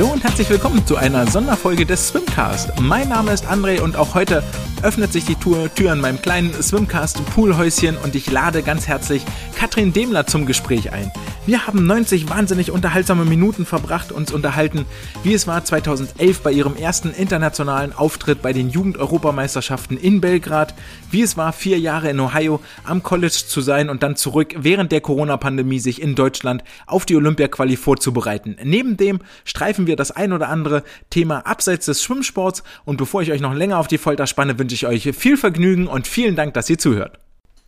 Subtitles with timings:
[0.00, 2.70] Hallo und herzlich willkommen zu einer Sonderfolge des Swimcast.
[2.80, 4.42] Mein Name ist André und auch heute
[4.82, 9.22] öffnet sich die Tür, Tür in meinem kleinen Swimcast Poolhäuschen und ich lade ganz herzlich
[9.56, 11.12] Katrin Demler zum Gespräch ein.
[11.46, 14.86] Wir haben 90 wahnsinnig unterhaltsame Minuten verbracht, uns unterhalten,
[15.22, 20.74] wie es war 2011 bei ihrem ersten internationalen Auftritt bei den Jugend-Europameisterschaften in Belgrad,
[21.10, 24.92] wie es war vier Jahre in Ohio am College zu sein und dann zurück während
[24.92, 28.56] der Corona-Pandemie sich in Deutschland auf die Olympia-Quali vorzubereiten.
[28.62, 33.32] Neben dem streifen wir das ein oder andere Thema abseits des Schwimmsports und bevor ich
[33.32, 36.54] euch noch länger auf die Folter spanne, wünsche ich euch viel Vergnügen und vielen Dank,
[36.54, 37.18] dass ihr zuhört.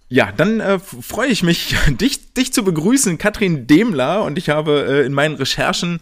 [0.08, 4.24] Ja, dann äh, freue ich mich, dich, dich zu begrüßen, Katrin Demler.
[4.24, 6.00] Und ich habe äh, in meinen Recherchen,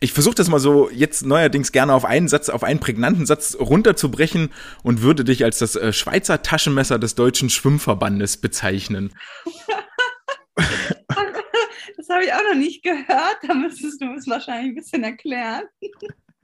[0.00, 3.56] ich versuche das mal so jetzt neuerdings gerne auf einen Satz, auf einen prägnanten Satz
[3.60, 4.50] runterzubrechen
[4.82, 9.12] und würde dich als das äh, Schweizer Taschenmesser des deutschen Schwimmverbandes bezeichnen.
[10.56, 13.36] das habe ich auch noch nicht gehört.
[13.46, 15.64] Da müsstest du es wahrscheinlich ein bisschen erklären.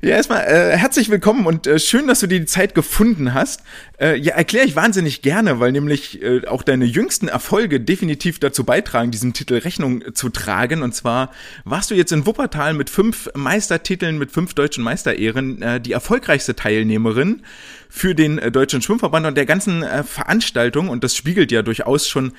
[0.00, 3.62] Ja, erstmal äh, herzlich willkommen und äh, schön, dass du dir die Zeit gefunden hast.
[4.00, 8.64] Äh, ja, erkläre ich wahnsinnig gerne, weil nämlich äh, auch deine jüngsten Erfolge definitiv dazu
[8.64, 10.82] beitragen, diesem Titel Rechnung zu tragen.
[10.82, 11.30] Und zwar
[11.64, 16.56] warst du jetzt in Wuppertal mit fünf Meistertiteln, mit fünf deutschen Meisterehren äh, die erfolgreichste
[16.56, 17.42] Teilnehmerin
[17.90, 20.88] für den äh, Deutschen Schwimmverband und der ganzen äh, Veranstaltung.
[20.88, 22.32] Und das spiegelt ja durchaus schon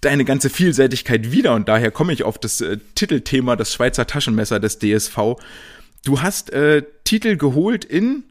[0.00, 1.54] deine ganze Vielseitigkeit wieder.
[1.54, 5.36] Und daher komme ich auf das äh, Titelthema, das Schweizer Taschenmesser des DSV.
[6.04, 8.24] Du hast äh, Titel geholt in,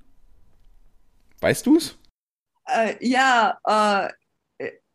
[1.41, 1.97] weißt du's?
[2.67, 4.09] Äh, ja, äh,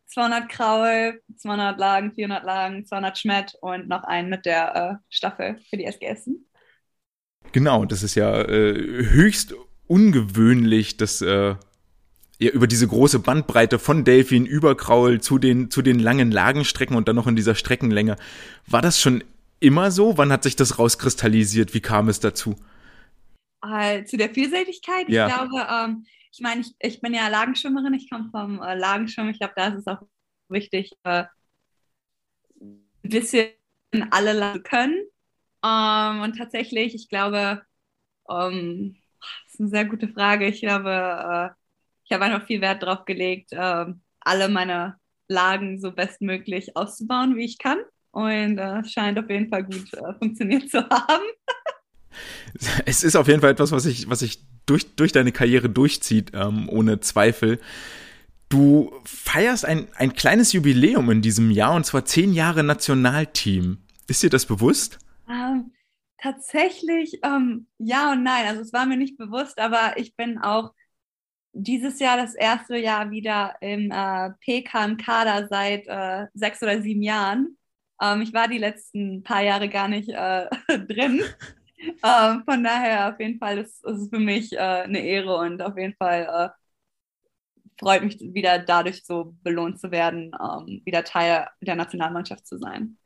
[0.07, 5.59] 200 Kraul, 200 Lagen, 400 Lagen, 200 Schmett und noch einen mit der äh, Staffel
[5.69, 6.29] für die SGS.
[7.51, 9.53] Genau, das ist ja äh, höchst
[9.87, 11.55] ungewöhnlich, dass äh,
[12.39, 16.95] ja, über diese große Bandbreite von Delfin über Kraul zu den, zu den langen Lagenstrecken
[16.95, 18.15] und dann noch in dieser Streckenlänge.
[18.67, 19.23] War das schon
[19.59, 20.17] immer so?
[20.17, 21.73] Wann hat sich das rauskristallisiert?
[21.73, 22.55] Wie kam es dazu?
[23.61, 25.09] Äh, zu der Vielseitigkeit.
[25.09, 25.27] Ja.
[25.27, 29.31] Ich glaube, ähm, ich meine, ich, ich bin ja Lagenschwimmerin, ich komme vom äh, Lagenschwimmen.
[29.31, 30.01] Ich glaube, da ist es auch
[30.47, 31.25] wichtig, äh,
[32.61, 33.51] ein bisschen
[34.11, 34.97] alle Lagen können.
[35.63, 37.61] Ähm, und tatsächlich, ich glaube,
[38.29, 40.47] ähm, das ist eine sehr gute Frage.
[40.47, 41.49] Ich glaube, äh,
[42.05, 43.85] ich habe einfach viel Wert darauf gelegt, äh,
[44.21, 44.95] alle meine
[45.27, 47.79] Lagen so bestmöglich auszubauen, wie ich kann.
[48.11, 51.23] Und äh, scheint auf jeden Fall gut äh, funktioniert zu haben.
[52.85, 56.31] es ist auf jeden Fall etwas, was sich was ich durch, durch deine Karriere durchzieht,
[56.33, 57.59] ähm, ohne Zweifel.
[58.49, 63.77] Du feierst ein, ein kleines Jubiläum in diesem Jahr und zwar zehn Jahre Nationalteam.
[64.07, 64.97] Ist dir das bewusst?
[65.29, 65.71] Ähm,
[66.17, 68.47] tatsächlich ähm, ja und nein.
[68.47, 70.73] Also es war mir nicht bewusst, aber ich bin auch
[71.53, 76.81] dieses Jahr das erste Jahr wieder im äh, PK im Kader seit äh, sechs oder
[76.81, 77.57] sieben Jahren.
[78.01, 80.47] Ähm, ich war die letzten paar Jahre gar nicht äh,
[80.87, 81.21] drin.
[82.03, 85.77] ähm, von daher auf jeden Fall ist es für mich äh, eine Ehre und auf
[85.77, 86.59] jeden Fall äh,
[87.79, 92.97] freut mich wieder dadurch so belohnt zu werden, ähm, wieder Teil der Nationalmannschaft zu sein.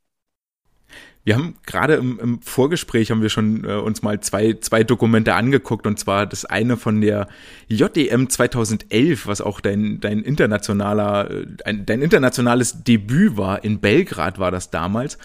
[1.25, 5.35] Wir haben gerade im, im, Vorgespräch haben wir schon äh, uns mal zwei, zwei Dokumente
[5.35, 7.29] angeguckt und zwar das eine von der
[7.69, 13.63] JDM 2011, was auch dein, dein internationaler, äh, ein, dein internationales Debüt war.
[13.63, 15.17] In Belgrad war das damals.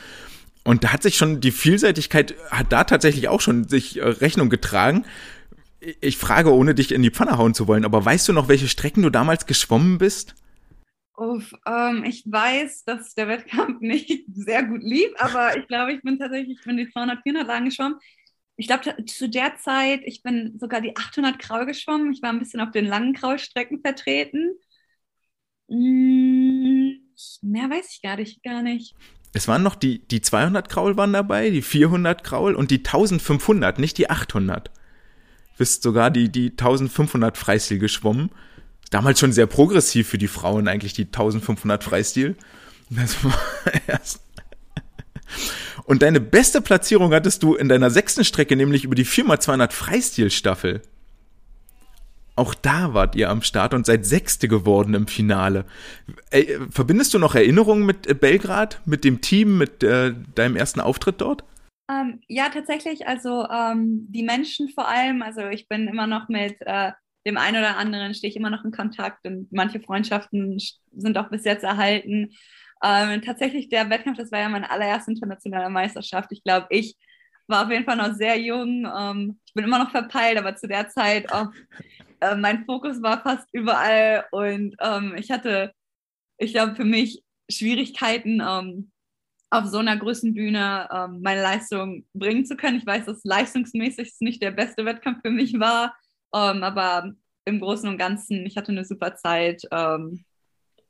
[0.62, 4.50] Und da hat sich schon die Vielseitigkeit, hat da tatsächlich auch schon sich äh, Rechnung
[4.50, 5.04] getragen.
[6.00, 8.68] Ich frage, ohne dich in die Pfanne hauen zu wollen, aber weißt du noch, welche
[8.68, 10.36] Strecken du damals geschwommen bist?
[11.18, 16.02] Uff, ähm, ich weiß, dass der Wettkampf nicht sehr gut lief, aber ich glaube, ich
[16.02, 17.98] bin tatsächlich, ich bin die 200, 400 lang geschwommen.
[18.54, 22.12] Ich glaube, zu der Zeit, ich bin sogar die 800 Kraul geschwommen.
[22.12, 24.52] Ich war ein bisschen auf den langen Kraulstrecken vertreten.
[25.68, 27.00] Hm,
[27.42, 28.94] mehr weiß ich gar nicht, gar nicht.
[29.32, 33.80] Es waren noch die, die 200 Kraul waren dabei, die 400 Kraul und die 1500,
[33.80, 34.70] nicht die 800.
[35.56, 38.30] Bist sogar die, die 1500 Freistil geschwommen
[38.90, 42.36] damals schon sehr progressiv für die Frauen eigentlich die 1500 Freistil.
[42.90, 43.38] Das war
[43.86, 44.20] erst.
[45.84, 50.82] Und deine beste Platzierung hattest du in deiner sechsten Strecke, nämlich über die 4x200 Freistil-Staffel.
[52.36, 55.64] Auch da wart ihr am Start und seid Sechste geworden im Finale.
[56.30, 60.80] Äh, verbindest du noch Erinnerungen mit äh, Belgrad, mit dem Team, mit äh, deinem ersten
[60.80, 61.42] Auftritt dort?
[61.90, 63.08] Ähm, ja, tatsächlich.
[63.08, 65.22] Also ähm, die Menschen vor allem.
[65.22, 66.92] Also ich bin immer noch mit äh,
[67.28, 70.58] dem einen oder anderen stehe ich immer noch in Kontakt und manche Freundschaften
[70.92, 72.30] sind auch bis jetzt erhalten.
[72.82, 76.30] Ähm, tatsächlich der Wettkampf, das war ja meine allererste internationale Meisterschaft.
[76.32, 76.96] Ich glaube, ich
[77.46, 78.86] war auf jeden Fall noch sehr jung.
[78.96, 81.48] Ähm, ich bin immer noch verpeilt, aber zu der Zeit, auch,
[82.20, 85.72] äh, mein Fokus war fast überall und ähm, ich hatte,
[86.38, 88.90] ich glaube, für mich Schwierigkeiten, ähm,
[89.50, 92.78] auf so einer Größenbühne ähm, meine Leistung bringen zu können.
[92.78, 95.96] Ich weiß, dass leistungsmäßig es nicht der beste Wettkampf für mich war,
[96.34, 97.12] ähm, aber
[97.44, 99.62] im Großen und Ganzen, ich hatte eine super Zeit.
[99.70, 100.24] Ähm,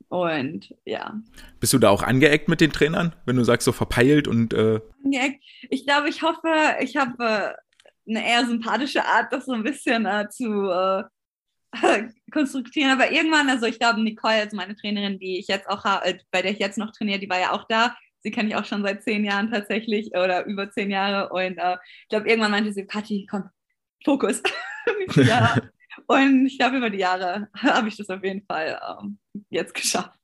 [0.09, 1.19] und ja.
[1.59, 4.53] Bist du da auch angeeckt mit den Trainern, wenn du sagst, so verpeilt und.
[4.53, 5.43] Äh angeeckt?
[5.69, 6.49] Ich glaube, ich hoffe,
[6.81, 7.53] ich habe äh,
[8.09, 11.03] eine eher sympathische Art, das so ein bisschen äh, zu äh,
[12.31, 12.91] konstruktieren.
[12.91, 16.17] Aber irgendwann, also ich glaube, Nicole, also meine Trainerin, die ich jetzt auch habe, äh,
[16.31, 17.95] bei der ich jetzt noch trainiere, die war ja auch da.
[18.21, 21.29] Sie kenne ich auch schon seit zehn Jahren tatsächlich oder über zehn Jahre.
[21.29, 23.49] Und äh, ich glaube, irgendwann meinte sie, Kathi, komm,
[24.03, 24.41] Fokus.
[25.15, 25.55] ja.
[26.07, 29.19] Und ich glaube, über die Jahre habe ich das auf jeden Fall ähm,
[29.49, 30.19] jetzt geschafft.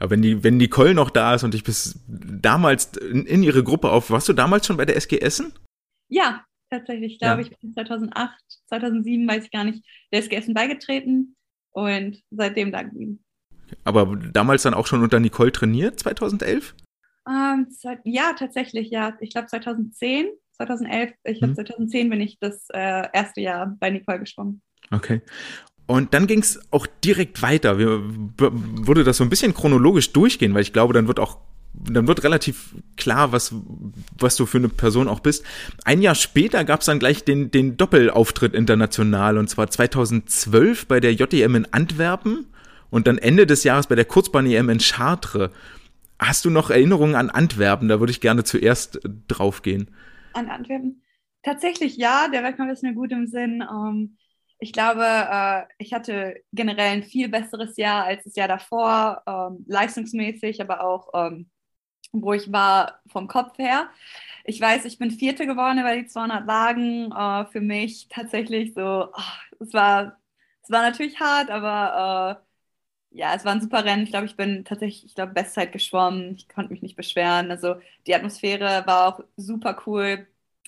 [0.00, 3.64] Ja, wenn die, wenn Nicole noch da ist und ich bis damals in, in, ihre
[3.64, 5.52] Gruppe auf, warst du damals schon bei der SG Essen?
[6.08, 7.48] Ja, tatsächlich, glaube ja.
[7.48, 8.34] ich, bin 2008,
[8.68, 11.36] 2007, weiß ich gar nicht, der SG Essen beigetreten
[11.70, 13.24] und seitdem da geblieben.
[13.82, 16.74] Aber damals dann auch schon unter Nicole trainiert, 2011?
[17.26, 17.66] Ähm,
[18.04, 19.16] ja, tatsächlich, ja.
[19.20, 21.12] Ich glaube 2010 2011.
[21.24, 21.54] Ich habe hm.
[21.56, 24.62] 2010 bin ich das äh, erste Jahr bei Nicole geschwommen.
[24.90, 25.20] Okay.
[25.86, 27.78] Und dann ging es auch direkt weiter.
[27.78, 28.02] Wir,
[28.38, 31.38] würde das so ein bisschen chronologisch durchgehen, weil ich glaube, dann wird auch
[31.76, 33.52] dann wird relativ klar, was,
[34.16, 35.44] was du für eine Person auch bist.
[35.84, 41.00] Ein Jahr später gab es dann gleich den, den Doppelauftritt international und zwar 2012 bei
[41.00, 42.46] der JEM in Antwerpen
[42.90, 45.50] und dann Ende des Jahres bei der Kurzbahn-EM in Chartres.
[46.20, 47.88] Hast du noch Erinnerungen an Antwerpen?
[47.88, 49.90] Da würde ich gerne zuerst drauf gehen
[50.34, 51.02] an Antwerpen?
[51.42, 53.62] Tatsächlich ja, der Wettkampf ist mir gut im Sinn.
[53.62, 54.16] Ähm,
[54.58, 59.64] ich glaube, äh, ich hatte generell ein viel besseres Jahr als das Jahr davor, ähm,
[59.68, 61.50] leistungsmäßig, aber auch ähm,
[62.12, 63.90] wo ich war vom Kopf her.
[64.44, 67.12] Ich weiß, ich bin Vierte geworden über die 200 Lagen.
[67.12, 69.08] Äh, für mich tatsächlich so,
[69.60, 70.18] es war,
[70.68, 72.53] war natürlich hart, aber äh,
[73.14, 74.02] ja, es war ein super Rennen.
[74.02, 76.34] Ich glaube, ich bin tatsächlich, ich glaube, Bestzeit geschwommen.
[76.34, 77.50] Ich konnte mich nicht beschweren.
[77.50, 77.76] Also
[78.06, 80.26] die Atmosphäre war auch super cool.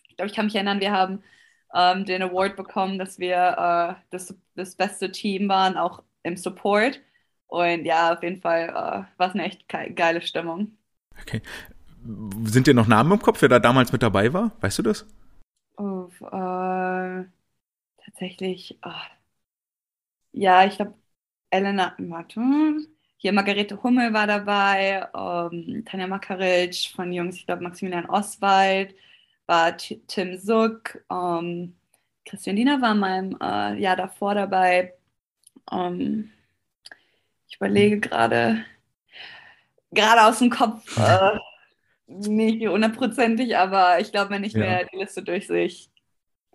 [0.09, 1.23] Ich glaube, ich kann mich erinnern, wir haben
[1.75, 7.01] ähm, den Award bekommen, dass wir äh, das, das beste Team waren, auch im Support.
[7.49, 10.77] Und ja, auf jeden Fall äh, war es eine echt geile Stimmung.
[11.21, 11.43] Okay.
[12.45, 14.53] Sind dir noch Namen im Kopf, wer da damals mit dabei war?
[14.61, 15.05] Weißt du das?
[15.79, 17.25] Oh, äh,
[18.05, 18.91] tatsächlich, oh.
[20.33, 20.95] ja, ich glaube,
[21.57, 22.41] Elena, warte,
[23.17, 28.95] hier Margarete Hummel war dabei, ähm, Tanja Makaric von Jungs, ich glaube Maximilian Oswald,
[29.47, 31.75] war Tim Suck, ähm,
[32.27, 34.95] Christian Diener war in meinem äh, Jahr davor dabei.
[35.73, 36.31] Ähm,
[37.49, 38.65] ich überlege gerade,
[39.93, 41.39] gerade aus dem Kopf, äh,
[42.07, 44.61] nicht hundertprozentig, aber ich glaube, wenn ich ja.
[44.61, 45.71] mir die Liste durchsehe,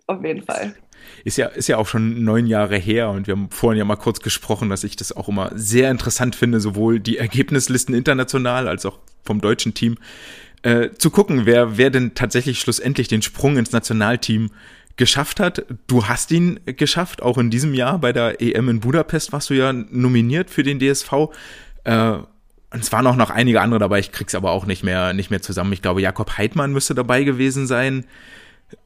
[0.06, 0.76] auf jeden Fall.
[1.24, 3.96] Ist ja, ist ja auch schon neun Jahre her und wir haben vorhin ja mal
[3.96, 8.86] kurz gesprochen, dass ich das auch immer sehr interessant finde, sowohl die Ergebnislisten international als
[8.86, 9.98] auch vom deutschen Team
[10.62, 14.50] äh, zu gucken, wer, wer denn tatsächlich schlussendlich den Sprung ins Nationalteam
[14.96, 15.64] geschafft hat.
[15.86, 19.54] Du hast ihn geschafft, auch in diesem Jahr bei der EM in Budapest warst du
[19.54, 21.12] ja nominiert für den DSV.
[21.84, 22.18] Äh,
[22.72, 25.30] und es waren auch noch einige andere dabei, ich krieg's aber auch nicht mehr, nicht
[25.30, 25.72] mehr zusammen.
[25.72, 28.06] Ich glaube, Jakob Heidmann müsste dabei gewesen sein.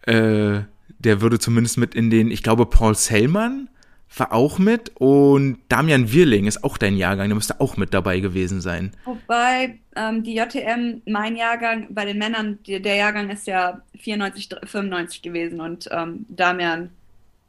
[0.02, 0.60] Äh,
[0.98, 3.68] der würde zumindest mit in den, ich glaube, Paul Sellmann
[4.16, 8.20] war auch mit und Damian Wirling ist auch dein Jahrgang, der müsste auch mit dabei
[8.20, 8.92] gewesen sein.
[9.04, 14.48] Wobei ähm, die JTM, mein Jahrgang, bei den Männern, die, der Jahrgang ist ja 94,
[14.64, 16.90] 95 gewesen und ähm, Damian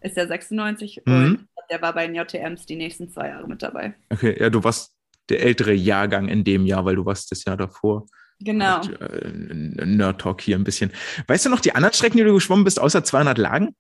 [0.01, 1.47] ist ja 96 mhm.
[1.55, 3.93] und der war bei den JTMs die nächsten zwei Jahre mit dabei.
[4.09, 4.93] Okay, ja, du warst
[5.29, 8.07] der ältere Jahrgang in dem Jahr, weil du warst das Jahr davor.
[8.39, 8.81] Genau.
[8.81, 10.91] Äh, Nerd Talk hier ein bisschen.
[11.27, 13.75] Weißt du noch die anderen Strecken, die du geschwommen bist, außer 200 Lagen?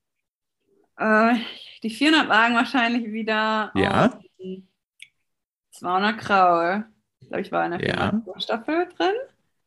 [0.97, 1.35] Äh,
[1.83, 3.71] die 400 Wagen wahrscheinlich wieder.
[3.75, 4.19] Ja.
[5.71, 6.85] 200 Kraul.
[7.19, 8.23] Ich glaube, ich war in der ja.
[8.37, 9.13] Staffel drin.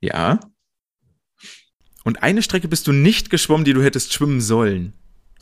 [0.00, 0.40] Ja.
[2.04, 4.94] Und eine Strecke bist du nicht geschwommen, die du hättest schwimmen sollen.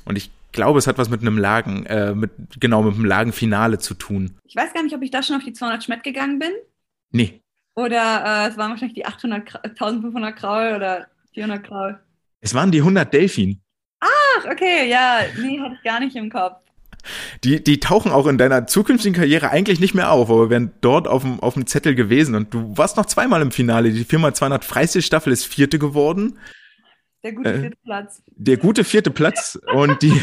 [0.05, 3.79] Und ich glaube, es hat was mit einem Lagen, äh, mit, genau, mit einem Lagenfinale
[3.79, 4.37] zu tun.
[4.45, 6.51] Ich weiß gar nicht, ob ich da schon auf die 200 Schmett gegangen bin.
[7.13, 7.41] Nee.
[7.79, 12.01] Oder äh, es waren wahrscheinlich die 800, 1500 Kraul oder 400 Kraul.
[12.41, 13.61] Es waren die 100 Delfin.
[14.01, 16.57] Ach, okay, ja, nee, hatte ich gar nicht im Kopf.
[17.45, 21.07] Die, die tauchen auch in deiner zukünftigen Karriere eigentlich nicht mehr auf, aber wären dort
[21.07, 22.35] auf dem, auf dem Zettel gewesen.
[22.35, 23.93] Und du warst noch zweimal im Finale.
[23.93, 26.37] Die 4x200 Freistil-Staffel ist vierte geworden.
[27.23, 28.23] Der gute äh, vierte Platz.
[28.27, 29.57] Der gute vierte Platz.
[29.73, 30.21] Und die,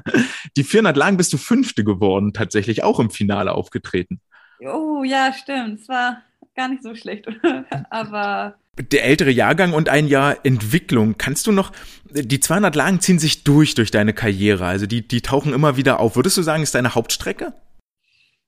[0.56, 4.20] die 400 Lagen bist du fünfte geworden, tatsächlich auch im Finale aufgetreten.
[4.60, 5.82] Oh, ja, stimmt.
[5.82, 6.24] Es war
[6.58, 7.26] gar nicht so schlecht.
[7.90, 11.16] aber der ältere Jahrgang und ein Jahr Entwicklung.
[11.18, 11.72] Kannst du noch,
[12.10, 16.00] die 200 Lagen ziehen sich durch durch deine Karriere, also die, die tauchen immer wieder
[16.00, 16.16] auf.
[16.16, 17.54] Würdest du sagen, ist deine Hauptstrecke?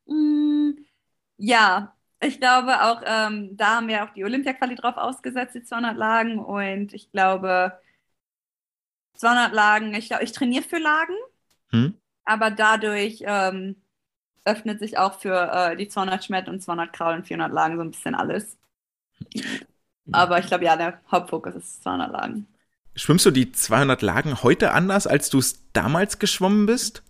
[0.06, 0.70] Mm,
[1.36, 5.96] ja, ich glaube auch, ähm, da haben wir auch die Olympia-Quali drauf ausgesetzt, die 200
[5.96, 6.38] Lagen.
[6.38, 7.78] Und ich glaube,
[9.14, 11.14] 200 Lagen, ich glaube, ich trainiere für Lagen,
[11.70, 11.94] hm?
[12.24, 13.76] aber dadurch ähm,
[14.44, 17.82] öffnet sich auch für äh, die 200 Schmett und 200 Kraul und 400 Lagen so
[17.82, 18.58] ein bisschen alles.
[20.12, 22.46] Aber ich glaube, ja, der Hauptfokus ist 200 Lagen.
[22.96, 27.02] Schwimmst du die 200 Lagen heute anders, als du es damals geschwommen bist?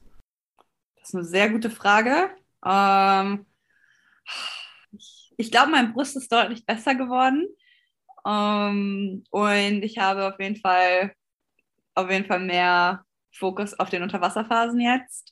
[0.97, 2.31] Das ist eine sehr gute Frage.
[2.65, 3.47] Ähm,
[4.93, 7.47] ich, ich glaube, mein Brust ist deutlich besser geworden.
[8.27, 11.13] Ähm, und ich habe auf jeden Fall
[11.95, 15.30] auf jeden Fall mehr Fokus auf den Unterwasserphasen jetzt.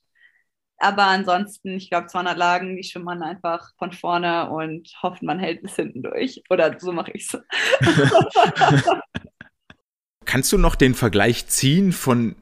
[0.79, 5.41] Aber ansonsten, ich glaube, 200 Lagen, die schwimmt man einfach von vorne und hofft, man
[5.41, 6.43] hält bis hinten durch.
[6.51, 7.39] Oder so mache ich es.
[10.25, 12.37] Kannst du noch den Vergleich ziehen von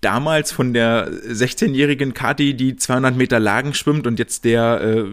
[0.00, 5.04] damals von der 16-jährigen Kati, die 200 Meter Lagen schwimmt und jetzt der äh,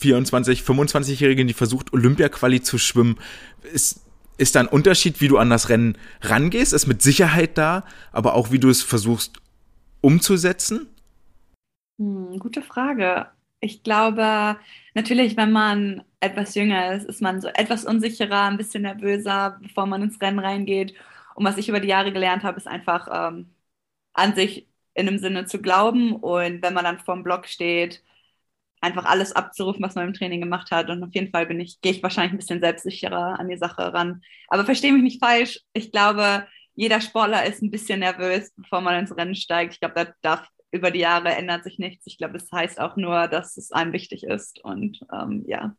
[0.00, 3.18] 24, 25-jährigen, die versucht Olympia-Quali zu schwimmen?
[3.72, 4.00] Ist,
[4.38, 6.72] ist da ein Unterschied, wie du an das Rennen rangehst?
[6.72, 9.38] Ist mit Sicherheit da, aber auch wie du es versuchst
[10.00, 10.88] umzusetzen?
[11.98, 13.30] Hm, gute Frage.
[13.60, 14.58] Ich glaube,
[14.94, 19.86] natürlich, wenn man etwas jünger ist, ist man so etwas unsicherer, ein bisschen nervöser, bevor
[19.86, 20.94] man ins Rennen reingeht.
[21.34, 23.54] Und was ich über die Jahre gelernt habe, ist einfach ähm,
[24.14, 26.16] an sich in dem Sinne zu glauben.
[26.16, 28.02] Und wenn man dann vorm Block steht,
[28.80, 30.90] einfach alles abzurufen, was man im Training gemacht hat.
[30.90, 33.92] Und auf jeden Fall bin ich, gehe ich wahrscheinlich ein bisschen selbstsicherer an die Sache
[33.92, 34.22] ran.
[34.48, 35.60] Aber verstehe mich nicht falsch.
[35.72, 39.74] Ich glaube, jeder Sportler ist ein bisschen nervös, bevor man ins Rennen steigt.
[39.74, 42.06] Ich glaube, da darf über die Jahre ändert sich nichts.
[42.06, 44.58] Ich glaube, es das heißt auch nur, dass es einem wichtig ist.
[44.64, 45.76] Und ähm, ja.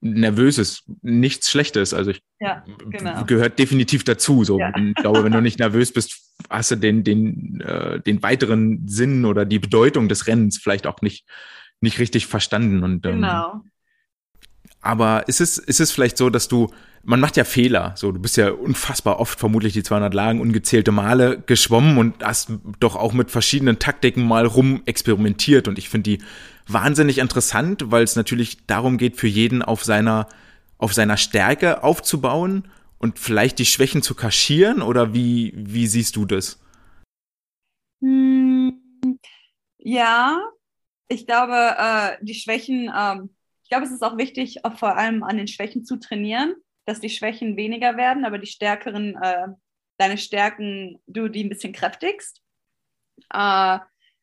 [0.00, 1.92] Nervös ist nichts Schlechtes.
[1.92, 3.24] Also ich ja, genau.
[3.24, 4.44] gehört definitiv dazu.
[4.44, 4.58] So.
[4.58, 4.72] Ja.
[4.74, 9.26] Ich glaube, wenn du nicht nervös bist, hast du den, den, äh, den weiteren Sinn
[9.26, 11.26] oder die Bedeutung des Rennens vielleicht auch nicht,
[11.80, 12.82] nicht richtig verstanden.
[12.82, 13.62] Und, ähm, genau.
[14.80, 16.70] Aber ist es, ist es vielleicht so, dass du
[17.02, 17.92] man macht ja Fehler.
[17.96, 22.50] So, du bist ja unfassbar oft vermutlich die 200 Lagen ungezählte Male geschwommen und hast
[22.80, 25.68] doch auch mit verschiedenen Taktiken mal rum experimentiert.
[25.68, 26.22] Und ich finde die
[26.66, 30.28] wahnsinnig interessant, weil es natürlich darum geht, für jeden auf seiner,
[30.76, 34.82] auf seiner Stärke aufzubauen und vielleicht die Schwächen zu kaschieren.
[34.82, 36.60] Oder wie, wie siehst du das?
[38.00, 38.80] Hm,
[39.78, 40.42] ja,
[41.08, 43.30] ich glaube, äh, die Schwächen, ähm,
[43.62, 46.54] ich glaube, es ist auch wichtig, vor allem an den Schwächen zu trainieren
[46.88, 49.48] dass die Schwächen weniger werden, aber die stärkeren, äh,
[49.98, 52.40] deine Stärken, du die ein bisschen kräftigst.
[53.30, 53.78] Äh,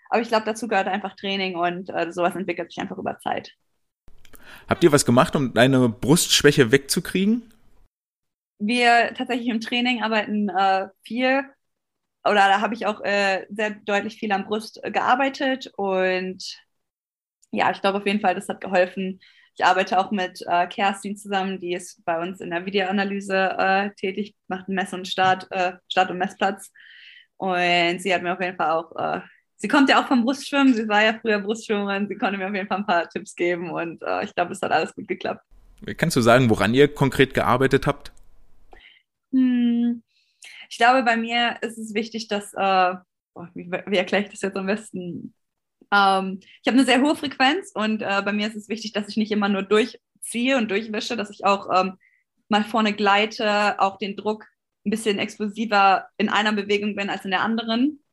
[0.10, 3.54] aber ich glaube, dazu gehört einfach Training und äh, sowas entwickelt sich einfach über Zeit.
[4.68, 7.54] Habt ihr was gemacht, um deine Brustschwäche wegzukriegen?
[8.58, 11.44] Wir tatsächlich im Training arbeiten äh, viel
[12.24, 16.58] oder da habe ich auch äh, sehr deutlich viel am Brust gearbeitet und
[17.52, 19.20] ja, ich glaube auf jeden Fall, das hat geholfen,
[19.58, 23.90] ich arbeite auch mit äh, Kerstin zusammen, die ist bei uns in der Videoanalyse äh,
[23.92, 26.72] tätig, macht Mess- und Start, äh, Start- und Messplatz.
[27.38, 29.22] Und sie hat mir auf jeden Fall auch, äh,
[29.56, 32.54] sie kommt ja auch vom Brustschwimmen, sie war ja früher Brustschwimmerin, sie konnte mir auf
[32.54, 35.42] jeden Fall ein paar Tipps geben und äh, ich glaube, es hat alles gut geklappt.
[35.98, 38.12] Kannst du sagen, woran ihr konkret gearbeitet habt?
[39.32, 40.04] Hm,
[40.70, 42.96] ich glaube, bei mir ist es wichtig, dass, äh,
[43.54, 45.34] wie, wie erkläre ich das jetzt am besten?
[45.92, 49.08] Ähm, ich habe eine sehr hohe Frequenz und äh, bei mir ist es wichtig, dass
[49.08, 51.98] ich nicht immer nur durchziehe und durchwische, dass ich auch ähm,
[52.50, 54.46] mal vorne gleite, auch den Druck
[54.86, 58.04] ein bisschen explosiver in einer Bewegung bin als in der anderen.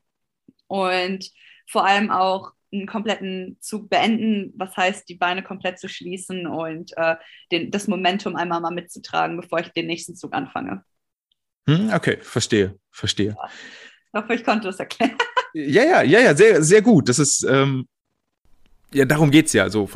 [0.67, 1.31] Und
[1.69, 6.97] vor allem auch einen kompletten Zug beenden, was heißt, die Beine komplett zu schließen und
[6.97, 7.17] äh,
[7.51, 10.83] den, das Momentum einmal mal mitzutragen, bevor ich den nächsten Zug anfange.
[11.69, 13.37] Hm, okay, verstehe, verstehe.
[13.37, 13.49] Ja.
[14.15, 15.17] Ich hoffe, ich konnte das erklären.
[15.55, 17.09] Ja, ja, ja, ja, sehr, sehr gut.
[17.09, 17.87] Das ist, ähm,
[18.93, 19.89] ja, darum geht's ja, so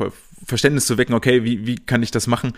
[0.45, 2.53] Verständnis zu wecken, okay, wie, wie kann ich das machen?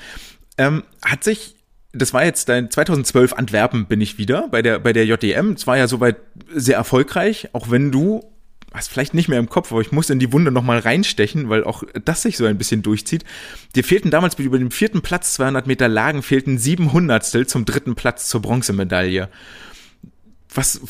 [0.57, 1.55] Ähm, hat sich,
[1.93, 5.53] das war jetzt dein 2012 Antwerpen bin ich wieder bei der, bei der JDM.
[5.53, 6.17] Es war ja soweit
[6.53, 8.23] sehr erfolgreich, auch wenn du,
[8.73, 11.63] hast vielleicht nicht mehr im Kopf, aber ich muss in die Wunde nochmal reinstechen, weil
[11.63, 13.23] auch das sich so ein bisschen durchzieht.
[13.75, 17.95] Dir fehlten damals über dem vierten Platz 200 Meter Lagen fehlten sieben Hundertstel zum dritten
[17.95, 19.29] Platz zur Bronzemedaille
[20.53, 20.81] was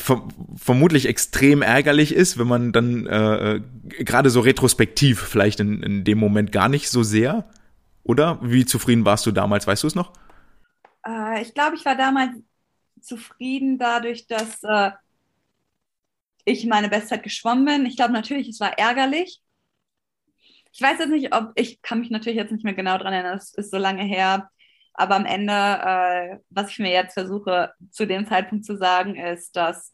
[0.56, 3.60] vermutlich extrem ärgerlich ist, wenn man dann äh, äh,
[4.04, 7.48] gerade so retrospektiv vielleicht in, in dem Moment gar nicht so sehr,
[8.02, 8.38] oder?
[8.42, 10.12] Wie zufrieden warst du damals, weißt du es noch?
[11.06, 12.32] Äh, ich glaube, ich war damals
[13.02, 14.92] zufrieden dadurch, dass äh,
[16.44, 17.86] ich meine Bestzeit geschwommen bin.
[17.86, 19.42] Ich glaube natürlich, es war ärgerlich.
[20.72, 23.36] Ich weiß jetzt nicht, ob ich kann mich natürlich jetzt nicht mehr genau dran erinnern,
[23.36, 24.50] das ist so lange her.
[24.94, 29.56] Aber am Ende, äh, was ich mir jetzt versuche zu dem Zeitpunkt zu sagen, ist,
[29.56, 29.92] dass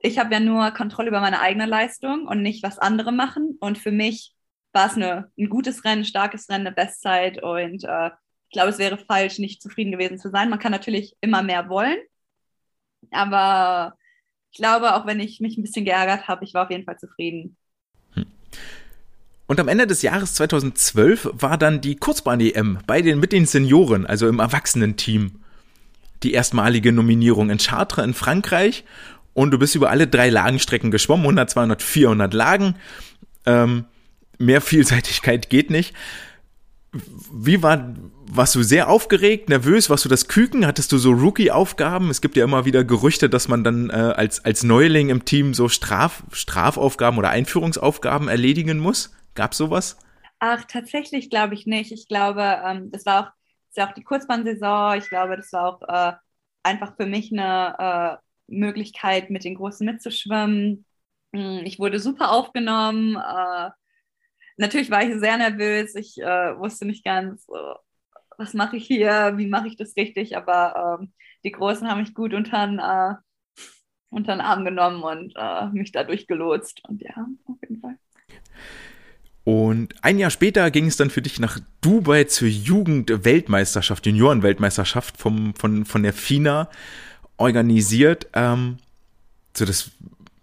[0.00, 3.56] ich habe ja nur Kontrolle über meine eigene Leistung und nicht, was andere machen.
[3.60, 4.34] Und für mich
[4.72, 8.10] war es ein gutes Rennen, starkes Rennen, eine Bestzeit und äh,
[8.50, 10.48] ich glaube, es wäre falsch, nicht zufrieden gewesen zu sein.
[10.48, 11.98] Man kann natürlich immer mehr wollen,
[13.10, 13.94] aber
[14.50, 16.98] ich glaube, auch wenn ich mich ein bisschen geärgert habe, ich war auf jeden Fall
[16.98, 17.56] zufrieden.
[19.48, 24.04] Und am Ende des Jahres 2012 war dann die Kurzbahn-EM bei den, mit den Senioren,
[24.04, 25.36] also im Erwachsenenteam,
[26.22, 28.84] die erstmalige Nominierung in Chartres in Frankreich.
[29.32, 32.74] Und du bist über alle drei Lagenstrecken geschwommen, 100, 200, 400 Lagen.
[33.46, 33.86] Ähm,
[34.36, 35.94] mehr Vielseitigkeit geht nicht.
[37.32, 37.94] Wie war,
[38.30, 39.88] warst du sehr aufgeregt, nervös?
[39.88, 40.66] Warst du das Küken?
[40.66, 42.10] Hattest du so Rookie-Aufgaben?
[42.10, 45.54] Es gibt ja immer wieder Gerüchte, dass man dann äh, als, als Neuling im Team
[45.54, 49.10] so Straf, Strafaufgaben oder Einführungsaufgaben erledigen muss.
[49.38, 49.96] Gab sowas?
[50.40, 51.92] Ach, tatsächlich glaube ich nicht.
[51.92, 53.30] Ich glaube, ähm, das war auch,
[53.68, 54.98] das war auch die Kurzbahnsaison.
[54.98, 56.16] Ich glaube, das war auch äh,
[56.64, 60.84] einfach für mich eine äh, Möglichkeit, mit den Großen mitzuschwimmen.
[61.32, 63.14] Hm, ich wurde super aufgenommen.
[63.14, 63.70] Äh,
[64.56, 65.94] natürlich war ich sehr nervös.
[65.94, 67.74] Ich äh, wusste nicht ganz, äh,
[68.38, 70.36] was mache ich hier, wie mache ich das richtig.
[70.36, 71.12] Aber ähm,
[71.44, 73.14] die Großen haben mich gut unter den, äh,
[74.10, 75.34] unter den Arm genommen und
[75.74, 76.82] mich dadurch gelotst.
[76.88, 77.28] Und ja.
[79.48, 85.54] Und ein Jahr später ging es dann für dich nach Dubai zur Jugend-Weltmeisterschaft, Junioren-Weltmeisterschaft vom,
[85.54, 86.68] von, von der FINA
[87.38, 88.26] organisiert.
[88.34, 88.76] Ähm,
[89.56, 89.90] so das,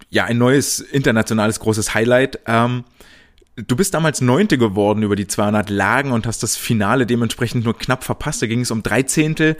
[0.10, 2.40] ja, ein neues internationales großes Highlight.
[2.48, 2.84] Ähm,
[3.58, 7.78] Du bist damals Neunte geworden über die 200 Lagen und hast das Finale dementsprechend nur
[7.78, 8.42] knapp verpasst.
[8.42, 9.56] Da ging es um drei Zehntel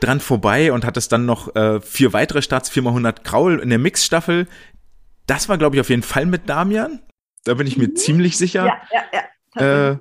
[0.00, 3.78] dran vorbei und hattest dann noch äh, vier weitere Starts, viermal 100 Kraul in der
[3.78, 4.48] Mixstaffel.
[5.28, 6.98] Das war, glaube ich, auf jeden Fall mit Damian.
[7.46, 7.96] Da bin ich mir mhm.
[7.96, 8.66] ziemlich sicher.
[8.66, 9.22] Ja, ja,
[9.54, 9.90] ja.
[9.92, 9.98] Äh,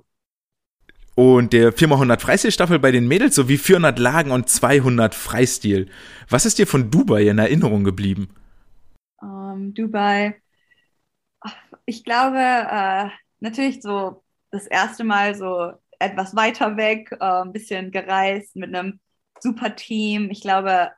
[1.14, 5.90] und der 4x100 Freistilstaffel bei den Mädels sowie 400 Lagen und 200 Freistil.
[6.28, 8.36] Was ist dir von Dubai in Erinnerung geblieben?
[9.22, 10.42] Um, ähm, Dubai,
[11.86, 13.10] ich glaube, äh,
[13.40, 19.00] natürlich so das erste Mal so etwas weiter weg, äh, ein bisschen gereist mit einem
[19.40, 20.31] super Team.
[20.31, 20.92] Ich glaube,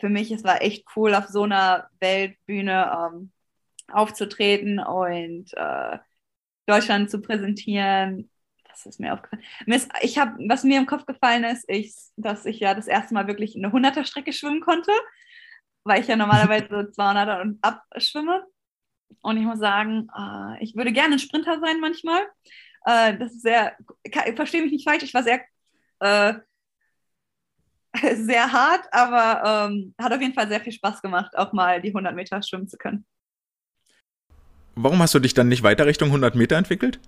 [0.00, 3.32] für mich, es war echt cool, auf so einer Weltbühne ähm,
[3.92, 5.98] aufzutreten und äh,
[6.66, 8.30] Deutschland zu präsentieren.
[8.68, 9.42] Das ist mir aufgefallen.
[10.00, 13.26] Ich habe, was mir im Kopf gefallen ist, ich, dass ich ja das erste Mal
[13.26, 14.92] wirklich eine 100er Strecke schwimmen konnte,
[15.84, 18.44] weil ich ja normalerweise so 200er und ab schwimme.
[19.20, 22.22] Und ich muss sagen, äh, ich würde gerne ein Sprinter sein manchmal.
[22.86, 25.40] Äh, das ist sehr, ich verstehe mich nicht falsch, ich war sehr,
[26.00, 26.34] äh,
[28.14, 31.90] sehr hart, aber ähm, hat auf jeden Fall sehr viel Spaß gemacht, auch mal die
[31.90, 33.04] 100 Meter schwimmen zu können.
[34.74, 37.00] Warum hast du dich dann nicht weiter Richtung 100 Meter entwickelt?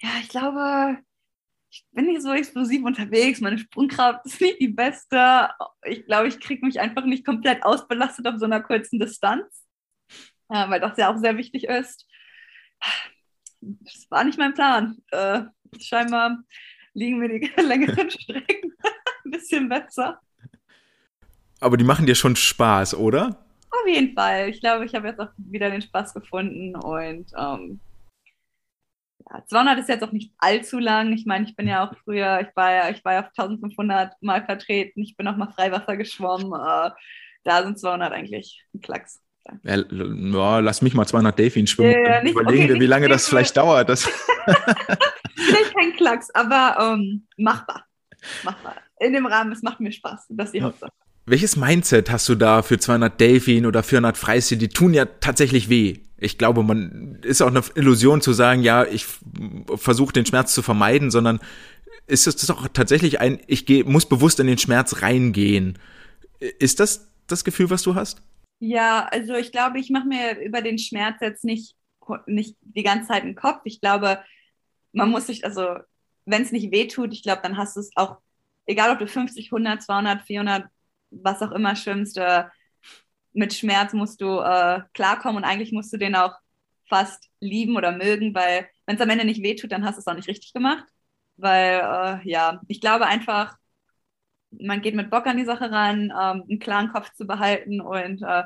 [0.00, 0.98] Ja, ich glaube,
[1.70, 3.40] ich bin nicht so explosiv unterwegs.
[3.40, 5.50] Meine Sprungkraft ist nicht die beste.
[5.84, 9.64] Ich glaube, ich kriege mich einfach nicht komplett ausbelastet auf so einer kurzen Distanz
[10.50, 12.06] äh, weil das ja auch sehr wichtig ist.
[13.60, 14.98] Das war nicht mein Plan.
[15.10, 15.42] Äh,
[15.80, 16.38] scheinbar
[16.92, 18.72] liegen mir die längeren Strecken
[19.24, 20.20] ein bisschen besser.
[21.60, 23.44] Aber die machen dir schon Spaß, oder?
[23.80, 24.48] Auf jeden Fall.
[24.48, 27.80] Ich glaube, ich habe jetzt auch wieder den Spaß gefunden und ähm,
[29.30, 31.12] ja, 200 ist jetzt auch nicht allzu lang.
[31.12, 34.20] Ich meine, ich bin ja auch früher, ich war ja, ich war ja auf 1500
[34.22, 35.02] Mal vertreten.
[35.02, 36.52] Ich bin auch mal Freiwasser geschwommen.
[36.52, 36.90] Äh,
[37.44, 39.20] da sind 200 eigentlich ein Klacks.
[39.62, 42.04] Ja, ja, lass mich mal 200 Delfin schwimmen.
[42.04, 43.88] Ja, nicht, Überlegen okay, wir, wie lange das vielleicht dauert.
[43.88, 44.04] Das
[45.34, 47.86] vielleicht kein Klacks, aber ähm, machbar.
[48.42, 48.76] Machbar.
[49.00, 50.26] In dem Rahmen, es macht mir Spaß.
[50.28, 50.92] Das ist die Hauptsache.
[51.26, 54.58] Welches Mindset hast du da für 200 Delfin oder 400 Freistil?
[54.58, 56.00] Die tun ja tatsächlich weh.
[56.18, 59.06] Ich glaube, man ist auch eine Illusion zu sagen, ja, ich
[59.76, 61.40] versuche den Schmerz zu vermeiden, sondern
[62.06, 65.78] ist es doch tatsächlich ein, ich geh, muss bewusst in den Schmerz reingehen.
[66.58, 68.22] Ist das das Gefühl, was du hast?
[68.58, 71.76] Ja, also ich glaube, ich mache mir über den Schmerz jetzt nicht,
[72.26, 73.60] nicht die ganze Zeit einen Kopf.
[73.64, 74.20] Ich glaube,
[74.92, 75.76] man muss sich, also
[76.26, 78.18] wenn es nicht wehtut, ich glaube, dann hast du es auch,
[78.66, 80.64] egal ob du 50, 100, 200, 400,
[81.10, 82.44] was auch immer schwimmst, äh,
[83.32, 86.34] mit Schmerz musst du äh, klarkommen und eigentlich musst du den auch
[86.88, 90.06] fast lieben oder mögen, weil wenn es am Ende nicht wehtut, dann hast du es
[90.06, 90.84] auch nicht richtig gemacht.
[91.36, 91.80] Weil,
[92.24, 93.56] äh, ja, ich glaube einfach,
[94.50, 98.22] man geht mit Bock an die Sache ran, ähm, einen klaren Kopf zu behalten und
[98.22, 98.44] äh,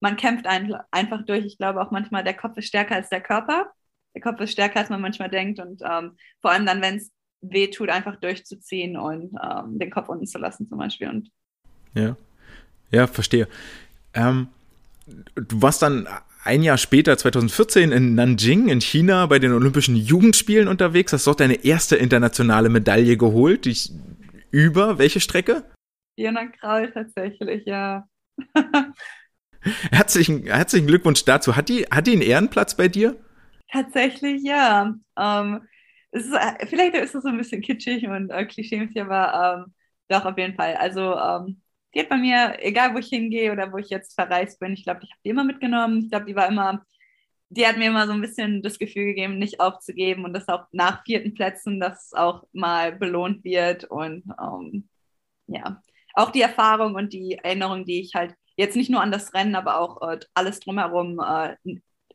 [0.00, 1.44] man kämpft ein, einfach durch.
[1.44, 3.70] Ich glaube auch manchmal, der Kopf ist stärker als der Körper.
[4.14, 7.12] Der Kopf ist stärker, als man manchmal denkt und ähm, vor allem dann, wenn es
[7.40, 11.08] weh tut, einfach durchzuziehen und ähm, den Kopf unten zu lassen zum Beispiel.
[11.08, 11.30] Und
[11.94, 12.16] ja,
[12.90, 13.48] ja, verstehe.
[14.14, 14.48] Ähm,
[15.34, 16.06] du warst dann
[16.44, 21.40] ein Jahr später, 2014, in Nanjing in China bei den Olympischen Jugendspielen unterwegs, hast dort
[21.40, 23.64] deine erste internationale Medaille geholt.
[23.64, 23.76] Die
[24.50, 25.64] über welche Strecke?
[26.16, 28.06] Jana Kraul tatsächlich, ja.
[29.90, 31.56] herzlichen, herzlichen Glückwunsch dazu.
[31.56, 33.16] Hat die, hat die einen Ehrenplatz bei dir?
[33.70, 34.94] Tatsächlich, ja.
[35.18, 35.60] Ähm,
[36.10, 39.74] ist, äh, vielleicht ist es so ein bisschen kitschig und äh, klischeemäßig, aber ähm,
[40.08, 40.74] doch, auf jeden Fall.
[40.74, 41.61] Also, ähm,
[41.94, 44.84] die hat bei mir, egal wo ich hingehe oder wo ich jetzt verreist bin, ich
[44.84, 46.00] glaube, ich habe die immer mitgenommen.
[46.00, 46.84] Ich glaube, die war immer,
[47.50, 50.66] die hat mir immer so ein bisschen das Gefühl gegeben, nicht aufzugeben und dass auch
[50.72, 53.84] nach vierten Plätzen das auch mal belohnt wird.
[53.84, 54.88] Und ähm,
[55.46, 55.82] ja,
[56.14, 59.54] auch die Erfahrung und die Erinnerung, die ich halt jetzt nicht nur an das Rennen,
[59.54, 61.56] aber auch äh, alles drumherum äh,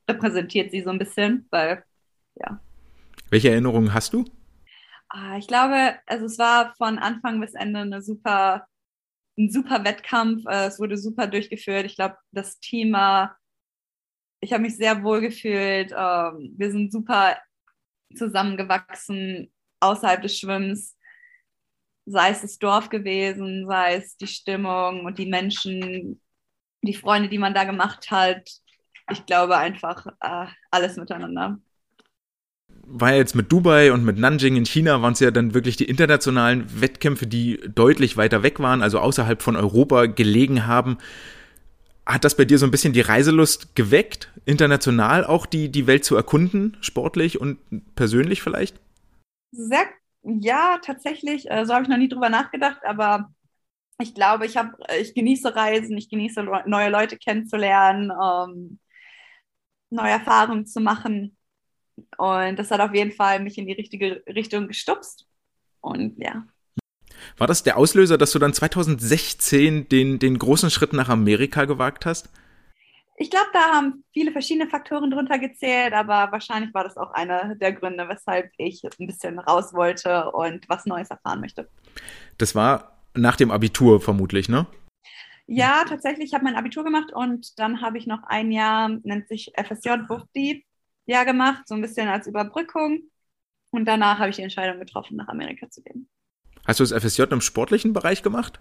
[0.09, 1.83] repräsentiert sie so ein bisschen, weil
[2.35, 2.59] ja.
[3.29, 4.25] Welche Erinnerungen hast du?
[5.09, 8.67] Ah, ich glaube, also es war von Anfang bis Ende eine super,
[9.37, 10.43] ein super Wettkampf.
[10.47, 11.85] Äh, es wurde super durchgeführt.
[11.85, 12.59] Ich glaube, das
[12.91, 13.37] war,
[14.39, 15.91] ich habe mich sehr wohl gefühlt.
[15.91, 17.37] Ähm, wir sind super
[18.15, 20.95] zusammengewachsen außerhalb des Schwimmens.
[22.05, 26.21] Sei es das Dorf gewesen, sei es die Stimmung und die Menschen,
[26.81, 28.49] die Freunde, die man da gemacht hat.
[29.11, 31.59] Ich glaube einfach äh, alles miteinander
[32.89, 35.75] war ja jetzt mit Dubai und mit Nanjing in China waren es ja dann wirklich
[35.75, 40.97] die internationalen Wettkämpfe, die deutlich weiter weg waren, also außerhalb von Europa gelegen haben.
[42.05, 46.05] Hat das bei dir so ein bisschen die Reiselust geweckt, international auch die, die Welt
[46.05, 47.59] zu erkunden, sportlich und
[47.95, 48.79] persönlich vielleicht?
[49.51, 49.85] Sehr,
[50.23, 51.49] ja, tatsächlich.
[51.51, 53.29] Äh, so habe ich noch nie drüber nachgedacht, aber
[53.99, 58.79] ich glaube, ich, hab, ich genieße Reisen, ich genieße neue Leute kennenzulernen, ähm,
[59.89, 61.36] neue Erfahrungen zu machen.
[62.17, 65.27] Und das hat auf jeden Fall mich in die richtige Richtung gestupst.
[65.81, 66.45] Und ja.
[67.37, 72.05] War das der Auslöser, dass du dann 2016 den, den großen Schritt nach Amerika gewagt
[72.05, 72.29] hast?
[73.19, 77.55] Ich glaube, da haben viele verschiedene Faktoren drunter gezählt, aber wahrscheinlich war das auch einer
[77.55, 81.67] der Gründe, weshalb ich ein bisschen raus wollte und was Neues erfahren möchte.
[82.37, 84.67] Das war nach dem Abitur vermutlich, ne?
[85.47, 86.27] Ja, tatsächlich.
[86.27, 90.05] Ich habe mein Abitur gemacht und dann habe ich noch ein Jahr, nennt sich FSJ
[90.07, 90.66] Bufdi,
[91.07, 93.09] Jahr gemacht, so ein bisschen als Überbrückung.
[93.71, 96.09] Und danach habe ich die Entscheidung getroffen, nach Amerika zu gehen.
[96.65, 98.59] Hast du das FSJ im sportlichen Bereich gemacht?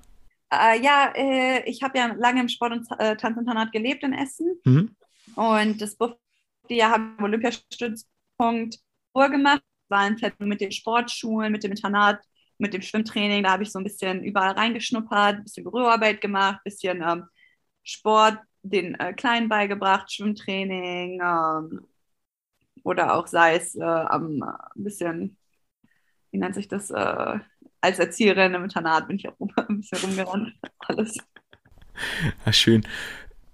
[0.52, 4.60] Äh, ja, äh, ich habe ja lange im Sport- und äh, Tanzinternat gelebt in Essen.
[4.64, 4.96] Mhm.
[5.34, 8.78] Und das Buffy-Jahr habe ich Olympiastützpunkt
[9.12, 9.62] vorgemacht.
[9.88, 12.20] War in Verbindung mit den Sportschulen, mit dem Internat,
[12.58, 13.42] mit dem Schwimmtraining.
[13.44, 17.24] Da habe ich so ein bisschen überall reingeschnuppert, ein bisschen Berührarbeit gemacht, ein bisschen ähm,
[17.82, 21.86] Sport den äh, Kleinen beigebracht, Schwimmtraining, ähm,
[22.86, 25.36] oder auch sei es äh, am ein bisschen,
[26.30, 27.38] wie nennt sich das, äh,
[27.80, 29.34] als Erzieherin im Internat bin ich auch
[29.68, 30.52] ein bisschen rumgerannt.
[30.78, 31.18] Alles.
[32.44, 32.86] Ja, schön.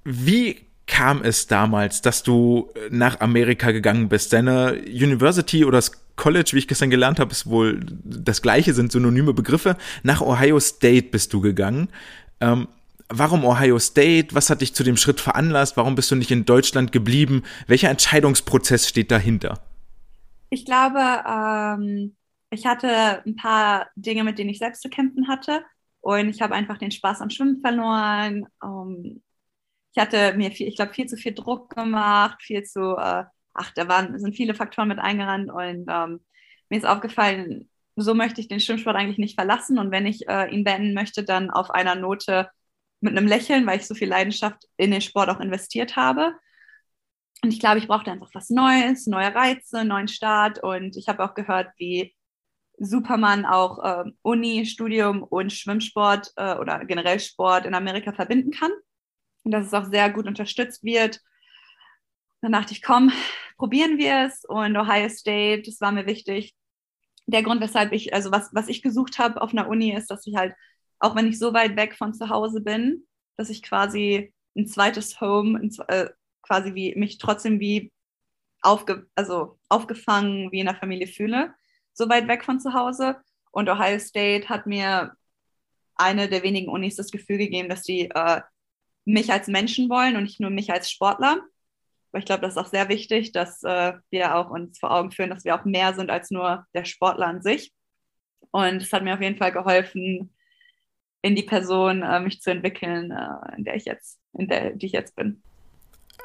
[0.04, 4.34] Wie kam es damals, dass du nach Amerika gegangen bist?
[4.34, 8.92] Deine University oder das College, wie ich gestern gelernt habe, ist wohl das gleiche, sind
[8.92, 9.78] synonyme Begriffe.
[10.02, 11.88] Nach Ohio State bist du gegangen.
[12.40, 12.68] Ähm,
[13.08, 14.34] warum Ohio State?
[14.34, 15.76] Was hat dich zu dem Schritt veranlasst?
[15.76, 17.42] Warum bist du nicht in Deutschland geblieben?
[17.66, 19.60] Welcher Entscheidungsprozess steht dahinter?
[20.50, 22.16] Ich glaube, ähm,
[22.50, 25.64] ich hatte ein paar Dinge, mit denen ich selbst zu kämpfen hatte.
[26.00, 28.46] Und ich habe einfach den Spaß am Schwimmen verloren.
[28.62, 29.22] Ähm,
[29.94, 33.70] ich hatte mir, viel, ich glaube, viel zu viel Druck gemacht, viel zu, äh, ach,
[33.74, 35.50] da waren, sind viele Faktoren mit eingerannt.
[35.50, 36.20] Und ähm,
[36.68, 39.78] mir ist aufgefallen, so möchte ich den Schwimmsport eigentlich nicht verlassen.
[39.78, 42.50] Und wenn ich äh, ihn beenden möchte, dann auf einer Note,
[43.02, 46.34] mit einem Lächeln, weil ich so viel Leidenschaft in den Sport auch investiert habe.
[47.42, 50.62] Und ich glaube, ich brauchte einfach was Neues, neue Reize, neuen Start.
[50.62, 52.14] Und ich habe auch gehört, wie
[52.78, 58.70] Superman auch äh, Uni, Studium und Schwimmsport äh, oder generell Sport in Amerika verbinden kann.
[59.42, 61.20] Und dass es auch sehr gut unterstützt wird.
[62.40, 63.12] Dann dachte ich, komm,
[63.58, 64.44] probieren wir es.
[64.44, 66.54] Und Ohio State, das war mir wichtig.
[67.26, 70.26] Der Grund, weshalb ich, also was, was ich gesucht habe auf einer Uni, ist, dass
[70.26, 70.54] ich halt
[71.02, 75.20] auch wenn ich so weit weg von zu Hause bin, dass ich quasi ein zweites
[75.20, 76.10] Home, ein, äh,
[76.42, 77.92] quasi wie mich trotzdem wie
[78.62, 81.54] aufge, also aufgefangen wie in der Familie fühle,
[81.92, 83.16] so weit weg von zu Hause.
[83.50, 85.16] Und Ohio State hat mir
[85.96, 88.40] eine der wenigen Unis das Gefühl gegeben, dass die äh,
[89.04, 91.40] mich als Menschen wollen und nicht nur mich als Sportler.
[92.12, 95.10] Aber ich glaube, das ist auch sehr wichtig, dass äh, wir auch uns vor Augen
[95.10, 97.72] führen, dass wir auch mehr sind als nur der Sportler an sich.
[98.52, 100.32] Und es hat mir auf jeden Fall geholfen,
[101.22, 104.86] in die Person äh, mich zu entwickeln, äh, in der ich jetzt, in der die
[104.86, 105.40] ich jetzt bin.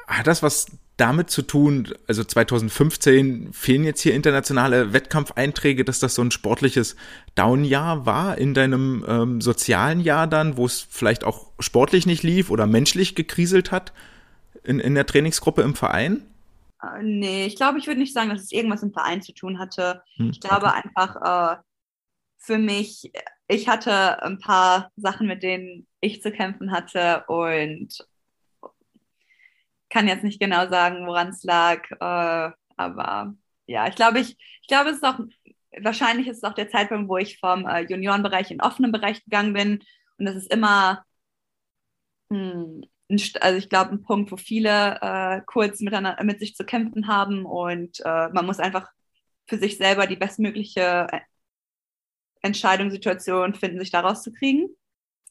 [0.06, 6.16] Hat das was damit zu tun, also 2015 fehlen jetzt hier internationale Wettkampfeinträge, dass das
[6.16, 6.96] so ein sportliches
[7.36, 12.50] Downjahr war in deinem ähm, sozialen Jahr dann, wo es vielleicht auch sportlich nicht lief
[12.50, 13.92] oder menschlich gekriselt hat
[14.64, 16.26] in, in der Trainingsgruppe im Verein?
[16.82, 19.60] Äh, nee, ich glaube, ich würde nicht sagen, dass es irgendwas im Verein zu tun
[19.60, 20.02] hatte.
[20.16, 21.62] Hm, ich glaube einfach, äh,
[22.38, 23.12] für mich
[23.48, 27.88] ich hatte ein paar Sachen, mit denen ich zu kämpfen hatte und
[29.90, 31.90] kann jetzt nicht genau sagen, woran es lag.
[31.92, 33.34] Äh, Aber
[33.66, 35.18] ja, ich glaube, ich, ich glaube, es ist auch,
[35.82, 39.52] wahrscheinlich ist es auch der Zeitpunkt, wo ich vom äh, Juniorenbereich in offenen Bereich gegangen
[39.54, 39.82] bin.
[40.18, 41.04] Und das ist immer,
[42.30, 42.82] mh, hm,
[43.40, 47.46] also ich glaube, ein Punkt, wo viele äh, kurz miteinander, mit sich zu kämpfen haben
[47.46, 48.90] und äh, man muss einfach
[49.46, 51.06] für sich selber die bestmögliche
[52.42, 54.68] äh, Entscheidungssituation finden, sich da rauszukriegen.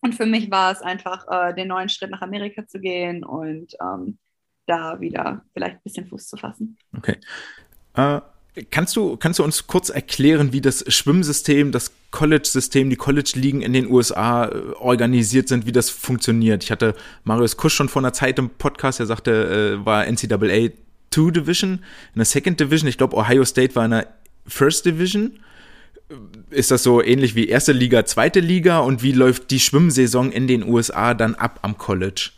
[0.01, 3.73] Und für mich war es einfach, äh, den neuen Schritt nach Amerika zu gehen und
[3.81, 4.19] ähm,
[4.67, 6.77] da wieder vielleicht ein bisschen Fuß zu fassen.
[6.95, 7.15] Okay.
[7.95, 8.21] Äh,
[8.69, 13.73] kannst, du, kannst du uns kurz erklären, wie das Schwimmsystem, das College-System, die College-Ligen in
[13.73, 16.63] den USA äh, organisiert sind, wie das funktioniert?
[16.63, 16.93] Ich hatte
[17.23, 20.69] Marius Kusch schon vor einer Zeit im Podcast, er sagte, äh, war NCAA
[21.11, 21.71] 2 Division,
[22.13, 22.87] in der Second Division.
[22.87, 24.13] Ich glaube, Ohio State war in der
[24.45, 25.39] First Division
[26.49, 30.47] ist das so ähnlich wie erste Liga, zweite Liga und wie läuft die Schwimmsaison in
[30.47, 32.31] den USA dann ab am College?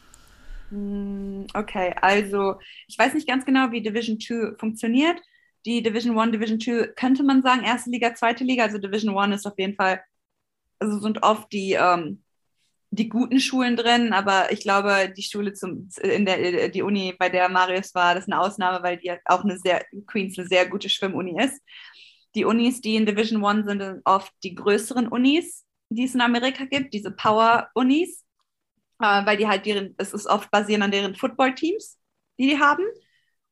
[0.69, 2.55] Hm, okay, also
[2.87, 5.21] ich weiß nicht ganz genau, wie Division 2 funktioniert.
[5.65, 8.63] Die Division 1, Division 2 könnte man sagen, erste Liga, zweite Liga.
[8.63, 10.01] Also Division 1 ist auf jeden Fall,
[10.79, 12.23] also sind oft die, ähm,
[12.91, 17.29] die guten Schulen drin, aber ich glaube, die Schule zum, in der, die Uni, bei
[17.29, 20.67] der Marius war, das ist eine Ausnahme, weil die auch eine sehr, Queens eine sehr
[20.67, 21.61] gute Schwimmuni ist
[22.35, 26.65] die Unis, die in Division One sind, oft die größeren Unis, die es in Amerika
[26.65, 28.23] gibt, diese Power-Unis,
[28.99, 31.97] äh, weil die halt deren, es ist oft basierend an deren Football-Teams,
[32.37, 32.83] die die haben.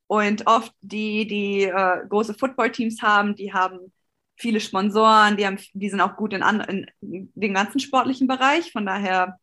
[0.07, 3.91] Und oft die, die äh, große Football-Teams haben, die haben
[4.37, 8.71] viele Sponsoren, die, haben, die sind auch gut in, an, in den ganzen sportlichen Bereich.
[8.71, 9.37] Von daher,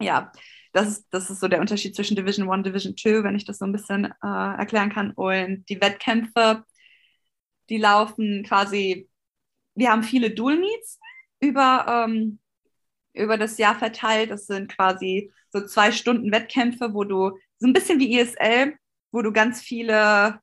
[0.00, 0.32] ja,
[0.72, 3.58] das ist, das ist so der Unterschied zwischen Division 1 Division 2, wenn ich das
[3.58, 5.10] so ein bisschen äh, erklären kann.
[5.10, 6.64] Und die Wettkämpfe
[7.68, 9.08] die laufen quasi,
[9.74, 10.98] wir haben viele Dual Meets
[11.40, 12.38] über, ähm,
[13.12, 14.30] über das Jahr verteilt.
[14.30, 18.76] Das sind quasi so zwei Stunden Wettkämpfe, wo du so ein bisschen wie ISL,
[19.12, 20.40] wo du ganz viele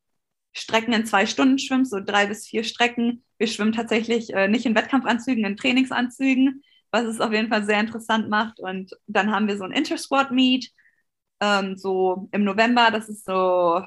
[0.53, 3.23] Strecken in zwei Stunden schwimmst, so drei bis vier Strecken.
[3.37, 7.79] Wir schwimmen tatsächlich äh, nicht in Wettkampfanzügen, in Trainingsanzügen, was es auf jeden Fall sehr
[7.79, 8.59] interessant macht.
[8.59, 10.71] Und dann haben wir so ein Intersquad Meet,
[11.41, 12.89] ähm, so im November.
[12.91, 13.83] Das ist so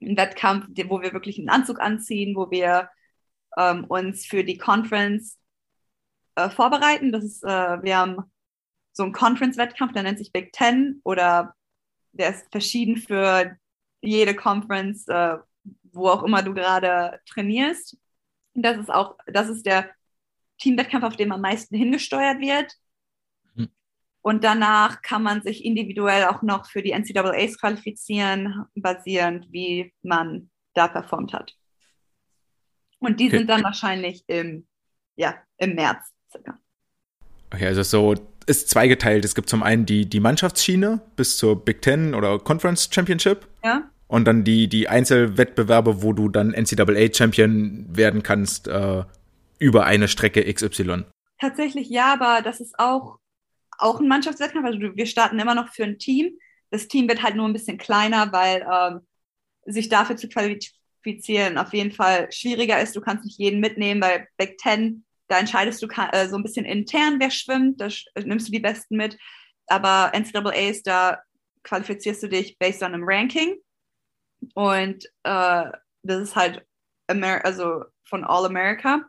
[0.00, 2.88] ein Wettkampf, wo wir wirklich einen Anzug anziehen, wo wir
[3.56, 5.38] ähm, uns für die Conference
[6.36, 7.12] äh, vorbereiten.
[7.12, 8.22] Das ist, äh, wir haben
[8.92, 11.54] so einen Conference-Wettkampf, der nennt sich Big Ten oder
[12.12, 13.56] der ist verschieden für
[14.00, 15.36] jede Conference, äh,
[15.92, 17.96] wo auch immer du gerade trainierst.
[18.54, 19.90] Das ist auch, das ist der
[20.58, 22.72] Teamwettkampf, auf dem am meisten hingesteuert wird.
[24.22, 30.50] Und danach kann man sich individuell auch noch für die NCAAs qualifizieren, basierend, wie man
[30.74, 31.54] da performt hat.
[32.98, 33.38] Und die okay.
[33.38, 34.66] sind dann wahrscheinlich im,
[35.16, 36.58] ja, im März circa.
[37.52, 38.14] Okay, also so
[38.46, 39.24] ist zweigeteilt.
[39.24, 43.46] Es gibt zum einen die, die Mannschaftsschiene bis zur Big Ten oder Conference Championship.
[43.62, 43.88] Ja.
[44.08, 49.04] Und dann die, die Einzelwettbewerbe, wo du dann NCAA Champion werden kannst äh,
[49.58, 51.04] über eine Strecke XY.
[51.38, 53.18] Tatsächlich ja, aber das ist auch
[53.78, 54.66] auch ein Mannschaftswettkampf.
[54.66, 56.36] Also wir starten immer noch für ein Team.
[56.70, 59.06] Das Team wird halt nur ein bisschen kleiner, weil ähm,
[59.64, 62.94] sich dafür zu qualifizieren auf jeden Fall schwieriger ist.
[62.94, 66.66] Du kannst nicht jeden mitnehmen, weil Big Ten, da entscheidest du äh, so ein bisschen
[66.66, 67.80] intern, wer schwimmt.
[67.80, 67.88] Da
[68.22, 69.16] nimmst du die Besten mit.
[69.66, 71.22] Aber NCAA ist da
[71.62, 73.56] qualifizierst du dich based on einem Ranking.
[74.54, 75.64] Und äh,
[76.02, 76.64] das ist halt
[77.08, 79.02] Amer also von All America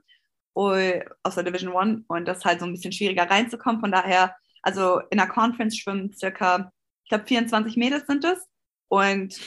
[0.53, 3.79] aus der Division One und das ist halt so ein bisschen schwieriger reinzukommen.
[3.79, 6.71] Von daher also in der Conference schwimmen circa,
[7.03, 8.39] ich glaube, 24 Mädels sind es.
[8.87, 9.39] Und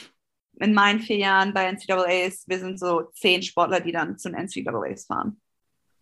[0.61, 4.47] in meinen vier Jahren bei NCAAs, wir sind so zehn Sportler, die dann zu den
[4.47, 5.41] NCAAs fahren.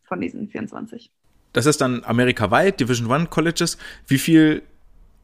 [0.05, 1.13] Von diesen 24.
[1.53, 3.79] Das ist dann amerikaweit, Division One Colleges.
[4.07, 4.63] Wie viel,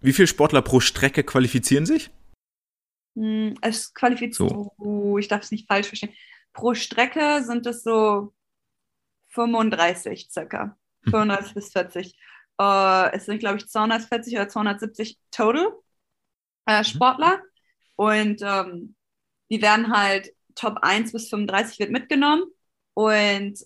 [0.00, 2.10] wie viel Sportler pro Strecke qualifizieren sich?
[3.16, 4.72] Hm, es qualifiziert, so.
[4.78, 6.14] oh, ich darf es nicht falsch verstehen.
[6.52, 8.32] Pro Strecke sind es so
[9.30, 10.76] 35 circa.
[11.04, 11.54] 35 hm.
[11.54, 12.16] bis 40.
[12.60, 15.72] Uh, es sind, glaube ich, 240 oder 270 total
[16.66, 16.84] äh, mhm.
[16.84, 17.42] Sportler.
[17.96, 18.94] Und ähm,
[19.50, 22.44] die werden halt Top 1 bis 35 wird mitgenommen.
[22.94, 23.58] Und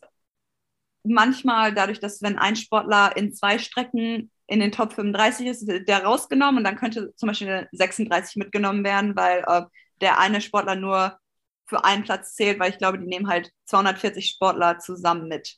[1.05, 5.89] manchmal dadurch, dass wenn ein Sportler in zwei Strecken in den Top 35 ist, wird
[5.89, 9.63] der rausgenommen und dann könnte zum Beispiel 36 mitgenommen werden, weil äh,
[10.01, 11.19] der eine Sportler nur
[11.67, 15.57] für einen Platz zählt, weil ich glaube, die nehmen halt 240 Sportler zusammen mit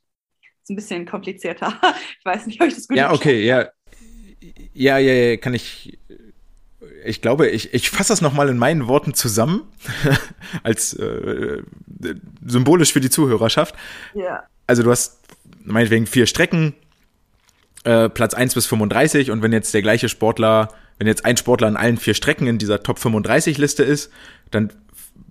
[0.63, 1.75] ist ein bisschen komplizierter.
[2.19, 3.69] Ich weiß nicht, ob ich das gut Ja, okay, ja.
[4.75, 5.99] Ja, ja, ja, kann ich.
[7.05, 9.63] Ich glaube, ich, ich fasse das nochmal in meinen Worten zusammen,
[10.63, 11.63] als äh,
[12.47, 13.75] symbolisch für die Zuhörerschaft.
[14.15, 14.45] Ja.
[14.67, 15.19] Also du hast
[15.65, 16.75] meinetwegen vier Strecken,
[17.85, 21.67] äh, Platz 1 bis 35 und wenn jetzt der gleiche Sportler, wenn jetzt ein Sportler
[21.67, 24.13] an allen vier Strecken in dieser Top 35 Liste ist,
[24.53, 24.73] dann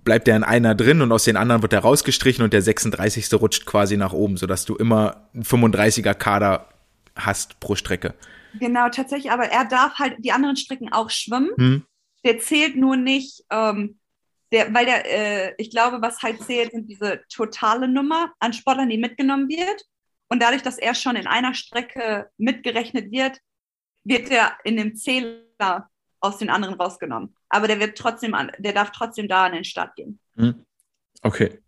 [0.04, 3.32] bleibt der in einer drin und aus den anderen wird er rausgestrichen und der 36.
[3.34, 6.68] rutscht quasi nach oben, sodass du immer einen 35er Kader
[7.16, 8.14] hast pro Strecke.
[8.58, 11.50] Genau, tatsächlich, aber er darf halt die anderen Strecken auch schwimmen.
[11.56, 11.82] Hm.
[12.24, 13.98] Der zählt nur nicht, ähm,
[14.52, 18.90] der, weil der, äh, ich glaube, was halt zählt, sind diese totale Nummer an Sportlern,
[18.90, 19.84] die mitgenommen wird.
[20.28, 23.38] Und dadurch, dass er schon in einer Strecke mitgerechnet wird,
[24.04, 25.88] wird er in dem Zähler
[26.20, 27.34] aus den anderen rausgenommen.
[27.52, 30.18] Aber der wird trotzdem an, der darf trotzdem da an den Start gehen.
[30.36, 30.64] Hm.
[31.20, 31.60] Okay.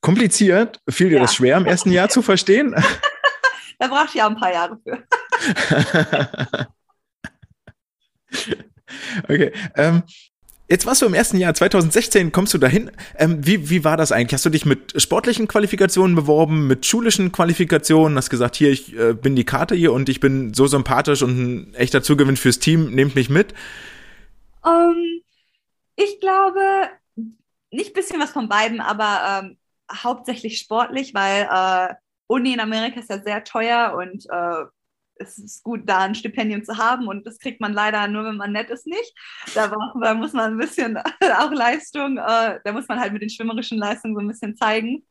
[0.00, 1.22] Kompliziert, fiel dir ja.
[1.22, 2.74] das schwer im ersten Jahr zu verstehen?
[3.78, 5.04] da braucht ich ja ein paar Jahre für.
[9.28, 9.52] okay.
[9.76, 10.02] Ähm,
[10.68, 12.90] Jetzt warst du im ersten Jahr, 2016 kommst du dahin.
[13.16, 14.34] Ähm, wie, wie war das eigentlich?
[14.34, 18.18] Hast du dich mit sportlichen Qualifikationen beworben, mit schulischen Qualifikationen?
[18.18, 21.38] Hast gesagt, hier, ich äh, bin die Karte hier und ich bin so sympathisch und
[21.38, 23.54] ein echter Zugewinn fürs Team, nehmt mich mit?
[24.66, 25.22] Ähm,
[25.96, 26.90] ich glaube,
[27.70, 29.58] nicht ein bisschen was von beiden, aber ähm,
[29.92, 31.94] hauptsächlich sportlich, weil äh,
[32.26, 34.64] Uni in Amerika ist ja sehr teuer und äh,
[35.18, 38.36] es ist gut, da ein Stipendium zu haben und das kriegt man leider nur, wenn
[38.36, 39.14] man nett ist, nicht.
[39.54, 39.68] Da,
[40.02, 40.98] da muss man ein bisschen
[41.38, 45.06] auch Leistung, äh, da muss man halt mit den schwimmerischen Leistungen so ein bisschen zeigen.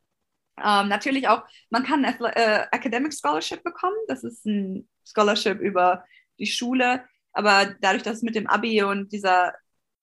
[0.64, 6.06] Ähm, natürlich auch, man kann ein äh, Academic Scholarship bekommen, das ist ein Scholarship über
[6.40, 7.04] die Schule,
[7.36, 9.54] aber dadurch, dass es mit dem Abi und dieser,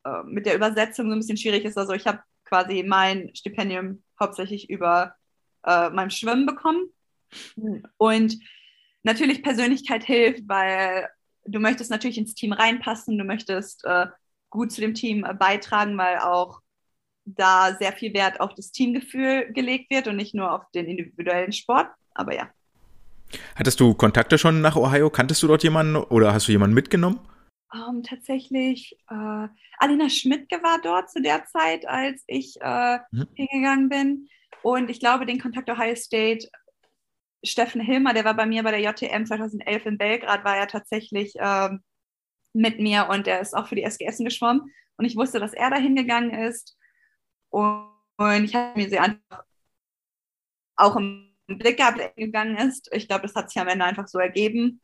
[0.05, 4.03] äh, mit der Übersetzung so ein bisschen schwierig ist, also ich habe quasi mein Stipendium
[4.21, 5.15] hauptsächlich über
[5.65, 6.91] äh, meinem Schwimmen bekommen
[7.97, 8.39] und
[9.03, 11.09] natürlich Persönlichkeit hilft, weil
[11.45, 14.07] du möchtest natürlich ins Team reinpassen, du möchtest äh,
[14.51, 16.61] gut zu dem Team äh, beitragen, weil auch
[17.25, 21.53] da sehr viel Wert auf das Teamgefühl gelegt wird und nicht nur auf den individuellen
[21.53, 21.89] Sport.
[22.15, 22.51] Aber ja.
[23.57, 25.11] Hattest du Kontakte schon nach Ohio?
[25.11, 27.21] Kanntest du dort jemanden oder hast du jemanden mitgenommen?
[27.73, 33.29] Um, ähm, tatsächlich, äh, Alina Schmidtke war dort zu der Zeit, als ich äh, mhm.
[33.35, 34.29] hingegangen bin.
[34.63, 36.49] Und ich glaube, den Kontakt Ohio State
[37.45, 41.35] Steffen Hilmer, der war bei mir bei der JTM 2011 in Belgrad, war er tatsächlich
[41.39, 41.83] ähm,
[42.53, 44.73] mit mir und der ist auch für die SGS geschwommen.
[44.97, 46.77] Und ich wusste, dass er da hingegangen ist.
[47.49, 49.43] Und, und ich habe mir sie einfach
[50.77, 52.89] auch im Blick gehabt, gegangen ist.
[52.93, 54.81] Ich glaube, das hat sich am Ende einfach so ergeben.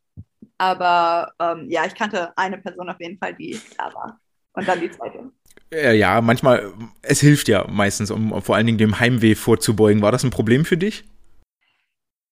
[0.59, 4.21] Aber ähm, ja, ich kannte eine Person auf jeden Fall, die da war.
[4.53, 5.31] Und dann die zweite.
[5.71, 10.03] Ja, manchmal, es hilft ja meistens, um vor allen Dingen dem Heimweh vorzubeugen.
[10.03, 11.05] War das ein Problem für dich?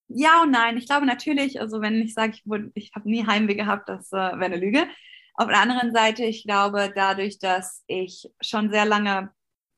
[0.09, 0.77] Ja und nein.
[0.77, 2.45] Ich glaube natürlich, also wenn ich sage, ich,
[2.75, 4.87] ich habe nie Heimweh gehabt, das äh, wäre eine Lüge.
[5.35, 9.31] Auf der anderen Seite, ich glaube, dadurch, dass ich schon sehr lange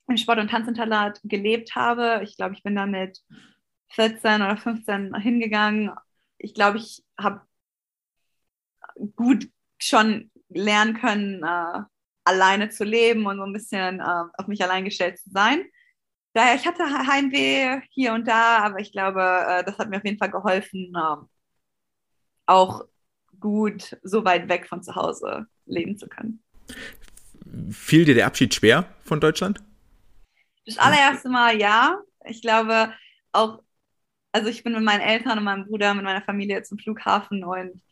[0.08, 3.20] im Sport- und Tanzinternat gelebt habe, ich glaube, ich bin da mit
[3.90, 5.90] 14 oder 15 hingegangen.
[6.38, 7.40] Ich glaube, ich habe
[9.16, 9.48] gut
[9.78, 11.82] schon lernen können, äh,
[12.24, 15.64] alleine zu leben und so ein bisschen äh, auf mich allein gestellt zu sein
[16.38, 20.04] daher, ich hatte Heimweh hier und da, aber ich glaube, äh, das hat mir auf
[20.04, 21.28] jeden Fall geholfen, ähm,
[22.46, 22.84] auch
[23.40, 26.42] gut so weit weg von zu Hause leben zu können.
[27.70, 29.62] Fiel dir der Abschied schwer von Deutschland?
[30.66, 32.00] Das allererste Mal ja.
[32.24, 32.92] Ich glaube
[33.32, 33.62] auch,
[34.32, 37.82] also ich bin mit meinen Eltern und meinem Bruder, mit meiner Familie zum Flughafen und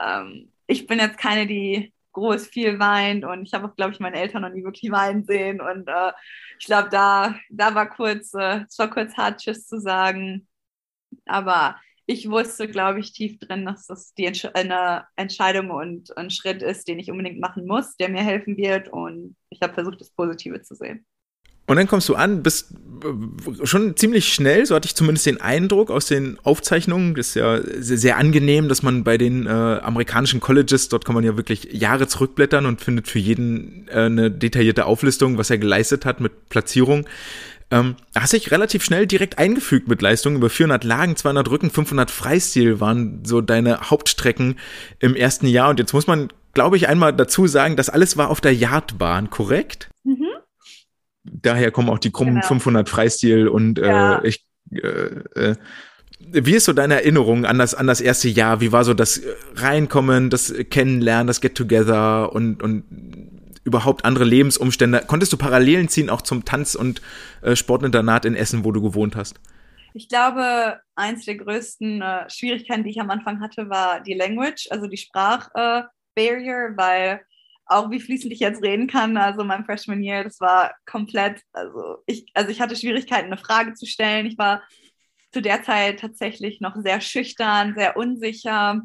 [0.00, 4.00] ähm, ich bin jetzt keine, die groß viel weint und ich habe auch, glaube ich,
[4.00, 6.12] meine Eltern noch nie wirklich weinen sehen und äh,
[6.58, 10.48] ich glaube, da, da war kurz, äh, war kurz hart, Tschüss zu sagen,
[11.26, 16.30] aber ich wusste, glaube ich, tief drin, dass das die Entsch eine Entscheidung und ein
[16.30, 20.00] Schritt ist, den ich unbedingt machen muss, der mir helfen wird und ich habe versucht,
[20.00, 21.06] das Positive zu sehen.
[21.70, 22.72] Und dann kommst du an, bist
[23.04, 27.14] äh, schon ziemlich schnell, so hatte ich zumindest den Eindruck aus den Aufzeichnungen.
[27.14, 31.14] Das ist ja sehr, sehr angenehm, dass man bei den äh, amerikanischen Colleges, dort kann
[31.14, 35.58] man ja wirklich Jahre zurückblättern und findet für jeden äh, eine detaillierte Auflistung, was er
[35.58, 37.06] geleistet hat mit Platzierung.
[37.70, 40.38] Ähm, hast dich relativ schnell direkt eingefügt mit Leistungen.
[40.38, 44.56] Über 400 Lagen, 200 Rücken, 500 Freistil waren so deine Hauptstrecken
[44.98, 45.70] im ersten Jahr.
[45.70, 49.30] Und jetzt muss man, glaube ich, einmal dazu sagen, das alles war auf der Yardbahn,
[49.30, 49.88] korrekt?
[50.02, 50.19] Mhm
[51.30, 52.46] daher kommen auch die krummen genau.
[52.46, 54.18] 500 Freistil und äh, ja.
[54.18, 55.56] äh, ich, äh, äh,
[56.18, 58.60] wie ist so deine Erinnerung an das, an das erste Jahr?
[58.60, 59.22] Wie war so das
[59.54, 62.84] Reinkommen, das Kennenlernen, das Get-Together und, und
[63.64, 65.04] überhaupt andere Lebensumstände?
[65.06, 67.00] Konntest du Parallelen ziehen auch zum Tanz- und
[67.42, 69.40] äh, Sportinternat in Essen, wo du gewohnt hast?
[69.92, 74.68] Ich glaube, eins der größten äh, Schwierigkeiten, die ich am Anfang hatte, war die Language,
[74.70, 77.20] also die Sprachbarrier, äh, weil
[77.70, 79.16] auch wie fließend ich jetzt reden kann.
[79.16, 83.74] Also mein Freshman Year, das war komplett, also ich, also ich hatte Schwierigkeiten, eine Frage
[83.74, 84.26] zu stellen.
[84.26, 84.62] Ich war
[85.32, 88.82] zu der Zeit tatsächlich noch sehr schüchtern, sehr unsicher.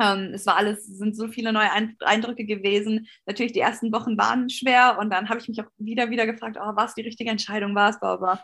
[0.00, 3.06] Ähm, es war alles, sind so viele neue Eindrücke gewesen.
[3.26, 6.56] Natürlich, die ersten Wochen waren schwer und dann habe ich mich auch wieder, wieder gefragt,
[6.58, 8.42] oh, war die richtige Entscheidung, war es, aber,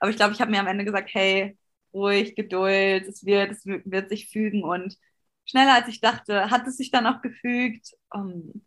[0.00, 1.56] aber ich glaube, ich habe mir am Ende gesagt, hey,
[1.94, 4.96] ruhig, Geduld, es wird, es wird sich fügen und
[5.44, 7.92] schneller als ich dachte, hat es sich dann auch gefügt.
[8.10, 8.62] Um,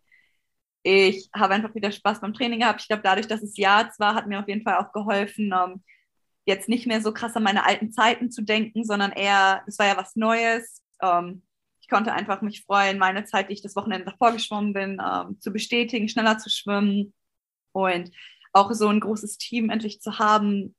[0.86, 2.80] ich habe einfach wieder Spaß beim Training gehabt.
[2.80, 5.82] Ich glaube, dadurch, dass es Yards war, hat mir auf jeden Fall auch geholfen, um,
[6.44, 9.86] jetzt nicht mehr so krass an meine alten Zeiten zu denken, sondern eher, es war
[9.86, 10.84] ja was Neues.
[11.02, 11.42] Um,
[11.80, 15.40] ich konnte einfach mich freuen, meine Zeit, die ich das Wochenende davor geschwommen bin, ähm,
[15.40, 17.12] zu bestätigen, schneller zu schwimmen.
[17.72, 18.12] Und
[18.52, 20.76] auch so ein großes Team endlich zu haben,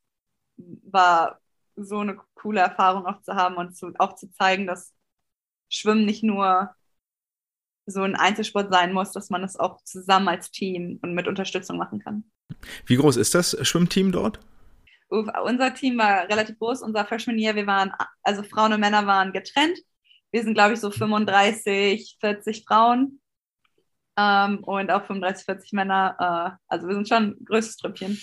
[0.55, 1.39] war
[1.75, 4.93] so eine coole Erfahrung auch zu haben und zu, auch zu zeigen, dass
[5.69, 6.73] Schwimmen nicht nur
[7.87, 11.77] so ein Einzelsport sein muss, dass man es auch zusammen als Team und mit Unterstützung
[11.77, 12.23] machen kann.
[12.85, 14.39] Wie groß ist das Schwimmteam dort?
[15.09, 19.31] Unser Team war relativ groß, unser Freshman Year, wir waren, also Frauen und Männer waren
[19.31, 19.77] getrennt
[20.31, 23.19] wir sind, glaube ich, so 35, 40 Frauen
[24.17, 26.15] ähm, und auch 35, 40 Männer.
[26.19, 28.19] Äh, also wir sind schon ein größtes Trüppchen.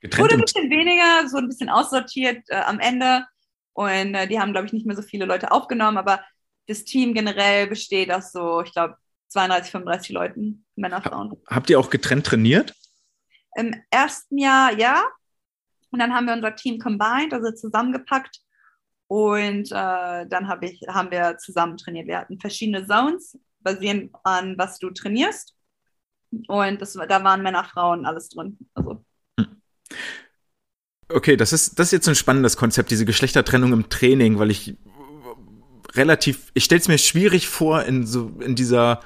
[0.00, 3.26] Getrennt Wurde ein bisschen weniger, so ein bisschen aussortiert äh, am Ende.
[3.74, 6.24] Und äh, die haben, glaube ich, nicht mehr so viele Leute aufgenommen, aber
[6.66, 8.96] das Team generell besteht aus so, ich glaube,
[9.28, 11.36] 32, 35 Leuten, Männer, Frauen.
[11.48, 12.74] Habt ihr auch getrennt trainiert?
[13.56, 15.04] Im ersten Jahr ja.
[15.90, 18.40] Und dann haben wir unser Team combined, also zusammengepackt
[19.08, 22.08] und äh, dann hab ich, haben wir zusammen trainiert.
[22.08, 25.54] Wir hatten verschiedene Zones, basierend an was du trainierst.
[26.48, 28.58] Und das, da waren Männer, Frauen, alles drin.
[28.74, 29.04] Also.
[29.38, 29.62] Hm.
[31.08, 34.76] Okay, das ist, das ist jetzt ein spannendes Konzept, diese Geschlechtertrennung im Training, weil ich
[35.96, 39.00] relativ, ich stelle es mir schwierig vor, in so in dieser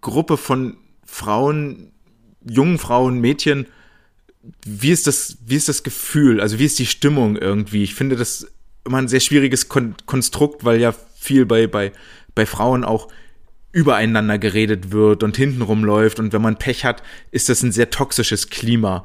[0.00, 1.92] Gruppe von Frauen,
[2.48, 3.66] jungen Frauen, Mädchen,
[4.64, 6.40] wie ist das, wie ist das Gefühl?
[6.40, 7.82] Also wie ist die Stimmung irgendwie?
[7.82, 8.50] Ich finde das
[8.86, 11.92] immer ein sehr schwieriges Kon Konstrukt, weil ja viel bei, bei,
[12.34, 13.08] bei Frauen auch
[13.72, 17.90] übereinander geredet wird und hintenrum läuft und wenn man Pech hat, ist das ein sehr
[17.90, 19.04] toxisches Klima.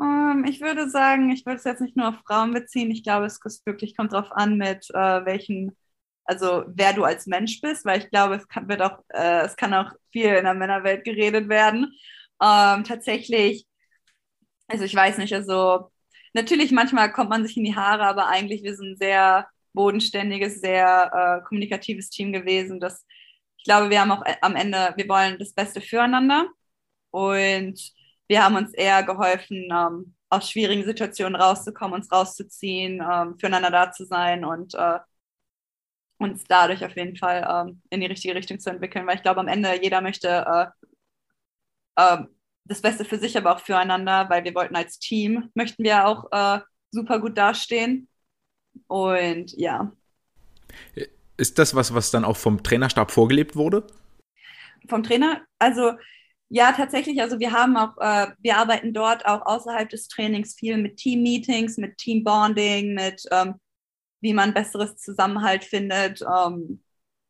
[0.00, 2.90] Ähm, ich würde sagen, ich würde es jetzt nicht nur auf Frauen beziehen.
[2.90, 5.76] Ich glaube, es wirklich kommt darauf an, mit äh, welchen,
[6.24, 9.56] also wer du als Mensch bist, weil ich glaube, es kann, wird auch, äh, es
[9.56, 11.92] kann auch viel in der Männerwelt geredet werden.
[12.42, 13.66] Ähm, tatsächlich,
[14.68, 15.90] also ich weiß nicht, also
[16.32, 20.60] natürlich manchmal kommt man sich in die Haare, aber eigentlich wir sind ein sehr bodenständiges,
[20.60, 22.80] sehr äh, kommunikatives Team gewesen.
[22.80, 23.04] Das,
[23.58, 26.46] ich glaube, wir haben auch äh, am Ende, wir wollen das Beste füreinander
[27.10, 27.92] und
[28.28, 33.92] wir haben uns eher geholfen, ähm, aus schwierigen Situationen rauszukommen, uns rauszuziehen, ähm, füreinander da
[33.92, 34.98] zu sein und äh,
[36.18, 39.40] uns dadurch auf jeden Fall ähm, in die richtige Richtung zu entwickeln, weil ich glaube,
[39.40, 40.72] am Ende jeder möchte
[41.96, 42.24] äh, äh,
[42.64, 46.30] das Beste für sich, aber auch füreinander, weil wir wollten als Team, möchten wir auch
[46.32, 46.60] äh,
[46.90, 48.08] super gut dastehen.
[48.86, 49.92] Und ja.
[51.36, 53.86] Ist das was, was dann auch vom Trainerstab vorgelebt wurde?
[54.88, 55.42] Vom Trainer?
[55.58, 55.92] Also
[56.48, 57.20] ja, tatsächlich.
[57.20, 61.78] Also wir haben auch, äh, wir arbeiten dort auch außerhalb des Trainings viel mit Team-Meetings,
[61.78, 63.54] mit Team-Bonding, mit ähm,
[64.24, 66.82] wie man besseres Zusammenhalt findet ähm,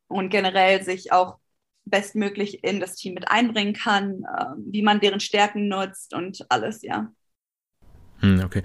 [0.07, 1.38] und generell sich auch
[1.84, 6.82] bestmöglich in das Team mit einbringen kann, äh, wie man deren Stärken nutzt und alles,
[6.82, 7.12] ja.
[8.20, 8.62] Hm, okay.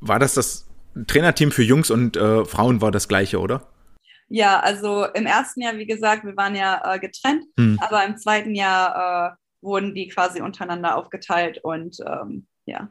[0.00, 0.70] War das das
[1.06, 3.68] Trainerteam für Jungs und äh, Frauen war das gleiche, oder?
[4.30, 7.78] Ja, also im ersten Jahr, wie gesagt, wir waren ja äh, getrennt, hm.
[7.82, 12.88] aber im zweiten Jahr äh, wurden die quasi untereinander aufgeteilt und ähm, ja.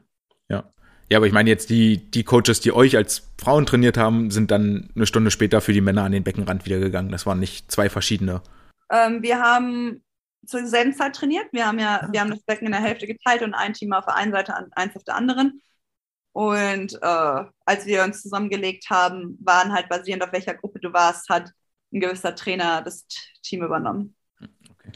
[0.48, 0.72] Ja.
[1.10, 4.52] Ja, aber ich meine jetzt, die, die Coaches, die euch als Frauen trainiert haben, sind
[4.52, 7.10] dann eine Stunde später für die Männer an den Beckenrand wieder gegangen.
[7.10, 8.42] Das waren nicht zwei verschiedene.
[8.90, 10.04] Ähm, wir haben
[10.46, 11.46] zur selben Zeit trainiert.
[11.52, 14.04] Wir haben ja, wir haben das Becken in der Hälfte geteilt und ein Team auf
[14.04, 15.60] der einen Seite, eins auf der anderen.
[16.32, 21.28] Und äh, als wir uns zusammengelegt haben, waren halt basierend auf welcher Gruppe du warst,
[21.28, 21.50] hat
[21.92, 23.04] ein gewisser Trainer das
[23.42, 24.14] Team übernommen.
[24.38, 24.92] Okay.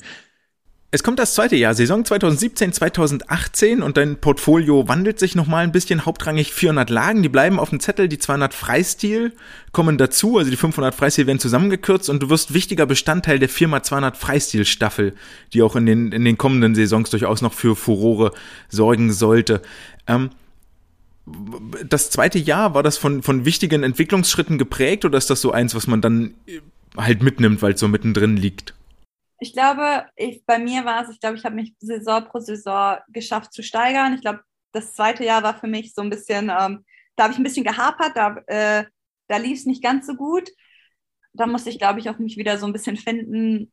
[0.94, 5.72] Es kommt das zweite Jahr, Saison 2017, 2018 und dein Portfolio wandelt sich nochmal ein
[5.72, 9.32] bisschen, hauptrangig 400 Lagen, die bleiben auf dem Zettel, die 200 Freistil
[9.72, 13.82] kommen dazu, also die 500 Freistil werden zusammengekürzt und du wirst wichtiger Bestandteil der Firma
[13.82, 15.14] 200 Freistil Staffel,
[15.52, 18.30] die auch in den, in den kommenden Saisons durchaus noch für Furore
[18.68, 19.62] sorgen sollte.
[20.06, 20.30] Ähm,
[21.88, 25.74] das zweite Jahr, war das von, von wichtigen Entwicklungsschritten geprägt oder ist das so eins,
[25.74, 26.34] was man dann
[26.96, 28.74] halt mitnimmt, weil es so mittendrin liegt?
[29.44, 32.96] Ich glaube, ich, bei mir war es, ich glaube, ich habe mich Saison pro Saison
[33.08, 34.14] geschafft zu steigern.
[34.14, 34.40] Ich glaube,
[34.72, 36.84] das zweite Jahr war für mich so ein bisschen, ähm,
[37.16, 38.84] da habe ich ein bisschen gehapert, da, äh,
[39.28, 40.48] da lief es nicht ganz so gut.
[41.34, 43.70] Da musste ich, glaube ich, auch mich wieder so ein bisschen finden.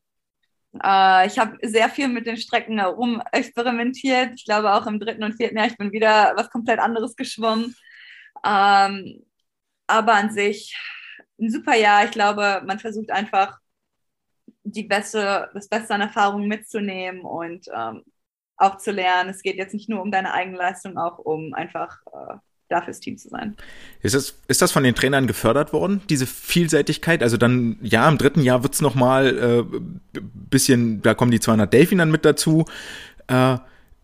[0.84, 4.34] Äh, ich habe sehr viel mit den Strecken herum experimentiert.
[4.36, 7.76] Ich glaube auch im dritten und vierten Jahr, ich bin wieder was komplett anderes geschwommen.
[8.46, 9.24] Ähm,
[9.88, 10.76] aber an sich
[11.40, 12.06] ein super Jahr.
[12.06, 13.61] Ich glaube, man versucht einfach
[14.64, 18.04] die beste, das Beste an Erfahrungen mitzunehmen und ähm,
[18.58, 19.30] auch zu lernen.
[19.30, 22.36] Es geht jetzt nicht nur um deine Eigenleistung, auch um einfach äh,
[22.70, 23.56] da fürs Team zu sein.
[24.02, 27.22] Ist das, ist das von den Trainern gefördert worden, diese Vielseitigkeit?
[27.22, 31.72] Also dann, ja, im dritten Jahr wird's noch mal äh, bisschen, da kommen die 200
[31.72, 32.66] Delfin dann mit dazu.
[33.28, 33.58] Äh,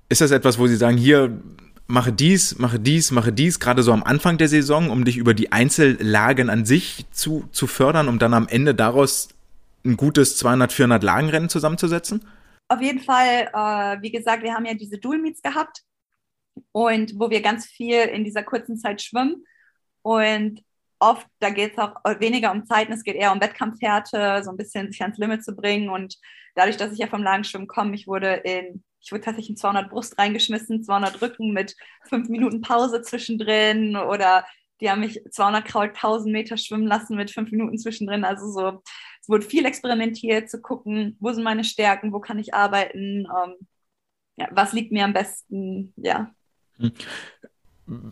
[0.09, 1.39] ist das etwas, wo Sie sagen, hier,
[1.87, 5.33] mache dies, mache dies, mache dies, gerade so am Anfang der Saison, um dich über
[5.33, 9.29] die Einzellagen an sich zu, zu fördern, um dann am Ende daraus
[9.87, 12.25] ein gutes 200, 400 Lagenrennen zusammenzusetzen?
[12.67, 15.83] Auf jeden Fall, äh, wie gesagt, wir haben ja diese Dual Meets gehabt
[16.71, 19.45] und wo wir ganz viel in dieser kurzen Zeit schwimmen.
[20.01, 20.61] Und
[20.99, 24.57] oft, da geht es auch weniger um Zeiten, es geht eher um Wettkampfhärte, so ein
[24.57, 25.89] bisschen sich ans Limit zu bringen.
[25.89, 26.17] Und
[26.55, 29.89] dadurch, dass ich ja vom Lagenschwimmen komme, ich wurde in, ich wurde tatsächlich in 200
[29.89, 34.45] Brust reingeschmissen, 200 Rücken mit fünf Minuten Pause zwischendrin oder
[34.81, 38.23] die haben mich 200 Kraul 1000 Meter schwimmen lassen mit fünf Minuten zwischendrin.
[38.23, 38.83] Also so,
[39.21, 43.53] es wurde viel experimentiert, zu gucken, wo sind meine Stärken, wo kann ich arbeiten, ähm,
[44.37, 46.31] ja, was liegt mir am besten, ja.
[46.77, 46.91] Hm.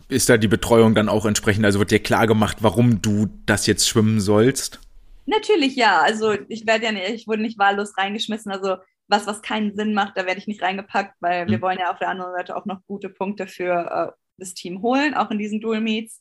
[0.08, 3.66] Ist da die Betreuung dann auch entsprechend, also wird dir klar gemacht, warum du das
[3.66, 4.80] jetzt schwimmen sollst?
[5.26, 6.00] Natürlich ja.
[6.00, 8.50] Also ich werde ja nicht, ich wurde nicht wahllos reingeschmissen.
[8.50, 8.76] Also
[9.08, 11.50] was, was keinen Sinn macht, da werde ich nicht reingepackt, weil mhm.
[11.50, 14.82] wir wollen ja auf der anderen Seite auch noch gute Punkte für äh, das Team
[14.82, 16.20] holen, auch in diesen Dual Meets.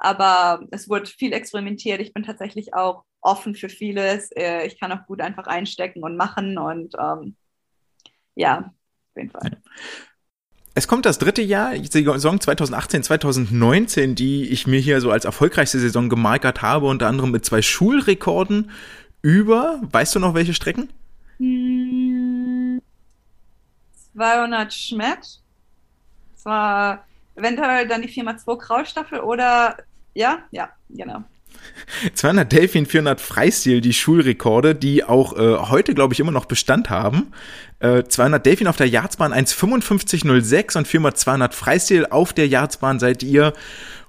[0.00, 2.00] Aber es wurde viel experimentiert.
[2.00, 4.30] Ich bin tatsächlich auch offen für vieles.
[4.32, 7.36] Äh, ich kann auch gut einfach einstecken und machen und ähm,
[8.34, 9.62] ja, auf jeden Fall.
[10.76, 15.24] Es kommt das dritte Jahr, die Saison 2018, 2019, die ich mir hier so als
[15.24, 18.72] erfolgreichste Saison gemarkert habe, unter anderem mit zwei Schulrekorden
[19.22, 20.88] über, weißt du noch welche Strecken?
[24.16, 25.40] 200 Schmidt.
[26.34, 27.06] Das war
[27.36, 29.76] eventuell dann die 4x2 Kraulstaffel oder,
[30.14, 31.24] ja, ja, genau.
[32.14, 36.90] 200 Delfin, 400 Freistil, die Schulrekorde, die auch äh, heute, glaube ich, immer noch Bestand
[36.90, 37.32] haben.
[37.78, 43.22] Äh, 200 Delfin auf der Yardsbahn 1,5506 und 400 200 Freistil auf der Yardsbahn seid
[43.22, 43.52] ihr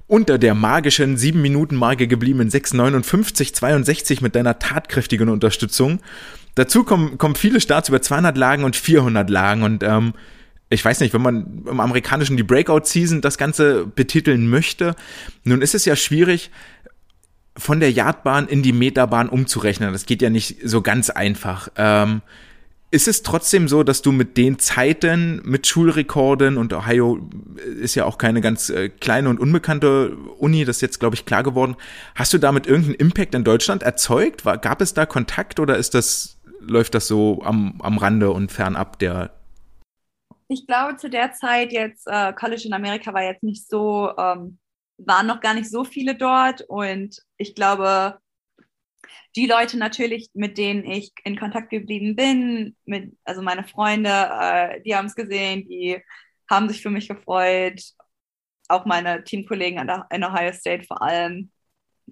[0.08, 6.00] unter der magischen 7-Minuten-Marke geblieben in 6,59,62 mit deiner tatkräftigen Unterstützung.
[6.54, 10.14] Dazu kommen, kommen viele Starts über 200 Lagen und 400 Lagen und ähm,
[10.76, 14.96] ich weiß nicht, wenn man im amerikanischen die Breakout-Season das Ganze betiteln möchte,
[15.44, 16.52] nun ist es ja schwierig,
[17.58, 19.94] von der Yardbahn in die Meterbahn umzurechnen.
[19.94, 21.70] Das geht ja nicht so ganz einfach.
[21.78, 22.22] Ähm,
[22.92, 27.28] ist es trotzdem so, dass du mit den Zeiten, mit Schulrekorden und Ohio
[27.80, 31.26] ist ja auch keine ganz äh, kleine und unbekannte Uni, das ist jetzt, glaube ich,
[31.26, 31.76] klar geworden.
[32.14, 34.46] Hast du damit irgendeinen Impact in Deutschland erzeugt?
[34.46, 38.52] War, gab es da Kontakt oder ist das, läuft das so am, am Rande und
[38.52, 39.32] fernab der?
[40.48, 44.60] Ich glaube, zu der Zeit jetzt, äh, College in Amerika war jetzt nicht so ähm,
[44.98, 48.20] waren noch gar nicht so viele dort und ich glaube,
[49.36, 54.82] die Leute natürlich, mit denen ich in Kontakt geblieben bin, mit, also meine Freunde, äh,
[54.82, 56.02] die haben es gesehen, die
[56.50, 57.82] haben sich für mich gefreut,
[58.70, 61.52] auch meine Teamkollegen an der, in Ohio State vor allem.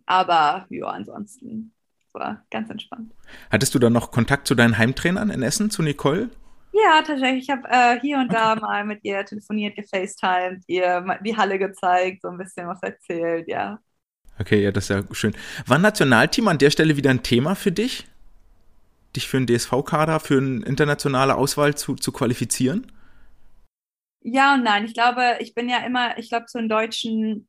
[0.05, 1.73] Aber ja, ansonsten
[2.11, 3.13] war ganz entspannt.
[3.49, 6.29] Hattest du dann noch Kontakt zu deinen Heimtrainern in Essen, zu Nicole?
[6.73, 7.43] Ja, tatsächlich.
[7.43, 12.21] Ich habe äh, hier und da mal mit ihr telefoniert, gefacetimed, ihr die Halle gezeigt,
[12.23, 13.79] so ein bisschen was erzählt, ja.
[14.39, 15.35] Okay, ja, das ist ja schön.
[15.67, 18.07] War Nationalteam an der Stelle wieder ein Thema für dich?
[19.15, 22.91] Dich für einen DSV-Kader, für eine internationale Auswahl zu, zu qualifizieren?
[24.21, 24.85] Ja und nein.
[24.85, 27.47] Ich glaube, ich bin ja immer, ich glaube, zu den Deutschen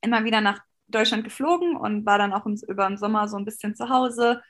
[0.00, 3.44] immer wieder nach Deutschland geflogen und war dann auch im, über den Sommer so ein
[3.44, 4.42] bisschen zu Hause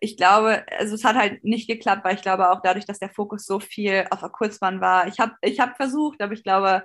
[0.00, 3.10] ich glaube, also es hat halt nicht geklappt, weil ich glaube auch dadurch, dass der
[3.10, 5.06] Fokus so viel auf der Kurzbahn war.
[5.08, 6.84] Ich habe ich hab versucht, aber ich glaube,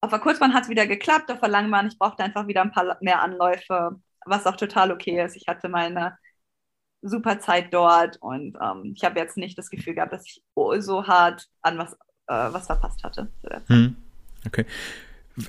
[0.00, 2.72] auf der Kurzbahn hat es wieder geklappt, auf der Langbahn, ich brauchte einfach wieder ein
[2.72, 5.36] paar mehr Anläufe, was auch total okay ist.
[5.36, 6.18] Ich hatte meine
[7.02, 10.42] super Zeit dort und ähm, ich habe jetzt nicht das Gefühl gehabt, dass ich
[10.78, 11.92] so hart an was,
[12.26, 13.28] äh, was verpasst hatte.
[13.66, 13.96] Hm.
[14.46, 14.66] Okay.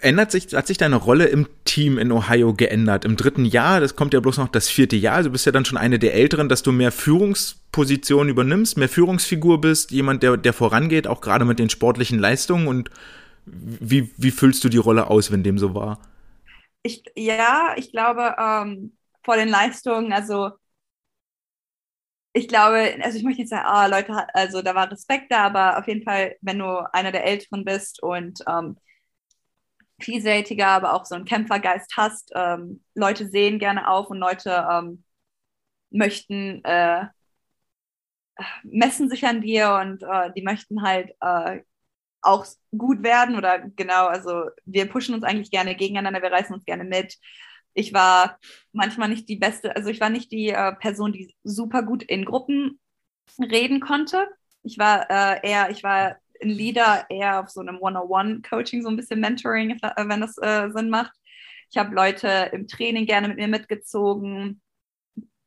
[0.02, 3.06] Ändert sich, hat sich deine Rolle im Team in Ohio geändert?
[3.06, 5.66] Im dritten Jahr, das kommt ja bloß noch das vierte Jahr, also bist ja dann
[5.66, 10.54] schon eine der Älteren, dass du mehr Führungspositionen übernimmst, mehr Führungsfigur bist, jemand, der, der
[10.54, 12.90] vorangeht, auch gerade mit den sportlichen Leistungen und
[13.46, 16.00] wie, wie füllst du die Rolle aus, wenn dem so war?
[16.82, 20.52] Ich, ja, ich glaube, ähm, vor den Leistungen, also
[22.34, 25.78] ich glaube, also ich möchte nicht sagen, ah, Leute, also da war Respekt da, aber
[25.80, 28.78] auf jeden Fall, wenn du einer der Älteren bist und ähm,
[30.00, 32.32] vielseitiger, aber auch so einen Kämpfergeist hast.
[32.36, 35.04] Ähm, Leute sehen gerne auf und Leute ähm,
[35.90, 37.06] möchten, äh,
[38.64, 41.62] messen sich an dir und äh, die möchten halt äh,
[42.22, 42.46] auch
[42.78, 46.84] gut werden oder genau, also wir pushen uns eigentlich gerne gegeneinander, wir reißen uns gerne
[46.84, 47.18] mit.
[47.74, 48.40] Ich war
[48.72, 52.26] manchmal nicht die beste, also ich war nicht die äh, Person, die super gut in
[52.26, 52.80] Gruppen
[53.40, 54.28] reden konnte.
[54.64, 59.20] Ich war äh, eher, ich war Leader eher auf so einem One-on-One-Coaching, so ein bisschen
[59.20, 61.14] Mentoring, wenn das äh, Sinn macht.
[61.72, 64.62] Ich habe Leute im Training gerne mit mir mitgezogen.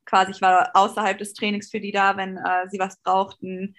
[0.05, 3.77] Quasi, ich war außerhalb des Trainings für die da, wenn äh, sie was brauchten.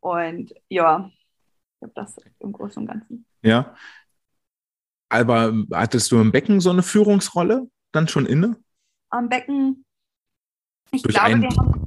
[0.00, 3.26] Und ja, ich glaube, das im Großen und Ganzen.
[3.42, 3.74] Ja.
[5.08, 8.56] Aber hattest du im Becken so eine Führungsrolle dann schon inne?
[9.10, 9.84] Am Becken,
[10.90, 11.81] ich durch glaube, wir haben.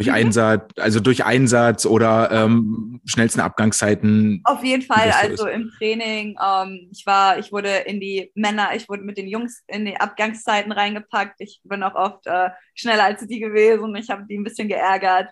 [0.00, 0.14] Durch mhm.
[0.14, 4.40] Einsatz, also durch Einsatz oder ähm, schnellsten Abgangszeiten.
[4.44, 5.54] Auf jeden Fall, also ist.
[5.54, 6.38] im Training.
[6.42, 9.98] Ähm, ich war, ich wurde in die Männer, ich wurde mit den Jungs in die
[9.98, 11.34] Abgangszeiten reingepackt.
[11.40, 13.94] Ich bin auch oft äh, schneller als die gewesen.
[13.94, 15.28] Ich habe die ein bisschen geärgert.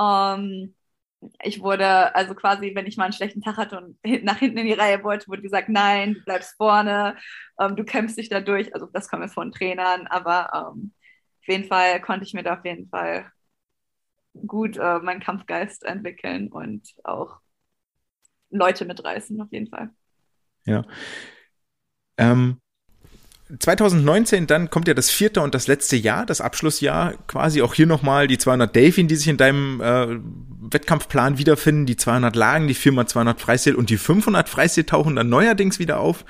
[0.00, 0.74] Ähm,
[1.42, 4.68] ich wurde, also quasi, wenn ich mal einen schlechten Tag hatte und nach hinten in
[4.68, 7.14] die Reihe wollte, wurde gesagt, nein, du bleibst vorne,
[7.60, 8.72] ähm, du kämpfst dich da durch.
[8.74, 10.94] Also das kommt jetzt von Trainern, aber ähm,
[11.42, 13.30] auf jeden Fall konnte ich mir da auf jeden Fall
[14.46, 17.40] gut äh, meinen Kampfgeist entwickeln und auch
[18.50, 19.90] Leute mitreißen, auf jeden Fall.
[20.64, 20.84] Ja.
[22.16, 22.60] Ähm,
[23.58, 27.86] 2019, dann kommt ja das vierte und das letzte Jahr, das Abschlussjahr, quasi auch hier
[27.86, 30.18] nochmal die 200 Delfin, die sich in deinem äh,
[30.70, 35.78] Wettkampfplan wiederfinden, die 200 Lagen, die 4x200 Freistil und die 500 Freistil tauchen dann neuerdings
[35.78, 36.26] wieder auf.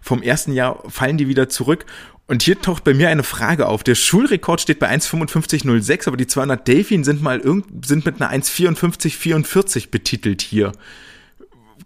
[0.00, 1.84] Vom ersten Jahr fallen die wieder zurück.
[2.26, 3.82] Und hier taucht bei mir eine Frage auf.
[3.82, 8.32] Der Schulrekord steht bei 1,5506, aber die 200 Delfin sind mal irgend, sind mit einer
[8.32, 10.72] 1,5444 betitelt hier.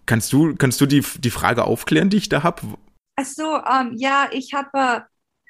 [0.05, 2.61] Kannst du, kannst du die, die Frage aufklären, die ich da habe?
[3.15, 5.05] Ach so, ähm, ja, ich habe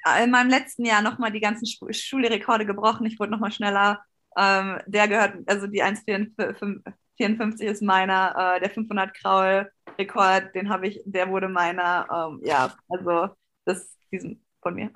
[0.06, 3.06] äh, in meinem letzten Jahr nochmal die ganzen Schulrekorde gebrochen.
[3.06, 4.00] Ich wurde nochmal schneller.
[4.36, 8.56] Ähm, der gehört, also die 1,54 ist meiner.
[8.56, 12.06] Äh, der 500 Kraul Rekord, den habe ich, der wurde meiner.
[12.10, 13.28] Ähm, ja, also
[13.64, 14.90] das diesen von mir.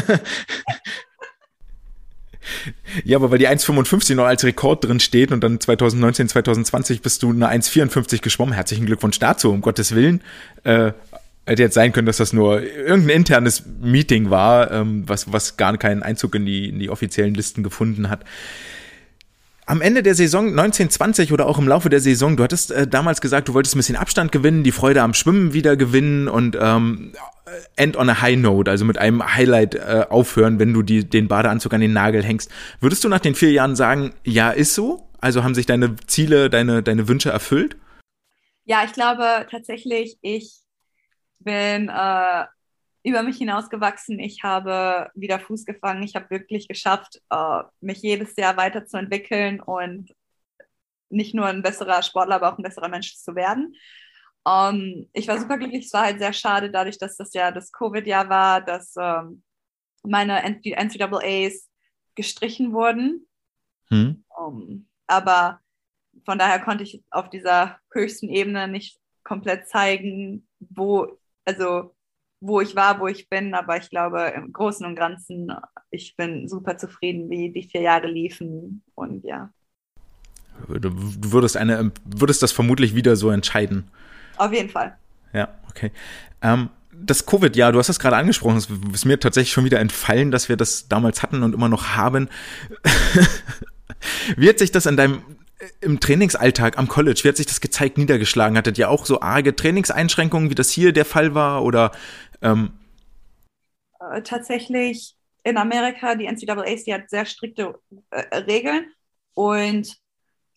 [3.03, 7.21] Ja, aber weil die 1,55 noch als Rekord drin steht und dann 2019, 2020 bist
[7.23, 8.53] du eine 1,54 geschwommen.
[8.53, 10.21] Herzlichen Glückwunsch dazu, um Gottes Willen.
[10.63, 10.93] Äh,
[11.45, 15.77] hätte jetzt sein können, dass das nur irgendein internes Meeting war, ähm, was, was gar
[15.77, 18.23] keinen Einzug in die, in die offiziellen Listen gefunden hat.
[19.69, 23.19] Am Ende der Saison 1920 oder auch im Laufe der Saison, du hattest äh, damals
[23.19, 27.11] gesagt, du wolltest ein bisschen Abstand gewinnen, die Freude am Schwimmen wieder gewinnen und ähm,
[27.75, 31.27] end on a high note, also mit einem Highlight äh, aufhören, wenn du die, den
[31.27, 32.49] Badeanzug an den Nagel hängst.
[32.79, 35.09] Würdest du nach den vier Jahren sagen, ja, ist so?
[35.19, 37.75] Also haben sich deine Ziele, deine, deine Wünsche erfüllt?
[38.63, 40.61] Ja, ich glaube tatsächlich, ich
[41.39, 42.45] bin äh,
[43.07, 44.19] über mich hinausgewachsen.
[44.19, 46.03] Ich habe wieder Fuß gefangen.
[46.03, 50.13] Ich habe wirklich geschafft, äh, mich jedes Jahr weiterzuentwickeln und
[51.09, 53.75] nicht nur ein besserer Sportler, aber auch ein besserer Mensch zu werden.
[54.45, 55.85] Ähm, ich war super glücklich.
[55.85, 59.41] Es war halt sehr schade, dadurch, dass das ja das Covid-Jahr war, dass ähm,
[60.03, 61.69] meine NCAAs
[62.13, 63.25] gestrichen wurden.
[63.89, 64.25] Hm.
[64.37, 65.61] Ähm, aber
[66.25, 71.95] von daher konnte ich auf dieser höchsten Ebene nicht komplett zeigen, wo also
[72.39, 75.51] wo ich war, wo ich bin, aber ich glaube im Großen und Ganzen,
[75.89, 79.49] ich bin super zufrieden, wie die vier Jahre liefen und ja.
[80.67, 80.91] Du
[81.31, 83.91] würdest eine, würdest das vermutlich wieder so entscheiden.
[84.37, 84.97] Auf jeden Fall.
[85.33, 85.91] Ja, okay.
[86.41, 90.31] Ähm, das Covid-Jahr, du hast das gerade angesprochen, es ist mir tatsächlich schon wieder entfallen,
[90.31, 92.29] dass wir das damals hatten und immer noch haben.
[94.37, 95.21] Wie hat sich das in deinem
[95.81, 98.57] im Trainingsalltag am College, wie hat sich das gezeigt, niedergeschlagen?
[98.57, 101.63] Hattet ihr auch so arge Trainingseinschränkungen, wie das hier der Fall war?
[101.63, 101.91] Oder
[102.41, 102.71] ähm
[103.99, 107.79] äh, tatsächlich in Amerika, die NCAA, die hat sehr strikte
[108.09, 108.91] äh, Regeln.
[109.33, 109.97] Und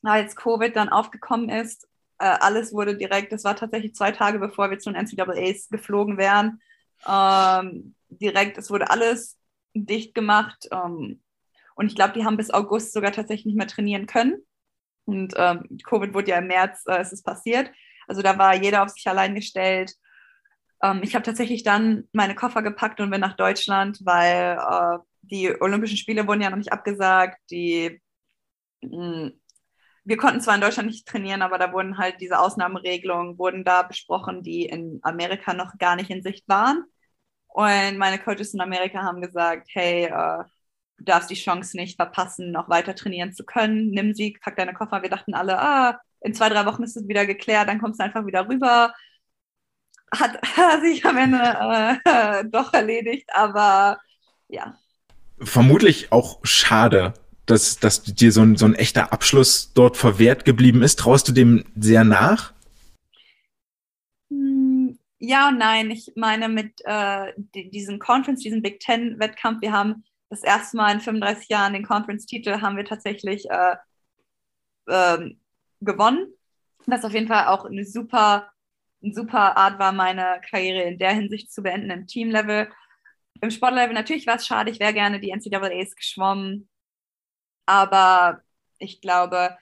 [0.03, 1.87] als Covid dann aufgekommen ist,
[2.19, 6.19] äh, alles wurde direkt, das war tatsächlich zwei Tage bevor wir zu den NCAAs geflogen
[6.19, 6.61] wären,
[7.07, 9.39] ähm, direkt, es wurde alles
[9.75, 10.69] dicht gemacht.
[10.73, 11.23] Ähm,
[11.77, 14.45] und ich glaube, die haben bis August sogar tatsächlich nicht mehr trainieren können.
[15.07, 17.71] Und ähm, Covid wurde ja im März, äh, ist es passiert.
[18.07, 19.95] Also da war jeder auf sich allein gestellt.
[20.83, 25.61] Ähm, ich habe tatsächlich dann meine Koffer gepackt und bin nach Deutschland, weil äh, die
[25.61, 27.39] Olympischen Spiele wurden ja noch nicht abgesagt.
[27.51, 28.01] Die,
[28.83, 29.41] mh, hm,
[30.05, 33.83] wir konnten zwar in Deutschland nicht trainieren, aber da wurden halt diese Ausnahmeregelungen wurden da
[33.83, 36.85] besprochen, die in Amerika noch gar nicht in Sicht waren.
[37.49, 40.45] Und meine Coaches in Amerika haben gesagt, hey, äh,
[40.99, 43.91] du darfst die Chance nicht verpassen, noch weiter trainieren zu können.
[43.91, 45.03] Nimm sie, pack deine Koffer.
[45.03, 48.05] Wir dachten alle, ah, in zwei, drei Wochen ist es wieder geklärt, dann kommst du
[48.05, 48.95] einfach wieder rüber.
[50.15, 53.99] Hat, hat sich am Ende äh, doch erledigt, aber
[54.49, 54.77] ja.
[55.39, 57.15] Vermutlich auch schade,
[57.47, 60.99] dass, dass dir so ein, so ein echter Abschluss dort verwehrt geblieben ist.
[60.99, 62.53] Traust du dem sehr nach?
[64.31, 65.91] Hm, ja und nein.
[65.91, 71.01] Ich meine, mit äh, diesem Conference, diesem Big Ten-Wettkampf, wir haben das erste Mal in
[71.01, 73.77] 35 Jahren den Conference-Titel haben wir tatsächlich äh,
[74.89, 75.41] ähm,
[75.81, 76.33] gewonnen.
[76.87, 78.51] Was auf jeden Fall auch eine super,
[79.03, 82.71] eine super Art war, meine Karriere in der Hinsicht zu beenden im Teamlevel.
[83.41, 86.69] Im Sportlevel natürlich war es schade, ich wäre gerne die NCAAs geschwommen.
[87.67, 88.43] Aber
[88.79, 89.57] ich glaube,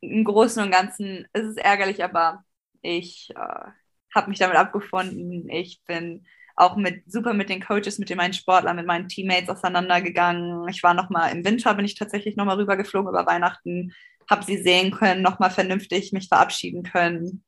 [0.00, 2.44] im Großen und Ganzen ist es ärgerlich, aber
[2.82, 3.70] ich äh,
[4.14, 5.48] habe mich damit abgefunden.
[5.48, 9.50] Ich bin auch mit super mit den Coaches, mit den meinen Sportlern, mit meinen Teammates
[9.50, 10.68] auseinandergegangen.
[10.68, 13.92] Ich war noch mal im Winter, bin ich tatsächlich noch mal rübergeflogen über Weihnachten,
[14.28, 17.44] habe sie sehen können, noch mal vernünftig mich verabschieden können.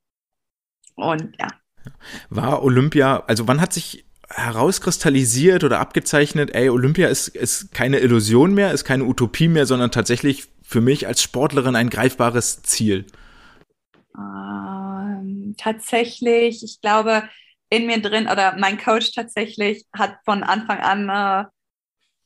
[0.95, 1.49] Und ja.
[2.29, 8.53] War Olympia, also wann hat sich herauskristallisiert oder abgezeichnet, ey, Olympia ist, ist keine Illusion
[8.53, 13.07] mehr, ist keine Utopie mehr, sondern tatsächlich für mich als Sportlerin ein greifbares Ziel?
[14.17, 17.29] Ähm, tatsächlich, ich glaube,
[17.71, 21.49] in mir drin oder mein Coach tatsächlich hat von Anfang an äh,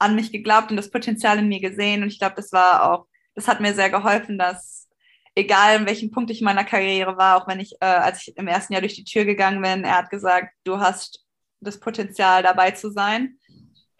[0.02, 2.02] an mich geglaubt und das Potenzial in mir gesehen.
[2.02, 4.88] Und ich glaube, das war auch, das hat mir sehr geholfen, dass
[5.34, 8.36] egal in welchem Punkt ich in meiner Karriere war, auch wenn ich, äh, als ich
[8.36, 11.24] im ersten Jahr durch die Tür gegangen bin, er hat gesagt, du hast
[11.60, 13.38] das Potenzial dabei zu sein.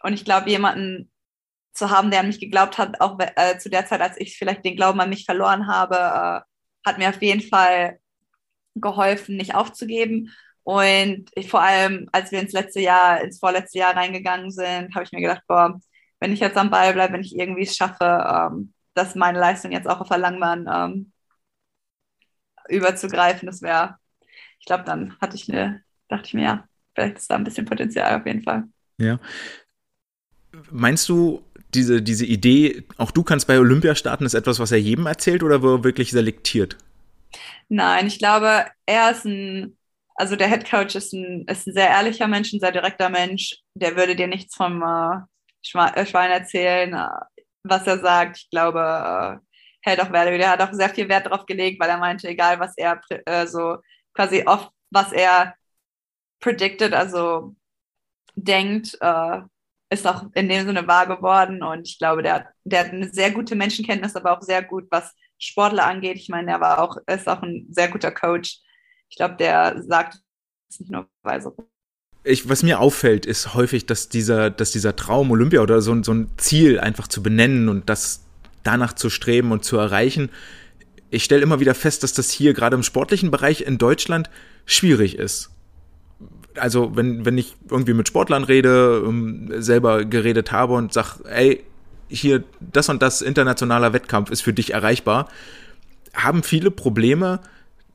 [0.01, 1.11] Und ich glaube, jemanden
[1.73, 4.63] zu haben, der an mich geglaubt hat, auch äh, zu der Zeit, als ich vielleicht
[4.63, 6.41] den Glauben an mich verloren habe, äh,
[6.85, 7.99] hat mir auf jeden Fall
[8.75, 10.31] geholfen, nicht aufzugeben.
[10.63, 15.03] Und ich, vor allem, als wir ins letzte Jahr, ins vorletzte Jahr reingegangen sind, habe
[15.03, 15.79] ich mir gedacht, boah,
[16.19, 19.71] wenn ich jetzt am Ball bleibe, wenn ich irgendwie es schaffe, ähm, dass meine Leistung
[19.71, 21.11] jetzt auch auf der Langbahn ähm,
[22.69, 23.97] überzugreifen, das wäre,
[24.59, 27.65] ich glaube, dann hatte ich eine, dachte ich mir, ja, vielleicht ist da ein bisschen
[27.65, 28.63] Potenzial auf jeden Fall.
[28.97, 29.19] Ja.
[30.69, 34.79] Meinst du, diese, diese Idee, auch du kannst bei Olympia starten, ist etwas, was er
[34.79, 36.77] jedem erzählt oder wo er wirklich selektiert?
[37.69, 39.77] Nein, ich glaube, er ist ein,
[40.15, 43.57] also der Head Coach ist ein, ist ein sehr ehrlicher Mensch, ein sehr direkter Mensch.
[43.73, 45.15] Der würde dir nichts vom äh,
[45.95, 47.07] äh Schwein erzählen, äh,
[47.63, 48.37] was er sagt.
[48.37, 49.39] Ich glaube, äh,
[49.81, 50.37] hält auch Werte.
[50.37, 53.47] Der hat auch sehr viel Wert darauf gelegt, weil er meinte, egal was er äh,
[53.47, 53.77] so
[54.13, 55.55] quasi oft, was er
[56.39, 57.55] predicted, also
[58.35, 59.41] denkt, äh,
[59.89, 61.63] ist auch in dem Sinne wahr geworden.
[61.63, 65.13] Und ich glaube, der, der hat eine sehr gute Menschenkenntnis, aber auch sehr gut, was
[65.37, 66.17] Sportler angeht.
[66.17, 68.59] Ich meine, er war auch, ist auch ein sehr guter Coach.
[69.09, 70.19] Ich glaube, der sagt
[70.69, 71.55] es nicht nur weise.
[72.23, 76.13] Ich, was mir auffällt, ist häufig, dass dieser, dass dieser Traum Olympia oder so, so
[76.13, 78.23] ein Ziel einfach zu benennen und das
[78.63, 80.29] danach zu streben und zu erreichen.
[81.09, 84.29] Ich stelle immer wieder fest, dass das hier gerade im sportlichen Bereich in Deutschland
[84.65, 85.49] schwierig ist
[86.57, 91.63] also wenn, wenn ich irgendwie mit Sportlern rede, um, selber geredet habe und sag, ey,
[92.07, 95.29] hier das und das internationaler Wettkampf ist für dich erreichbar,
[96.13, 97.39] haben viele Probleme,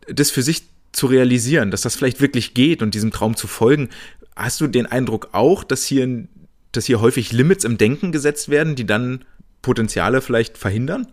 [0.08, 3.90] das für sich zu realisieren, dass das vielleicht wirklich geht und diesem Traum zu folgen.
[4.38, 6.28] Hast du den Eindruck auch, dass hier,
[6.70, 9.24] dass hier häufig Limits im Denken gesetzt werden, die dann
[9.62, 11.08] Potenziale vielleicht verhindern?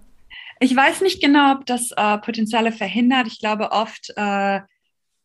[0.59, 3.26] Ich weiß nicht genau, ob das äh, Potenziale verhindert.
[3.26, 4.59] Ich glaube oft, äh,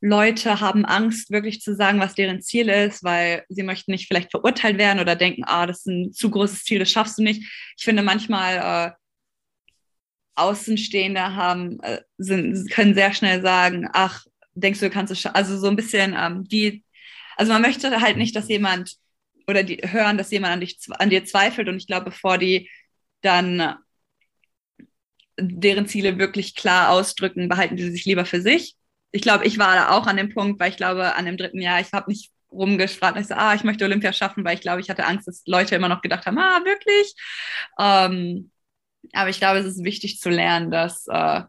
[0.00, 4.30] Leute haben Angst, wirklich zu sagen, was deren Ziel ist, weil sie möchten nicht vielleicht
[4.30, 7.42] verurteilt werden oder denken, ah, das ist ein zu großes Ziel, das schaffst du nicht.
[7.76, 8.56] Ich finde manchmal
[8.88, 8.92] äh,
[10.36, 14.24] Außenstehende haben, äh, sind, können sehr schnell sagen, ach,
[14.54, 15.36] denkst du, du kannst es schaffen.
[15.36, 16.82] Also so ein bisschen ähm, die,
[17.40, 18.96] also man möchte halt nicht, dass jemand
[19.46, 21.70] oder die hören, dass jemand an, dich, an dir zweifelt.
[21.70, 22.68] Und ich glaube, bevor die
[23.22, 23.76] dann
[25.38, 28.76] deren Ziele wirklich klar ausdrücken, behalten die sich lieber für sich.
[29.10, 31.62] Ich glaube, ich war da auch an dem Punkt, weil ich glaube, an dem dritten
[31.62, 34.82] Jahr, ich habe nicht rumgefragt, ich so, ah, ich möchte Olympia schaffen, weil ich glaube,
[34.82, 37.14] ich hatte Angst, dass Leute immer noch gedacht haben, ah, wirklich?
[37.78, 38.50] Ähm,
[39.14, 41.40] aber ich glaube, es ist wichtig zu lernen, dass äh,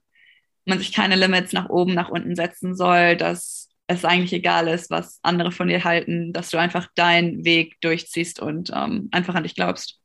[0.64, 3.61] man sich keine Limits nach oben, nach unten setzen soll, dass
[3.96, 8.40] es eigentlich egal ist, was andere von dir halten, dass du einfach deinen Weg durchziehst
[8.40, 10.00] und ähm, einfach an dich glaubst.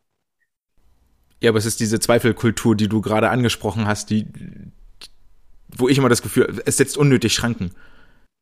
[1.41, 4.27] Ja, aber es ist diese Zweifelkultur, die du gerade angesprochen hast, die,
[5.69, 7.73] wo ich immer das Gefühl, es setzt unnötig Schranken.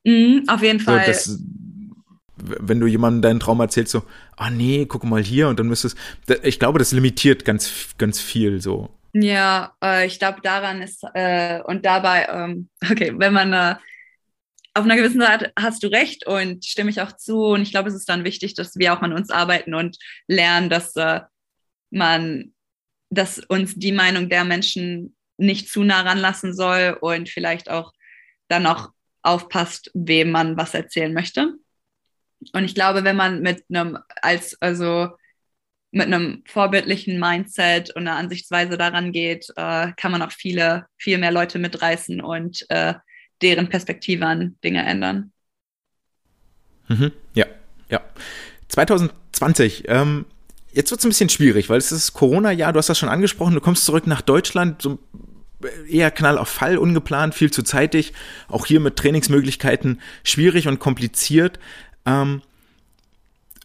[0.05, 1.01] Mhm, auf jeden Fall.
[1.01, 1.39] So, das,
[2.37, 4.05] wenn du jemandem deinen Traum erzählst, so,
[4.37, 5.97] ah oh nee, guck mal hier und dann müsstest,
[6.43, 8.91] ich glaube, das limitiert ganz, ganz viel so.
[9.13, 13.75] Ja, äh, ich glaube, daran ist, äh, und dabei, ähm, okay, wenn man äh,
[14.75, 17.45] auf einer gewissen Art hast du recht und stimme ich auch zu.
[17.45, 20.69] Und ich glaube, es ist dann wichtig, dass wir auch an uns arbeiten und lernen,
[20.69, 21.21] dass äh,
[21.91, 22.53] man,
[23.09, 27.93] dass uns die Meinung der Menschen nicht zu nah ranlassen soll und vielleicht auch
[28.49, 28.91] dann auch
[29.23, 31.55] aufpasst, wem man was erzählen möchte.
[32.53, 35.11] Und ich glaube, wenn man mit einem als also
[35.93, 41.19] mit einem vorbildlichen Mindset und einer Ansichtsweise daran geht, äh, kann man auch viele, viel
[41.19, 42.95] mehr Leute mitreißen und äh,
[43.43, 45.33] deren Perspektive an Dinge ändern.
[46.89, 47.13] Mhm.
[47.35, 47.47] Ja,
[47.91, 48.01] ja.
[48.69, 50.27] 2020, ähm,
[50.75, 53.55] Jetzt wird es ein bisschen schwierig, weil es ist Corona-Jahr, du hast das schon angesprochen,
[53.55, 54.99] du kommst zurück nach Deutschland, so
[55.89, 58.13] eher Knall auf Fall, ungeplant, viel zu zeitig.
[58.49, 61.61] Auch hier mit Trainingsmöglichkeiten schwierig und kompliziert.
[62.05, 62.43] Ähm,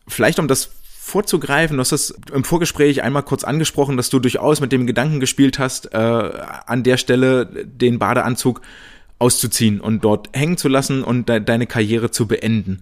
[0.07, 4.61] vielleicht um das vorzugreifen, du hast es im Vorgespräch einmal kurz angesprochen, dass du durchaus
[4.61, 8.61] mit dem Gedanken gespielt hast, äh, an der Stelle den Badeanzug
[9.19, 12.81] auszuziehen und dort hängen zu lassen und de deine Karriere zu beenden.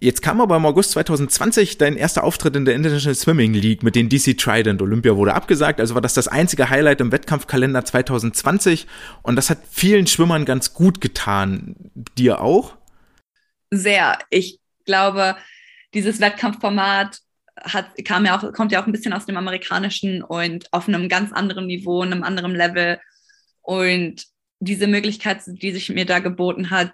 [0.00, 3.94] Jetzt kam aber im August 2020 dein erster Auftritt in der International Swimming League mit
[3.94, 4.82] den DC Trident.
[4.82, 8.86] Olympia wurde abgesagt, also war das das einzige Highlight im Wettkampfkalender 2020
[9.22, 11.76] und das hat vielen Schwimmern ganz gut getan.
[12.18, 12.76] Dir auch?
[13.70, 14.18] Sehr.
[14.28, 15.36] Ich glaube,
[15.94, 17.20] dieses Wettkampfformat
[17.62, 21.08] hat, kam ja auch, kommt ja auch ein bisschen aus dem amerikanischen und auf einem
[21.08, 22.98] ganz anderen Niveau, einem anderen Level.
[23.62, 24.26] Und
[24.64, 26.92] diese Möglichkeit, die sich mir da geboten hat,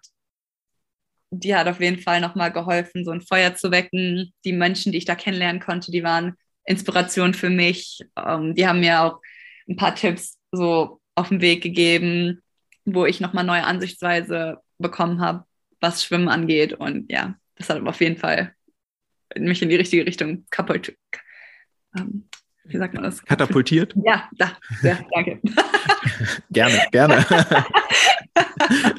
[1.31, 4.33] die hat auf jeden Fall nochmal geholfen, so ein Feuer zu wecken.
[4.45, 8.01] Die Menschen, die ich da kennenlernen konnte, die waren Inspiration für mich.
[8.17, 9.21] Ähm, die haben mir auch
[9.69, 12.43] ein paar Tipps so auf den Weg gegeben,
[12.85, 15.45] wo ich nochmal neue Ansichtsweise bekommen habe,
[15.81, 16.73] was Schwimmen angeht.
[16.73, 18.55] Und ja, das hat auf jeden Fall
[19.37, 20.93] mich in die richtige Richtung kaputt.
[21.97, 22.29] Ähm,
[22.71, 23.25] wie sagt man das?
[23.25, 23.95] Katapultiert?
[24.05, 24.53] Ja, da,
[24.83, 25.41] ja danke.
[26.51, 27.27] gerne, gerne.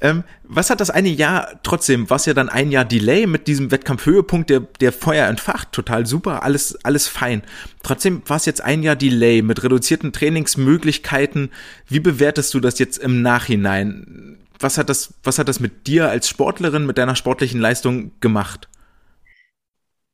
[0.00, 3.70] Ähm, was hat das eine Jahr trotzdem, was ja dann ein Jahr Delay mit diesem
[3.70, 7.42] Wettkampfhöhepunkt, der, der Feuer entfacht, total super, alles, alles fein.
[7.82, 11.50] Trotzdem war es jetzt ein Jahr Delay mit reduzierten Trainingsmöglichkeiten.
[11.88, 14.38] Wie bewertest du das jetzt im Nachhinein?
[14.58, 18.68] Was hat das, was hat das mit dir als Sportlerin, mit deiner sportlichen Leistung gemacht?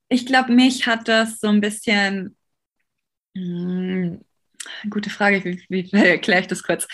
[0.09, 2.37] Ich glaube, mich hat das so ein bisschen,
[3.35, 6.87] gute Frage, wie, wie erkläre ich das kurz?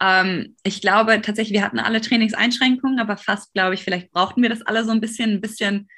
[0.00, 4.48] Ähm, ich glaube tatsächlich, wir hatten alle Trainingseinschränkungen, aber fast, glaube ich, vielleicht brauchten wir
[4.48, 5.88] das alle so ein bisschen, ein bisschen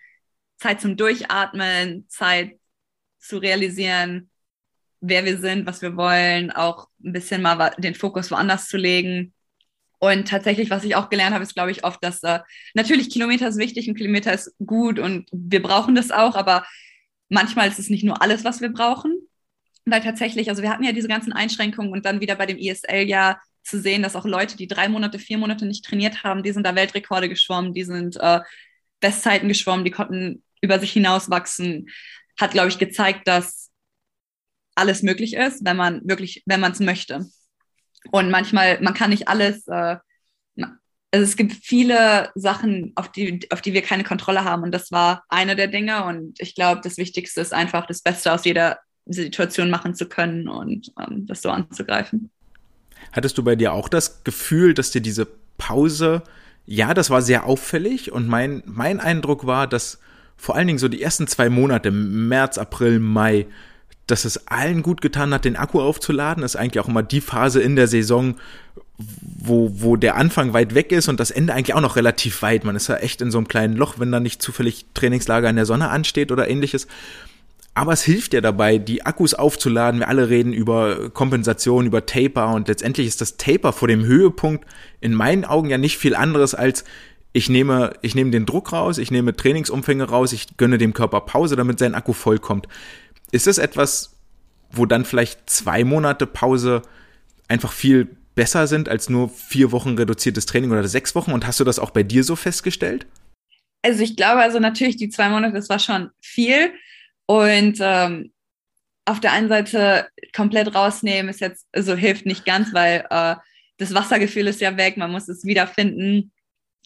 [0.59, 2.59] Zeit zum Durchatmen, Zeit
[3.19, 4.31] zu realisieren,
[5.01, 9.35] wer wir sind, was wir wollen, auch ein bisschen mal den Fokus woanders zu legen.
[10.01, 12.41] Und tatsächlich, was ich auch gelernt habe, ist, glaube ich, oft, dass äh,
[12.75, 16.65] natürlich Kilometer ist wichtig und Kilometer ist gut und wir brauchen das auch, aber
[17.29, 19.28] manchmal ist es nicht nur alles, was wir brauchen.
[19.91, 23.09] Weil tatsächlich, also wir hatten ja diese ganzen Einschränkungen und dann wieder bei dem ISL
[23.09, 26.53] ja zu sehen, dass auch Leute, die drei Monate, vier Monate nicht trainiert haben, die
[26.53, 28.41] sind da Weltrekorde geschwommen, die sind äh,
[29.01, 31.89] Bestzeiten geschwommen, die konnten über sich hinauswachsen,
[32.39, 33.71] hat, glaube ich, gezeigt, dass
[34.75, 37.27] alles möglich ist, wenn man wirklich, wenn man es möchte.
[38.11, 39.97] Und manchmal, man kann nicht alles, äh,
[41.11, 44.63] also es gibt viele Sachen, auf die, auf die wir keine Kontrolle haben.
[44.63, 46.05] Und das war eine der Dinge.
[46.05, 48.79] Und ich glaube, das Wichtigste ist einfach, das Beste aus jeder
[49.09, 52.31] Situation machen zu können und ähm, das so anzugreifen.
[53.13, 56.23] Hattest du bei dir auch das Gefühl, dass dir diese Pause,
[56.67, 59.99] ja, das war sehr auffällig und mein, mein Eindruck war, dass
[60.37, 63.47] vor allen Dingen so die ersten zwei Monate, März, April, Mai,
[64.07, 66.43] dass es allen gut getan hat, den Akku aufzuladen.
[66.43, 68.37] Ist eigentlich auch immer die Phase in der Saison,
[68.97, 72.65] wo, wo der Anfang weit weg ist und das Ende eigentlich auch noch relativ weit.
[72.65, 75.57] Man ist ja echt in so einem kleinen Loch, wenn da nicht zufällig Trainingslager in
[75.57, 76.87] der Sonne ansteht oder ähnliches.
[77.75, 80.01] Aber es hilft ja dabei, die Akkus aufzuladen.
[80.01, 84.67] Wir alle reden über Kompensation, über Taper und letztendlich ist das Taper vor dem Höhepunkt
[85.01, 86.85] in meinen Augen ja nicht viel anderes als
[87.33, 91.21] ich nehme, ich nehme den Druck raus, ich nehme Trainingsumfänge raus, ich gönne dem Körper
[91.21, 92.67] Pause, damit sein Akku vollkommt.
[93.31, 94.17] Ist es etwas,
[94.71, 96.83] wo dann vielleicht zwei Monate Pause
[97.47, 101.33] einfach viel besser sind als nur vier Wochen reduziertes Training oder sechs Wochen?
[101.33, 103.07] Und hast du das auch bei dir so festgestellt?
[103.83, 106.73] Also ich glaube, also natürlich die zwei Monate, das war schon viel.
[107.29, 108.33] Und ähm,
[109.05, 113.37] auf der einen Seite komplett rausnehmen ist jetzt, also hilft nicht ganz, weil äh,
[113.77, 116.33] das Wassergefühl ist ja weg, man muss es wiederfinden.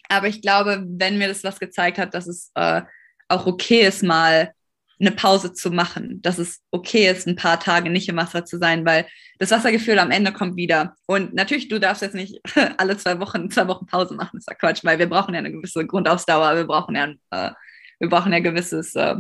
[0.09, 2.83] Aber ich glaube, wenn mir das was gezeigt hat, dass es äh,
[3.29, 4.53] auch okay ist, mal
[5.01, 8.59] eine Pause zu machen, dass es okay ist, ein paar Tage nicht im Wasser zu
[8.59, 9.07] sein, weil
[9.39, 10.97] das Wassergefühl am Ende kommt wieder.
[11.07, 12.41] Und natürlich, du darfst jetzt nicht
[12.79, 15.39] alle zwei Wochen, zwei Wochen Pause machen, das ist ja Quatsch, weil wir brauchen ja
[15.39, 17.53] eine gewisse Grundausdauer, wir brauchen ja, äh,
[18.01, 19.17] wir brauchen ja gewisses äh,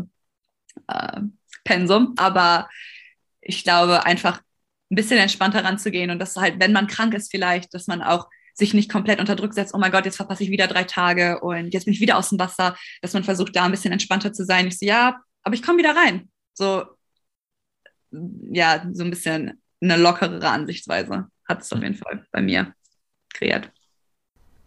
[0.88, 1.20] äh,
[1.64, 2.68] Pensum, aber
[3.40, 4.40] ich glaube, einfach
[4.90, 8.28] ein bisschen entspannter ranzugehen und dass halt, wenn man krank ist, vielleicht, dass man auch
[8.54, 11.40] sich nicht komplett unter Druck setzt, oh mein Gott, jetzt verpasse ich wieder drei Tage
[11.40, 14.32] und jetzt bin ich wieder aus dem Wasser, dass man versucht, da ein bisschen entspannter
[14.32, 14.66] zu sein.
[14.66, 16.30] Ich so, ja, aber ich komme wieder rein.
[16.52, 16.84] So,
[18.10, 22.74] ja, so ein bisschen eine lockerere Ansichtsweise hat es auf jeden Fall bei mir
[23.32, 23.70] kreiert.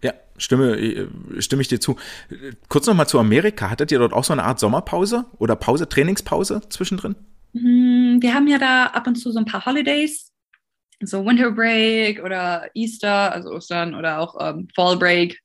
[0.06, 1.08] Ja, stimme, äh,
[1.40, 1.96] stimme ich dir zu.
[2.70, 3.72] Kurz nochmal zu Amerika.
[3.72, 7.16] Hattet ihr dort auch so eine Art Sommerpause oder Pause, Trainingspause zwischendrin?
[7.54, 10.32] Hm, wir haben ja da ab und zu so ein paar Holidays,
[11.02, 15.42] so Winter Break oder Easter, also Ostern oder auch ähm, Fall Break.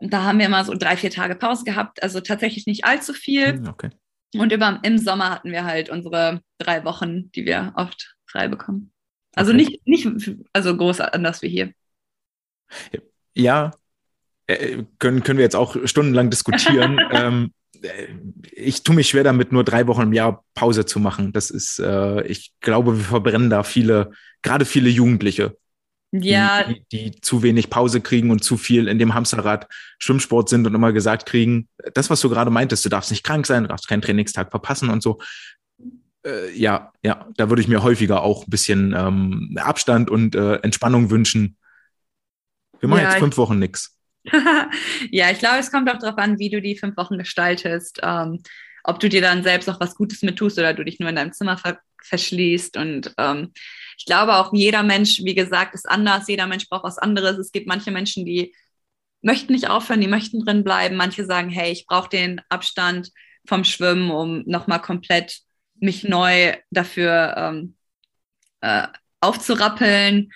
[0.00, 3.58] Da haben wir immer so drei, vier Tage Pause gehabt, also tatsächlich nicht allzu viel.
[3.58, 3.90] Hm, okay.
[4.34, 8.90] Und über, im Sommer hatten wir halt unsere drei Wochen, die wir oft frei bekommen.
[9.36, 9.80] Also okay.
[9.84, 11.72] nicht, nicht also groß anders wie hier.
[13.38, 13.70] Ja,
[14.48, 16.98] äh, können, können wir jetzt auch stundenlang diskutieren.
[17.12, 18.08] ähm, äh,
[18.52, 21.32] ich tue mich schwer damit, nur drei Wochen im Jahr Pause zu machen.
[21.32, 24.10] Das ist, äh, ich glaube, wir verbrennen da viele,
[24.42, 25.56] gerade viele Jugendliche.
[26.10, 26.64] Ja.
[26.64, 29.68] Die, die, die, zu wenig Pause kriegen und zu viel in dem Hamsterrad
[29.98, 33.46] Schwimmsport sind und immer gesagt kriegen, das, was du gerade meintest, du darfst nicht krank
[33.46, 35.20] sein, du darfst keinen Trainingstag verpassen und so.
[36.24, 40.54] Äh, ja, ja, da würde ich mir häufiger auch ein bisschen ähm, Abstand und äh,
[40.56, 41.58] Entspannung wünschen.
[42.80, 43.96] Wir machen ja, jetzt fünf Wochen nichts.
[45.10, 48.00] ja, ich glaube, es kommt auch darauf an, wie du die fünf Wochen gestaltest.
[48.02, 48.42] Ähm,
[48.84, 51.16] ob du dir dann selbst auch was Gutes mit tust oder du dich nur in
[51.16, 52.76] deinem Zimmer ver verschließt.
[52.76, 53.52] Und ähm,
[53.98, 56.28] ich glaube auch, jeder Mensch, wie gesagt, ist anders.
[56.28, 57.36] Jeder Mensch braucht was anderes.
[57.38, 58.54] Es gibt manche Menschen, die
[59.20, 60.96] möchten nicht aufhören, die möchten drin bleiben.
[60.96, 63.10] Manche sagen, hey, ich brauche den Abstand
[63.46, 65.40] vom Schwimmen, um nochmal komplett
[65.74, 67.74] mich neu dafür ähm,
[68.60, 68.86] äh,
[69.20, 70.30] aufzurappeln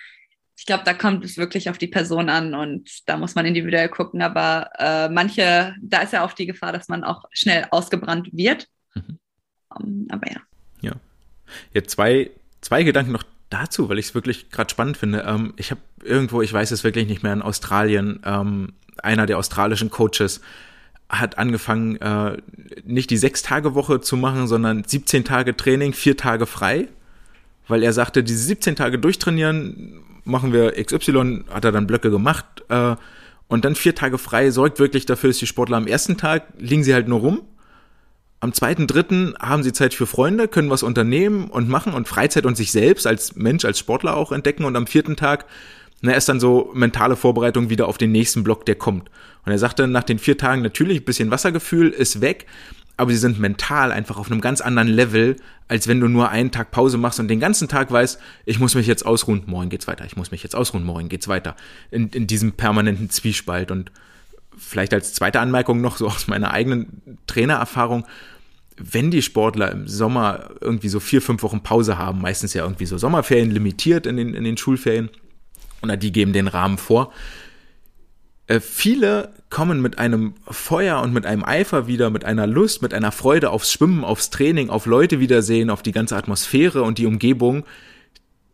[0.55, 3.89] ich glaube, da kommt es wirklich auf die Person an und da muss man individuell
[3.89, 4.21] gucken.
[4.21, 8.67] Aber äh, manche, da ist ja auch die Gefahr, dass man auch schnell ausgebrannt wird.
[8.93, 9.19] Mhm.
[9.69, 10.41] Um, ähm, aber ja.
[10.81, 10.91] Ja.
[11.73, 12.29] Jetzt zwei,
[12.61, 15.23] zwei Gedanken noch dazu, weil ich es wirklich gerade spannend finde.
[15.27, 19.37] Ähm, ich habe irgendwo, ich weiß es wirklich nicht mehr, in Australien, ähm, einer der
[19.37, 20.41] australischen Coaches
[21.09, 22.37] hat angefangen, äh,
[22.85, 26.87] nicht die Sechs-Tage-Woche zu machen, sondern 17 Tage Training, vier Tage frei,
[27.67, 32.45] weil er sagte, diese 17 Tage durchtrainieren machen wir XY, hat er dann Blöcke gemacht
[32.69, 32.95] äh,
[33.47, 36.83] und dann vier Tage frei sorgt wirklich dafür, dass die Sportler am ersten Tag liegen
[36.83, 37.41] sie halt nur rum.
[38.39, 42.45] Am zweiten, dritten haben sie Zeit für Freunde, können was unternehmen und machen und Freizeit
[42.45, 45.45] und sich selbst als Mensch, als Sportler auch entdecken und am vierten Tag
[46.01, 49.09] na, ist dann so mentale Vorbereitung wieder auf den nächsten Block, der kommt.
[49.45, 52.45] Und er sagte nach den vier Tagen natürlich bisschen Wassergefühl ist weg,
[52.97, 55.35] aber sie sind mental einfach auf einem ganz anderen Level,
[55.67, 58.75] als wenn du nur einen Tag Pause machst und den ganzen Tag weißt, ich muss
[58.75, 61.55] mich jetzt ausruhen, morgen geht's weiter, ich muss mich jetzt ausruhen, morgen geht's weiter.
[61.89, 63.71] In, in diesem permanenten Zwiespalt.
[63.71, 63.91] Und
[64.57, 68.05] vielleicht als zweite Anmerkung noch so aus meiner eigenen Trainererfahrung,
[68.77, 72.85] wenn die Sportler im Sommer irgendwie so vier, fünf Wochen Pause haben, meistens ja irgendwie
[72.85, 75.09] so Sommerferien limitiert in den, in den Schulferien,
[75.81, 77.11] oder die geben den Rahmen vor,
[78.47, 82.93] äh, viele kommen mit einem Feuer und mit einem Eifer wieder, mit einer Lust, mit
[82.93, 87.05] einer Freude aufs Schwimmen, aufs Training, auf Leute wiedersehen, auf die ganze Atmosphäre und die
[87.05, 87.63] Umgebung,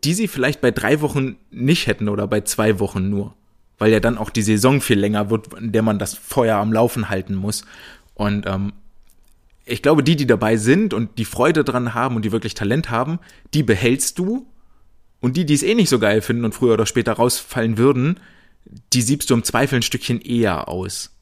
[0.03, 3.33] die sie vielleicht bei drei Wochen nicht hätten oder bei zwei Wochen nur.
[3.77, 6.73] Weil ja dann auch die Saison viel länger wird, in der man das Feuer am
[6.73, 7.65] Laufen halten muss.
[8.13, 8.73] Und ähm,
[9.65, 12.89] ich glaube, die, die dabei sind und die Freude dran haben und die wirklich Talent
[12.89, 13.19] haben,
[13.53, 14.47] die behältst du.
[15.21, 18.19] Und die, die es eh nicht so geil finden und früher oder später rausfallen würden,
[18.93, 21.15] die siebst du im Zweifel ein Stückchen eher aus.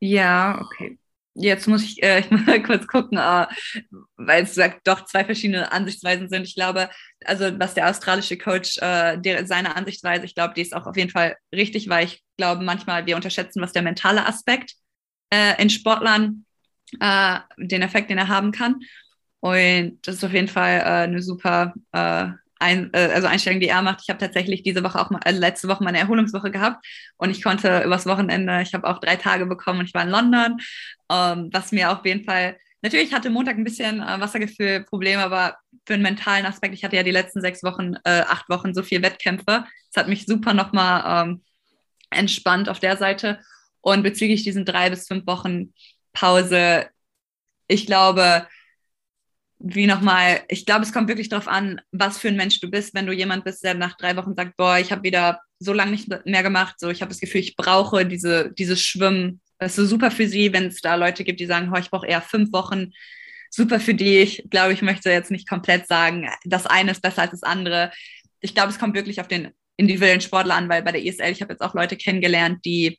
[0.00, 0.98] Ja, okay.
[1.34, 3.46] Jetzt muss ich, äh, ich muss mal kurz gucken, äh,
[4.16, 6.44] weil es sagt, doch zwei verschiedene Ansichtsweisen sind.
[6.44, 6.88] Ich glaube,
[7.24, 10.96] also was der australische Coach, äh, der, seine Ansichtsweise, ich glaube, die ist auch auf
[10.96, 14.74] jeden Fall richtig, weil ich glaube, manchmal wir unterschätzen, was der mentale Aspekt
[15.30, 16.46] äh, in Sportlern,
[17.00, 18.80] äh, den Effekt, den er haben kann.
[19.40, 21.74] Und das ist auf jeden Fall äh, eine super
[22.58, 24.00] ein, äh, also Einstellung, die er macht.
[24.02, 26.84] Ich habe tatsächlich diese Woche auch mal, äh, letzte Woche meine Erholungswoche gehabt
[27.16, 30.10] und ich konnte übers Wochenende, ich habe auch drei Tage bekommen und ich war in
[30.10, 30.56] London,
[31.10, 35.94] ähm, was mir auf jeden Fall, natürlich hatte Montag ein bisschen äh, Wassergefühl-Problem, aber für
[35.94, 39.02] einen mentalen Aspekt, ich hatte ja die letzten sechs Wochen, äh, acht Wochen so viel
[39.02, 39.64] Wettkämpfe.
[39.90, 41.44] Es hat mich super nochmal ähm,
[42.10, 43.40] entspannt auf der Seite.
[43.80, 45.72] Und bezüglich diesen drei bis fünf Wochen
[46.12, 46.88] Pause,
[47.68, 48.48] ich glaube,
[49.58, 52.94] wie nochmal, ich glaube, es kommt wirklich darauf an, was für ein Mensch du bist,
[52.94, 55.92] wenn du jemand bist, der nach drei Wochen sagt, boah, ich habe wieder so lange
[55.92, 59.40] nicht mehr gemacht, so ich habe das Gefühl, ich brauche diese, dieses Schwimmen.
[59.58, 61.90] Das ist so super für sie, wenn es da Leute gibt, die sagen, oh, ich
[61.90, 62.92] brauche eher fünf Wochen.
[63.50, 64.18] Super für die.
[64.18, 67.90] Ich glaube, ich möchte jetzt nicht komplett sagen, das eine ist besser als das andere.
[68.40, 71.40] Ich glaube, es kommt wirklich auf den individuellen Sportler an, weil bei der ESL, ich
[71.40, 72.98] habe jetzt auch Leute kennengelernt, die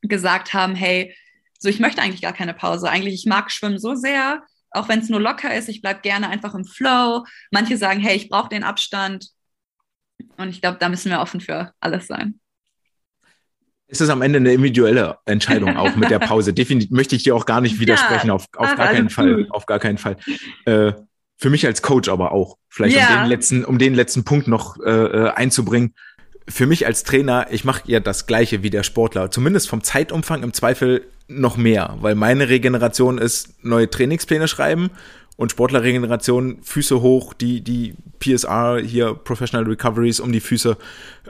[0.00, 1.14] gesagt haben, hey,
[1.60, 2.90] so ich möchte eigentlich gar keine Pause.
[2.90, 4.42] Eigentlich, ich mag Schwimmen so sehr,
[4.72, 7.24] auch wenn es nur locker ist, ich bleibe gerne einfach im Flow.
[7.50, 9.28] Manche sagen, hey, ich brauche den Abstand.
[10.36, 12.38] Und ich glaube, da müssen wir offen für alles sein.
[13.86, 16.54] Es ist am Ende eine individuelle Entscheidung auch mit der Pause.
[16.54, 19.46] Definitiv möchte ich dir auch gar nicht widersprechen, ja, auf, auf gar keinen Fall.
[19.50, 20.16] Auf gar keinen Fall.
[20.64, 20.92] Äh,
[21.36, 22.56] für mich als Coach aber auch.
[22.70, 23.08] Vielleicht ja.
[23.08, 25.94] um, den letzten, um den letzten Punkt noch äh, äh einzubringen.
[26.48, 29.30] Für mich als Trainer, ich mache ja das Gleiche wie der Sportler.
[29.30, 31.06] Zumindest vom Zeitumfang im Zweifel
[31.40, 34.90] noch mehr, weil meine Regeneration ist neue Trainingspläne schreiben
[35.36, 40.76] und Sportlerregeneration, Füße hoch, die, die PSR hier, Professional Recoveries um die Füße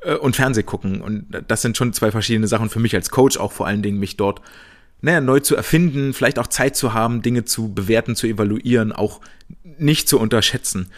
[0.03, 1.01] äh, und Fernseh gucken.
[1.01, 3.99] Und das sind schon zwei verschiedene Sachen für mich als Coach, auch vor allen Dingen
[3.99, 4.41] mich dort
[5.03, 9.21] naja, neu zu erfinden, vielleicht auch Zeit zu haben, Dinge zu bewerten, zu evaluieren, auch
[9.79, 10.91] nicht zu unterschätzen.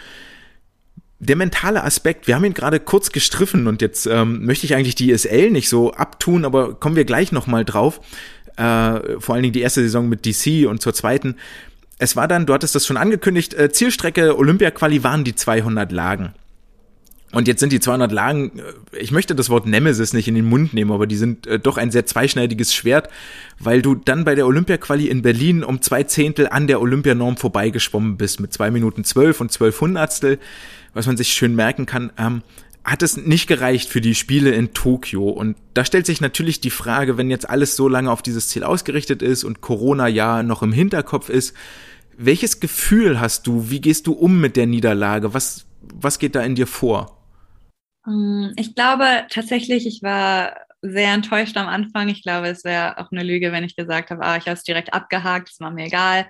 [1.21, 4.95] Der mentale Aspekt, wir haben ihn gerade kurz gestriffen und jetzt ähm, möchte ich eigentlich
[4.95, 8.01] die ISL nicht so abtun, aber kommen wir gleich nochmal drauf.
[8.57, 11.37] Äh, vor allen Dingen die erste Saison mit DC und zur zweiten.
[11.99, 16.35] Es war dann, du hattest das schon angekündigt, äh, Zielstrecke Olympia-Quali waren die 200 Lagen.
[17.35, 20.45] Und jetzt sind die 200 Lagen, äh, ich möchte das Wort Nemesis nicht in den
[20.45, 23.09] Mund nehmen, aber die sind äh, doch ein sehr zweischneidiges Schwert,
[23.59, 28.17] weil du dann bei der Olympia-Quali in Berlin um zwei Zehntel an der Olympianorm vorbeigeschwommen
[28.17, 30.39] bist mit zwei Minuten zwölf und zwölf Hundertstel,
[30.95, 32.13] was man sich schön merken kann.
[32.19, 32.43] Ähm,
[32.85, 35.29] hat es nicht gereicht für die Spiele in Tokio.
[35.29, 38.63] Und da stellt sich natürlich die Frage, wenn jetzt alles so lange auf dieses Ziel
[38.63, 41.57] ausgerichtet ist und Corona ja noch im Hinterkopf ist,
[42.17, 43.71] welches Gefühl hast du?
[43.71, 45.35] Wie gehst du um mit der Niederlage?
[45.35, 47.19] Was, was geht da in dir vor?
[48.05, 52.09] Mm, ich glaube tatsächlich, ich war sehr enttäuscht am Anfang.
[52.09, 54.63] Ich glaube, es wäre auch eine Lüge, wenn ich gesagt habe, ah, ich habe es
[54.63, 56.29] direkt abgehakt, es war mir egal.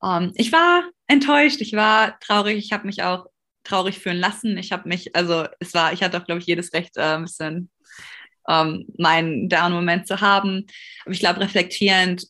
[0.00, 3.26] Um, ähm, ich war enttäuscht, ich war traurig, ich habe mich auch
[3.64, 4.56] traurig fühlen lassen.
[4.58, 7.22] Ich habe mich, also es war, ich hatte auch, glaube ich, jedes Recht, äh, ein
[7.22, 7.70] bisschen
[8.48, 10.66] ähm, meinen Down-Moment zu haben.
[11.04, 12.26] Aber ich glaube, reflektierend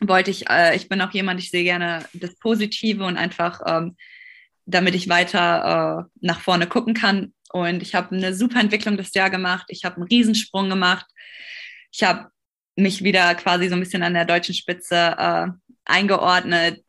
[0.00, 3.96] wollte ich, äh, ich bin auch jemand, ich sehe gerne das Positive und einfach, ähm,
[4.64, 9.14] damit ich weiter äh, nach vorne gucken kann, und ich habe eine super Entwicklung das
[9.14, 9.66] Jahr gemacht.
[9.68, 11.06] Ich habe einen Riesensprung gemacht.
[11.90, 12.30] Ich habe
[12.74, 15.46] mich wieder quasi so ein bisschen an der deutschen Spitze äh,
[15.84, 16.84] eingeordnet.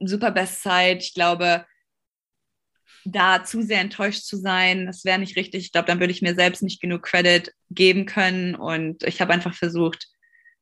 [0.00, 1.02] Super Bestzeit.
[1.02, 1.64] Ich glaube,
[3.06, 5.64] da zu sehr enttäuscht zu sein, das wäre nicht richtig.
[5.64, 8.54] Ich glaube, dann würde ich mir selbst nicht genug Credit geben können.
[8.54, 10.08] Und ich habe einfach versucht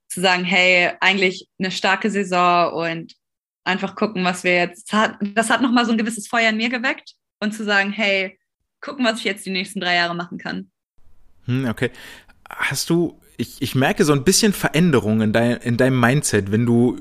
[0.09, 3.15] zu sagen, hey, eigentlich eine starke Saison und
[3.65, 4.93] einfach gucken, was wir jetzt.
[4.93, 8.39] Das hat nochmal so ein gewisses Feuer in mir geweckt und zu sagen, hey,
[8.81, 10.71] gucken, was ich jetzt die nächsten drei Jahre machen kann.
[11.47, 11.91] Hm, okay.
[12.49, 16.67] Hast du, ich, ich merke so ein bisschen Veränderung in, dein, in deinem Mindset, wenn
[16.67, 16.99] du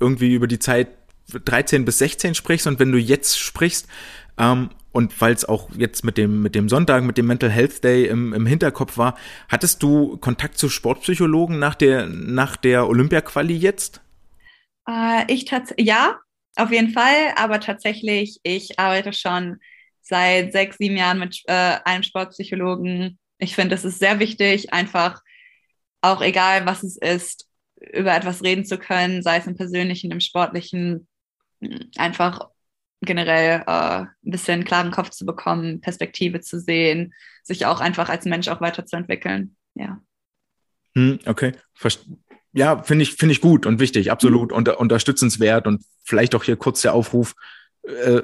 [0.00, 0.88] irgendwie über die Zeit
[1.32, 3.86] 13 bis 16 sprichst und wenn du jetzt sprichst,
[4.38, 7.84] ähm, und weil es auch jetzt mit dem, mit dem Sonntag, mit dem Mental Health
[7.84, 9.16] Day im, im Hinterkopf war,
[9.48, 14.00] hattest du Kontakt zu Sportpsychologen nach der, nach der Olympia-Quali jetzt?
[14.88, 16.18] Äh, ich tatsächlich, ja,
[16.56, 19.58] auf jeden Fall, aber tatsächlich, ich arbeite schon
[20.00, 23.18] seit sechs, sieben Jahren mit äh, einem Sportpsychologen.
[23.38, 25.20] Ich finde, es ist sehr wichtig, einfach
[26.00, 30.20] auch egal, was es ist, über etwas reden zu können, sei es im persönlichen, im
[30.20, 31.06] sportlichen,
[31.96, 32.48] einfach
[33.00, 38.24] generell äh, ein bisschen klaren Kopf zu bekommen, Perspektive zu sehen, sich auch einfach als
[38.24, 39.56] Mensch auch weiterzuentwickeln.
[39.74, 40.00] Ja.
[40.94, 41.52] Hm, okay.
[41.74, 42.06] Verst
[42.52, 44.56] ja, finde ich, finde ich gut und wichtig, absolut mhm.
[44.56, 47.34] unter, unterstützenswert und vielleicht auch hier kurz der Aufruf,
[47.82, 48.22] äh,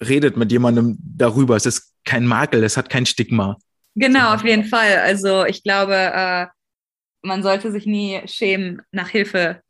[0.00, 1.56] redet mit jemandem darüber.
[1.56, 3.58] Es ist kein Makel, es hat kein Stigma.
[3.94, 4.98] Genau, auf jeden Fall.
[4.98, 6.46] Also ich glaube, äh,
[7.22, 9.60] man sollte sich nie schämen, nach Hilfe,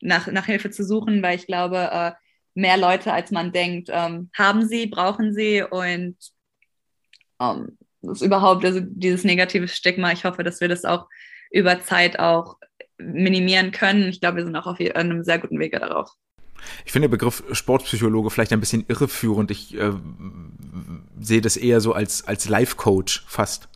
[0.00, 2.12] nach, nach Hilfe zu suchen, weil ich glaube, äh,
[2.54, 6.16] mehr Leute, als man denkt, ähm, haben sie, brauchen sie und
[7.40, 10.12] ähm, das ist überhaupt also dieses negative Stigma.
[10.12, 11.06] Ich hoffe, dass wir das auch
[11.50, 12.56] über Zeit auch
[12.98, 14.08] minimieren können.
[14.08, 16.10] Ich glaube, wir sind auch auf einem sehr guten Wege darauf.
[16.84, 19.50] Ich finde den Begriff Sportpsychologe vielleicht ein bisschen irreführend.
[19.50, 19.92] Ich äh,
[21.20, 23.68] sehe das eher so als, als Life-Coach fast.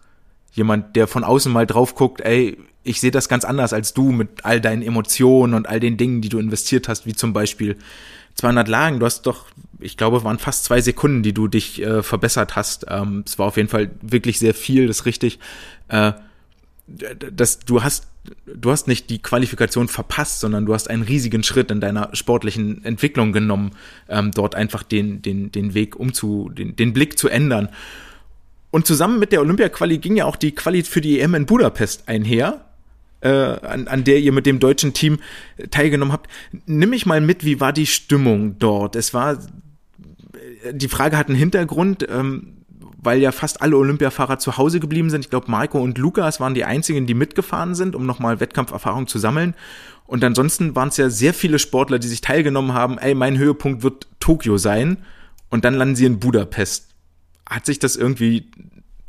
[0.52, 4.12] Jemand, der von außen mal drauf guckt, ey, ich sehe das ganz anders als du
[4.12, 7.76] mit all deinen Emotionen und all den Dingen, die du investiert hast, wie zum Beispiel
[8.34, 9.00] 200 Lagen.
[9.00, 9.46] Du hast doch,
[9.80, 12.86] ich glaube, waren fast zwei Sekunden, die du dich äh, verbessert hast.
[12.88, 15.38] Ähm, es war auf jeden Fall wirklich sehr viel, das ist richtig.
[15.88, 16.12] Äh,
[16.86, 18.08] dass du hast,
[18.46, 22.84] du hast nicht die Qualifikation verpasst, sondern du hast einen riesigen Schritt in deiner sportlichen
[22.84, 23.72] Entwicklung genommen,
[24.08, 27.70] ähm, dort einfach den, den, den Weg umzu, den, den Blick zu ändern.
[28.70, 32.08] Und zusammen mit der Olympia-Quali ging ja auch die Quali für die EM in Budapest
[32.08, 32.64] einher,
[33.24, 35.18] äh, an, an der ihr mit dem deutschen Team
[35.70, 36.30] teilgenommen habt.
[36.66, 38.94] Nimm mich mal mit, wie war die Stimmung dort?
[38.94, 39.38] Es war,
[40.72, 42.06] die Frage hat einen Hintergrund.
[42.08, 42.50] Ähm,
[43.04, 45.24] weil ja fast alle Olympiafahrer zu Hause geblieben sind.
[45.24, 49.18] Ich glaube, Marco und Lukas waren die einzigen, die mitgefahren sind, um nochmal Wettkampferfahrung zu
[49.18, 49.54] sammeln.
[50.06, 53.82] Und ansonsten waren es ja sehr viele Sportler, die sich teilgenommen haben, ey, mein Höhepunkt
[53.82, 55.04] wird Tokio sein.
[55.50, 56.94] Und dann landen sie in Budapest.
[57.46, 58.50] Hat sich das irgendwie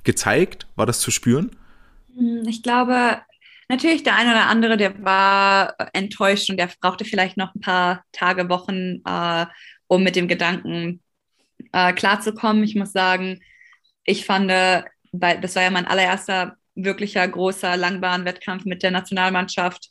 [0.04, 0.68] gezeigt?
[0.76, 1.52] War das zu spüren?
[2.18, 3.18] Hm, ich glaube,
[3.70, 8.04] natürlich der eine oder andere, der war enttäuscht und der brauchte vielleicht noch ein paar
[8.12, 9.46] Tage, Wochen, äh,
[9.88, 11.02] um mit dem Gedanken
[11.74, 12.64] äh, klarzukommen.
[12.64, 13.42] Ich muss sagen,
[14.04, 19.90] ich fand, weil das war ja mein allererster wirklicher großer Langbahnwettkampf mit der Nationalmannschaft.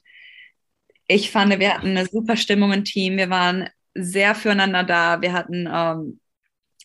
[1.07, 3.17] Ich fand, wir hatten eine super Stimmung im Team.
[3.17, 5.21] Wir waren sehr füreinander da.
[5.21, 6.21] Wir hatten, ähm,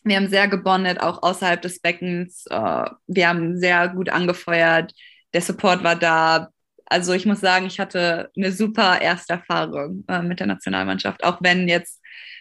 [0.04, 2.46] wir haben sehr gebondet, auch außerhalb des Beckens.
[2.46, 4.92] Äh, wir haben sehr gut angefeuert.
[5.32, 6.48] Der Support war da.
[6.90, 11.38] Also ich muss sagen, ich hatte eine super erste Erfahrung äh, mit der Nationalmannschaft, auch
[11.40, 12.00] wenn jetzt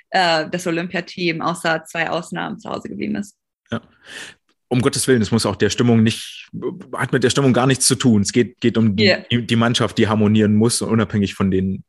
[0.10, 3.38] äh, das Olympiateam außer zwei Ausnahmen zu Hause geblieben ist.
[3.72, 3.82] Ja.
[4.68, 6.50] Um Gottes Willen, es muss auch der Stimmung nicht,
[6.96, 8.22] hat mit der Stimmung gar nichts zu tun.
[8.22, 9.24] Es geht, geht um die, yeah.
[9.32, 11.84] die Mannschaft, die harmonieren muss, unabhängig von den.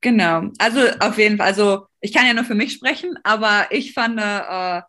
[0.00, 3.92] Genau, also auf jeden Fall, also ich kann ja nur für mich sprechen, aber ich
[3.92, 4.82] fand, äh,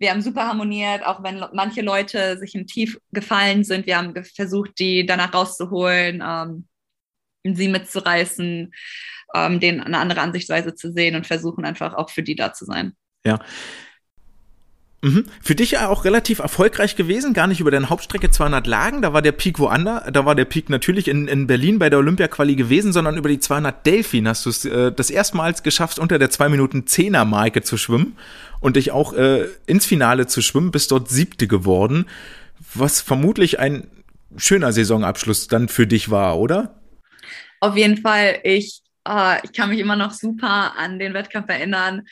[0.00, 3.86] wir haben super harmoniert, auch wenn manche Leute sich im Tief gefallen sind.
[3.86, 6.66] Wir haben versucht, die danach rauszuholen, ähm,
[7.44, 8.72] sie mitzureißen,
[9.34, 12.64] ähm, denen eine andere Ansichtsweise zu sehen und versuchen einfach auch für die da zu
[12.64, 12.96] sein.
[13.26, 13.38] Ja.
[15.02, 15.24] Mhm.
[15.40, 19.14] Für dich ja auch relativ erfolgreich gewesen, gar nicht über deine Hauptstrecke 200 Lagen, da
[19.14, 22.54] war der Peak woanders, da war der Peak natürlich in, in Berlin bei der Olympia-Quali
[22.54, 26.18] gewesen, sondern über die 200 Delfin hast du es äh, das erste Mal geschafft, unter
[26.18, 28.18] der 2 Minuten 10er Marke zu schwimmen
[28.60, 32.04] und dich auch äh, ins Finale zu schwimmen, bist dort siebte geworden,
[32.74, 33.86] was vermutlich ein
[34.36, 36.78] schöner Saisonabschluss dann für dich war, oder?
[37.60, 42.02] Auf jeden Fall, ich Oh, ich kann mich immer noch super an den Wettkampf erinnern.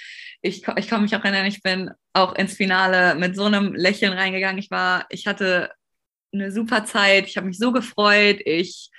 [0.40, 1.90] Ich, ich kann mich auch erinnern, ich bin
[2.22, 4.58] auch ins Finale mit so einem Lächeln reingegangen.
[4.58, 5.70] Ich war, ich hatte
[6.32, 7.26] eine super Zeit.
[7.26, 8.40] Ich habe mich so gefreut.
[8.44, 8.90] Ich,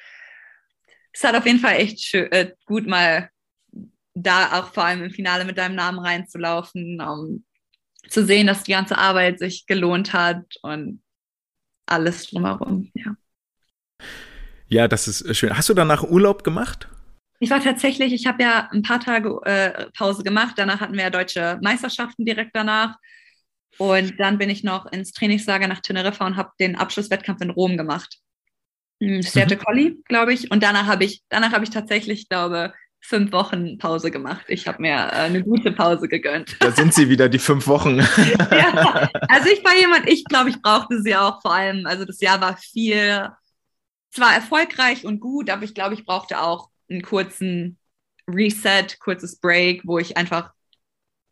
[1.14, 3.30] es hat auf jeden Fall echt schön, äh, gut mal
[4.14, 7.46] da auch vor allem im Finale mit deinem Namen reinzulaufen, um
[8.10, 11.02] zu sehen, dass die ganze Arbeit sich gelohnt hat und
[11.86, 12.92] alles drumherum.
[12.94, 13.16] Ja.
[14.68, 15.58] Ja, das ist schön.
[15.58, 16.90] Hast du danach Urlaub gemacht?
[17.40, 20.56] Ich war tatsächlich, ich habe ja ein paar Tage äh, Pause gemacht.
[20.58, 22.98] Danach hatten wir ja deutsche Meisterschaften direkt danach.
[23.78, 27.78] Und dann bin ich noch ins Trainingslager nach Teneriffa und habe den Abschlusswettkampf in Rom
[27.78, 28.18] gemacht.
[29.22, 29.60] Sterte mhm.
[29.60, 30.52] Colli, glaube ich.
[30.52, 34.46] Und danach habe ich, danach habe ich tatsächlich, glaube fünf Wochen Pause gemacht.
[34.48, 36.58] Ich habe mir äh, eine gute Pause gegönnt.
[36.60, 37.98] Da sind sie wieder, die fünf Wochen.
[38.52, 42.20] ja, also ich war jemand, ich glaube, ich brauchte sie auch vor allem, also das
[42.20, 43.30] Jahr war viel,
[44.12, 47.78] zwar erfolgreich und gut, aber ich glaube, ich brauchte auch einen kurzen
[48.28, 50.52] Reset, kurzes Break, wo ich einfach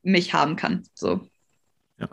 [0.03, 0.83] mich haben kann.
[0.93, 1.27] So.
[1.99, 2.09] Ja.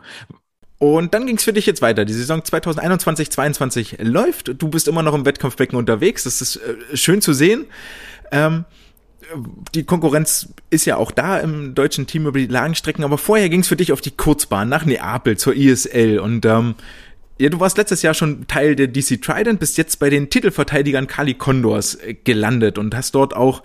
[0.77, 2.05] Und dann ging es für dich jetzt weiter.
[2.05, 4.61] Die Saison 2021-22 läuft.
[4.61, 6.23] Du bist immer noch im Wettkampfbecken unterwegs.
[6.23, 7.65] Das ist äh, schön zu sehen.
[8.31, 8.65] Ähm,
[9.73, 13.61] die Konkurrenz ist ja auch da im deutschen Team über die Lagenstrecken, aber vorher ging
[13.61, 16.75] es für dich auf die Kurzbahn nach Neapel zur ISL und ähm,
[17.37, 21.07] ja, du warst letztes Jahr schon Teil der DC Trident, bist jetzt bei den Titelverteidigern
[21.07, 23.63] Kali Condors äh, gelandet und hast dort auch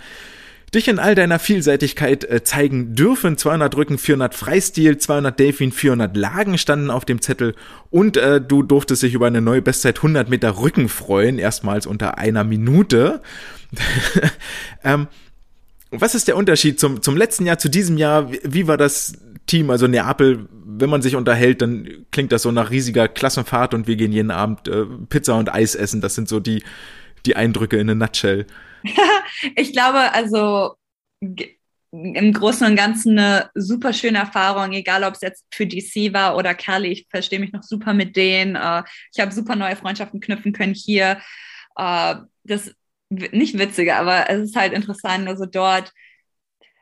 [0.74, 3.36] dich in all deiner Vielseitigkeit äh, zeigen dürfen.
[3.36, 7.54] 200 Rücken, 400 Freistil, 200 Delfin, 400 Lagen standen auf dem Zettel
[7.90, 12.18] und äh, du durftest dich über eine neue Bestzeit 100 Meter Rücken freuen, erstmals unter
[12.18, 13.22] einer Minute.
[14.84, 15.06] ähm,
[15.90, 18.30] was ist der Unterschied zum, zum letzten Jahr, zu diesem Jahr?
[18.30, 19.14] Wie, wie war das
[19.46, 19.70] Team?
[19.70, 23.96] Also Neapel, wenn man sich unterhält, dann klingt das so nach riesiger Klassenfahrt und wir
[23.96, 26.00] gehen jeden Abend äh, Pizza und Eis essen.
[26.00, 26.62] Das sind so die,
[27.26, 28.46] die Eindrücke in a nutshell.
[29.56, 30.76] ich glaube, also
[31.92, 36.36] im Großen und Ganzen eine super schöne Erfahrung, egal ob es jetzt für DC war
[36.36, 36.88] oder Kerli.
[36.88, 38.54] Ich verstehe mich noch super mit denen.
[38.54, 41.20] Äh, ich habe super neue Freundschaften knüpfen können hier.
[41.76, 42.14] Äh,
[42.44, 42.72] das
[43.10, 45.92] nicht witziger, aber es ist halt interessant, also dort,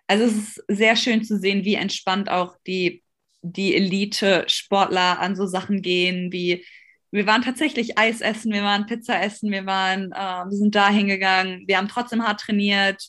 [0.06, 3.02] also es ist sehr schön zu sehen, wie entspannt auch die,
[3.42, 6.64] die Elite-Sportler an so Sachen gehen, wie
[7.10, 10.90] wir waren tatsächlich Eis essen, wir waren Pizza essen, wir waren, äh, wir sind da
[10.90, 13.02] hingegangen, wir haben trotzdem hart trainiert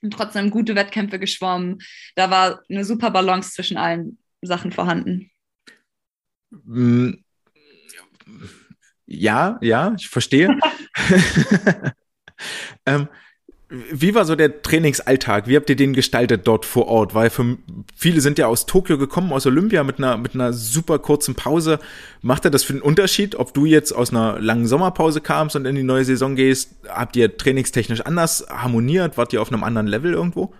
[0.00, 1.78] und trotzdem gute Wettkämpfe geschwommen.
[2.14, 5.30] Da war eine super Balance zwischen allen Sachen vorhanden.
[6.50, 7.10] Mm,
[9.04, 10.58] ja, ja, ich verstehe.
[12.86, 13.08] ähm,
[13.70, 15.48] wie war so der Trainingsalltag?
[15.48, 17.14] Wie habt ihr den gestaltet dort vor Ort?
[17.14, 17.56] Weil für
[17.96, 21.80] viele sind ja aus Tokio gekommen, aus Olympia mit einer, mit einer super kurzen Pause.
[22.20, 25.64] Macht er das für einen Unterschied, ob du jetzt aus einer langen Sommerpause kamst und
[25.64, 26.74] in die neue Saison gehst?
[26.88, 29.16] Habt ihr trainingstechnisch anders harmoniert?
[29.16, 30.52] Wart ihr auf einem anderen Level irgendwo?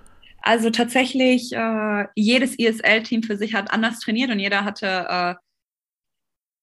[0.43, 5.35] Also tatsächlich, äh, jedes ISL-Team für sich hat anders trainiert und jeder hatte äh,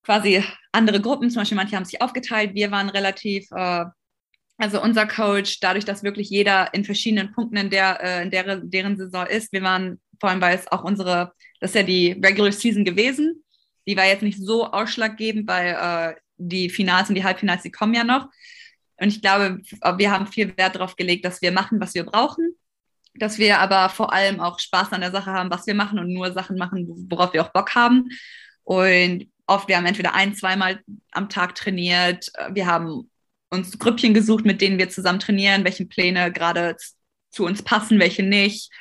[0.04, 1.30] quasi andere Gruppen.
[1.30, 2.54] Zum Beispiel manche haben sich aufgeteilt.
[2.56, 3.86] Wir waren relativ äh,
[4.62, 8.58] also unser Coach, dadurch, dass wirklich jeder in verschiedenen Punkten in der, äh, in der
[8.58, 12.12] deren Saison ist, wir waren vor allem, weil es auch unsere, das ist ja die
[12.12, 13.44] Regular Season gewesen,
[13.88, 15.76] die war jetzt nicht so ausschlaggebend, weil
[16.14, 18.28] äh, die Finals und die Halbfinals, die kommen ja noch.
[18.98, 19.62] Und ich glaube,
[19.98, 22.56] wir haben viel Wert darauf gelegt, dass wir machen, was wir brauchen,
[23.16, 26.14] dass wir aber vor allem auch Spaß an der Sache haben, was wir machen und
[26.14, 28.10] nur Sachen machen, worauf wir auch Bock haben.
[28.64, 30.82] Und oft, wir haben entweder ein, zweimal
[31.12, 33.11] am Tag trainiert, wir haben
[33.52, 36.76] uns Grüppchen gesucht, mit denen wir zusammen trainieren, welche Pläne gerade
[37.30, 38.72] zu uns passen, welche nicht.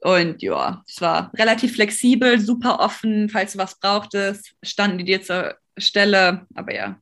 [0.00, 3.28] Und ja, es war relativ flexibel, super offen.
[3.28, 6.46] Falls du was brauchtest, standen die dir zur Stelle.
[6.54, 6.98] Aber ja.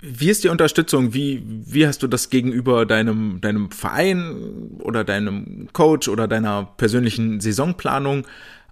[0.00, 1.14] Wie ist die Unterstützung?
[1.14, 7.40] Wie, wie hast du das gegenüber deinem, deinem Verein oder deinem Coach oder deiner persönlichen
[7.40, 8.26] Saisonplanung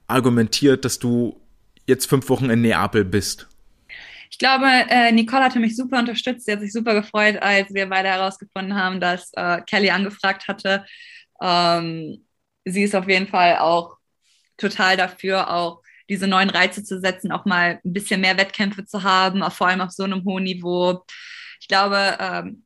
[0.09, 1.41] argumentiert, dass du
[1.87, 3.50] jetzt fünf Wochen in Neapel bist?
[4.31, 6.47] Ich glaube, äh, Nicole hatte mich super unterstützt.
[6.47, 10.87] Sie hat sich super gefreut, als wir beide herausgefunden haben, dass äh, Kelly angefragt hatte.
[11.43, 12.27] Ähm,
[12.65, 13.97] sie ist auf jeden Fall auch
[14.57, 19.03] total dafür, auch diese neuen Reize zu setzen, auch mal ein bisschen mehr Wettkämpfe zu
[19.03, 21.05] haben, vor allem auf so einem hohen Niveau.
[21.61, 22.65] Ich glaube, ähm,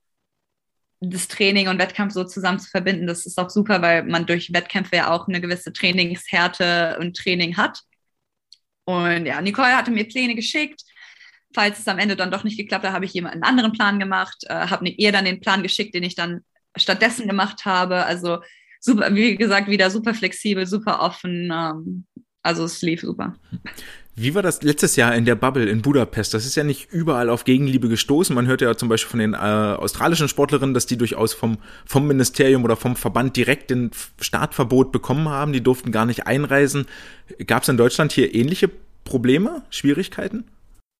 [1.01, 4.53] das Training und Wettkampf so zusammen zu verbinden, das ist auch super, weil man durch
[4.53, 7.81] Wettkämpfe ja auch eine gewisse Trainingshärte und Training hat.
[8.85, 10.83] Und ja, Nicole hatte mir Pläne geschickt.
[11.55, 13.99] Falls es am Ende dann doch nicht geklappt hat, habe ich jemand einen anderen Plan
[13.99, 16.41] gemacht, äh, habe ihr dann den Plan geschickt, den ich dann
[16.77, 18.05] stattdessen gemacht habe.
[18.05, 18.39] Also
[18.81, 21.51] super, wie gesagt, wieder super flexibel, super offen.
[21.53, 22.07] Ähm,
[22.43, 23.35] also es lief super.
[24.17, 26.35] Wie war das letztes Jahr in der Bubble in Budapest?
[26.35, 28.35] Das ist ja nicht überall auf Gegenliebe gestoßen.
[28.35, 32.07] Man hört ja zum Beispiel von den äh, australischen Sportlerinnen, dass die durchaus vom, vom
[32.07, 33.91] Ministerium oder vom Verband direkt den
[34.21, 35.53] Startverbot bekommen haben.
[35.53, 36.87] Die durften gar nicht einreisen.
[37.47, 38.71] Gab es in Deutschland hier ähnliche
[39.03, 40.45] Probleme, Schwierigkeiten?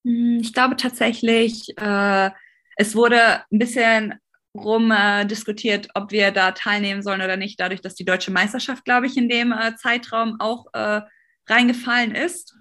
[0.05, 2.29] Hm, ich glaube tatsächlich, äh,
[2.77, 4.13] es wurde ein bisschen
[4.55, 8.85] rum äh, diskutiert, ob wir da teilnehmen sollen oder nicht, dadurch, dass die deutsche Meisterschaft,
[8.85, 11.01] glaube ich, in dem äh, Zeitraum auch äh,
[11.47, 12.55] reingefallen ist.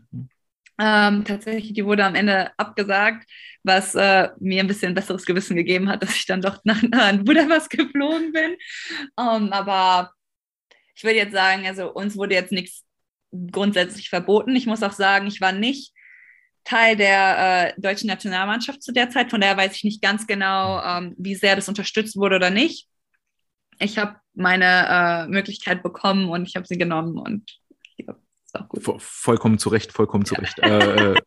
[0.77, 3.31] Ähm, tatsächlich, die wurde am Ende abgesagt,
[3.63, 7.17] was äh, mir ein bisschen besseres Gewissen gegeben hat, dass ich dann doch nach, nach
[7.23, 8.57] Budapest geflogen bin.
[9.21, 10.13] Ähm, aber
[10.97, 12.85] ich würde jetzt sagen, also uns wurde jetzt nichts
[13.53, 14.57] grundsätzlich verboten.
[14.57, 15.94] Ich muss auch sagen, ich war nicht
[16.65, 19.31] Teil der äh, deutschen Nationalmannschaft zu der Zeit.
[19.31, 22.89] Von daher weiß ich nicht ganz genau, ähm, wie sehr das unterstützt wurde oder nicht.
[23.79, 27.59] Ich habe meine äh, Möglichkeit bekommen und ich habe sie genommen und
[27.97, 28.15] ja,
[28.45, 28.83] ist auch gut.
[29.03, 30.59] Vollkommen zu Recht, vollkommen zu Recht.
[30.61, 31.21] äh, äh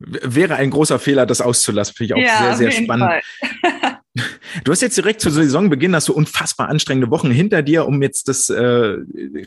[0.00, 1.94] wäre ein großer Fehler, das auszulassen.
[1.94, 3.22] Finde ich auch ja, sehr, sehr spannend.
[4.64, 8.26] Du hast jetzt direkt zu Saisonbeginn hast du unfassbar anstrengende Wochen hinter dir, um jetzt
[8.28, 8.96] das äh,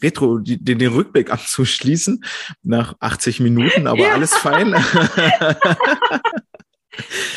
[0.01, 2.23] Retro, die, den, Rückblick abzuschließen
[2.63, 4.13] nach 80 Minuten, aber ja.
[4.13, 4.69] alles fein.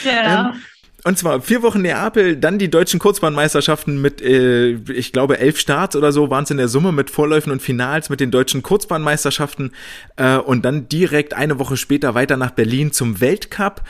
[0.05, 0.51] ja.
[0.51, 0.63] Ähm,
[1.07, 5.97] und zwar vier Wochen Neapel, dann die deutschen Kurzbahnmeisterschaften mit, äh, ich glaube, elf Starts
[5.97, 9.73] oder so waren es in der Summe mit Vorläufen und Finals mit den deutschen Kurzbahnmeisterschaften
[10.17, 13.83] äh, und dann direkt eine Woche später weiter nach Berlin zum Weltcup.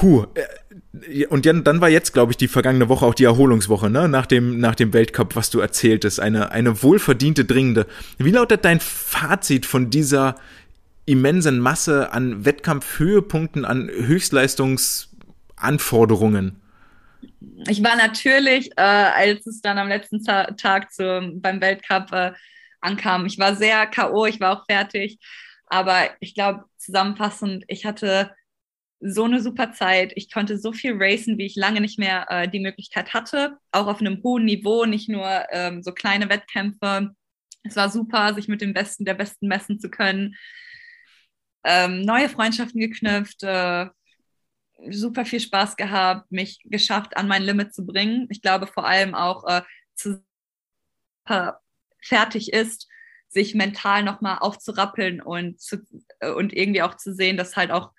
[0.00, 0.26] Huh.
[0.34, 4.08] Äh, und dann, war jetzt, glaube ich, die vergangene Woche auch die Erholungswoche, ne?
[4.08, 6.20] Nach dem, nach dem Weltcup, was du erzähltest.
[6.20, 7.86] Eine, eine wohlverdiente, dringende.
[8.18, 10.36] Wie lautet dein Fazit von dieser
[11.04, 15.08] immensen Masse an Wettkampfhöhepunkten, an Höchstleistungs-
[15.62, 16.60] Anforderungen?
[17.68, 22.32] Ich war natürlich, äh, als es dann am letzten Ta Tag zum, beim Weltcup äh,
[22.80, 25.18] ankam, ich war sehr K.O., ich war auch fertig.
[25.66, 28.32] Aber ich glaube, zusammenfassend, ich hatte
[29.04, 30.12] so eine super Zeit.
[30.14, 33.58] Ich konnte so viel racen, wie ich lange nicht mehr äh, die Möglichkeit hatte.
[33.72, 37.10] Auch auf einem hohen Niveau, nicht nur ähm, so kleine Wettkämpfe.
[37.64, 40.36] Es war super, sich mit dem Besten der Besten messen zu können.
[41.64, 43.86] Ähm, neue Freundschaften geknüpft, äh,
[44.90, 48.28] super viel Spaß gehabt, mich geschafft, an mein Limit zu bringen.
[48.30, 49.62] Ich glaube vor allem auch äh,
[49.94, 50.24] zu
[51.26, 51.52] äh,
[52.00, 52.88] fertig ist,
[53.28, 55.78] sich mental nochmal aufzurappeln und, zu,
[56.20, 57.92] äh, und irgendwie auch zu sehen, dass halt auch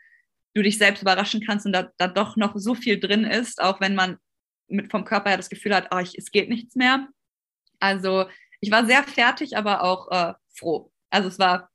[0.54, 3.82] du dich selbst überraschen kannst und da, da doch noch so viel drin ist, auch
[3.82, 4.18] wenn man
[4.68, 7.08] mit vom Körper her das Gefühl hat, oh, ich, es geht nichts mehr.
[7.80, 8.26] Also
[8.60, 10.92] ich war sehr fertig, aber auch äh, froh.
[11.10, 11.70] Also es war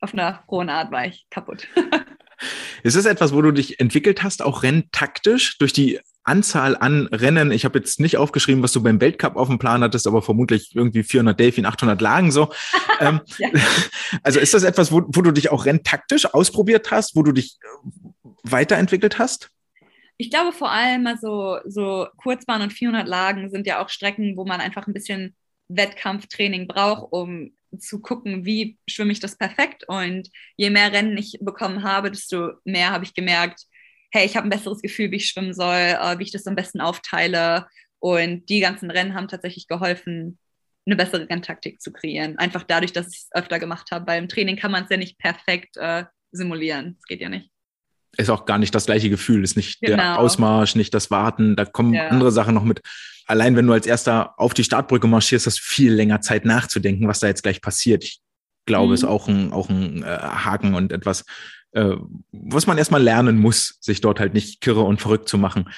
[0.00, 1.68] auf einer frohen Art war ich kaputt.
[2.82, 7.50] Ist es etwas, wo du dich entwickelt hast, auch renntaktisch durch die Anzahl an Rennen?
[7.50, 10.74] Ich habe jetzt nicht aufgeschrieben, was du beim Weltcup auf dem Plan hattest, aber vermutlich
[10.74, 12.52] irgendwie 400 Delfin, 800 Lagen so.
[13.00, 13.20] ähm,
[14.22, 17.58] also ist das etwas, wo, wo du dich auch renntaktisch ausprobiert hast, wo du dich
[17.62, 19.50] äh, weiterentwickelt hast?
[20.16, 24.44] Ich glaube vor allem, also so Kurzbahn und 400 Lagen sind ja auch Strecken, wo
[24.44, 25.34] man einfach ein bisschen
[25.68, 29.84] Wettkampftraining braucht, um zu gucken, wie schwimme ich das perfekt.
[29.86, 33.64] Und je mehr Rennen ich bekommen habe, desto mehr habe ich gemerkt,
[34.10, 36.54] hey, ich habe ein besseres Gefühl, wie ich schwimmen soll, äh, wie ich das am
[36.54, 37.66] besten aufteile.
[37.98, 40.38] Und die ganzen Rennen haben tatsächlich geholfen,
[40.86, 42.38] eine bessere Renntaktik zu kreieren.
[42.38, 44.06] Einfach dadurch, dass ich es öfter gemacht habe.
[44.06, 46.96] Weil im Training kann man es ja nicht perfekt äh, simulieren.
[46.96, 47.50] Das geht ja nicht.
[48.16, 49.96] Ist auch gar nicht das gleiche Gefühl, ist nicht genau.
[49.96, 51.56] der Ausmarsch, nicht das Warten.
[51.56, 52.08] Da kommen ja.
[52.08, 52.80] andere Sachen noch mit
[53.28, 57.06] allein wenn du als erster auf die Startbrücke marschierst, hast du viel länger Zeit nachzudenken,
[57.06, 58.02] was da jetzt gleich passiert.
[58.02, 58.20] Ich
[58.68, 58.94] glaube, mhm.
[58.94, 61.24] ist auch ein, auch ein äh, Haken und etwas,
[61.72, 61.96] äh,
[62.30, 65.68] was man erstmal lernen muss, sich dort halt nicht kirre und verrückt zu machen.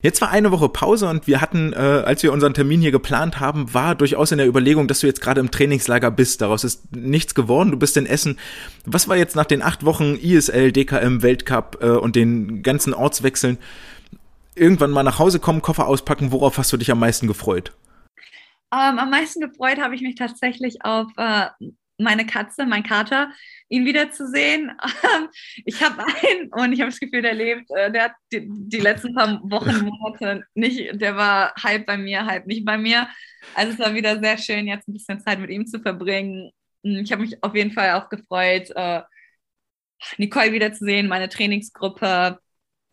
[0.00, 3.40] Jetzt war eine Woche Pause und wir hatten, äh, als wir unseren Termin hier geplant
[3.40, 6.40] haben, war durchaus in der Überlegung, dass du jetzt gerade im Trainingslager bist.
[6.40, 7.70] Daraus ist nichts geworden.
[7.70, 8.38] Du bist in Essen.
[8.84, 13.58] Was war jetzt nach den acht Wochen ISL, DKM, Weltcup äh, und den ganzen Ortswechseln?
[14.56, 17.72] irgendwann mal nach Hause kommen, Koffer auspacken, worauf hast du dich am meisten gefreut?
[18.72, 21.46] Ähm, am meisten gefreut habe ich mich tatsächlich auf äh,
[21.98, 23.30] meine Katze, mein Kater,
[23.68, 24.72] ihn wiederzusehen.
[25.64, 27.70] ich habe einen und ich habe das Gefühl, der lebt.
[27.70, 32.26] Äh, der hat die, die, letzten paar Wochen, Monate nicht, der war halb bei mir,
[32.26, 33.08] halb nicht bei mir.
[33.54, 36.50] Also es war wieder sehr schön, jetzt ein bisschen Zeit mit ihm zu verbringen.
[36.84, 39.02] Hm, ich habe mich auf jeden Fall auch gefreut, äh,
[40.18, 42.38] Nicole wiederzusehen, meine Trainingsgruppe,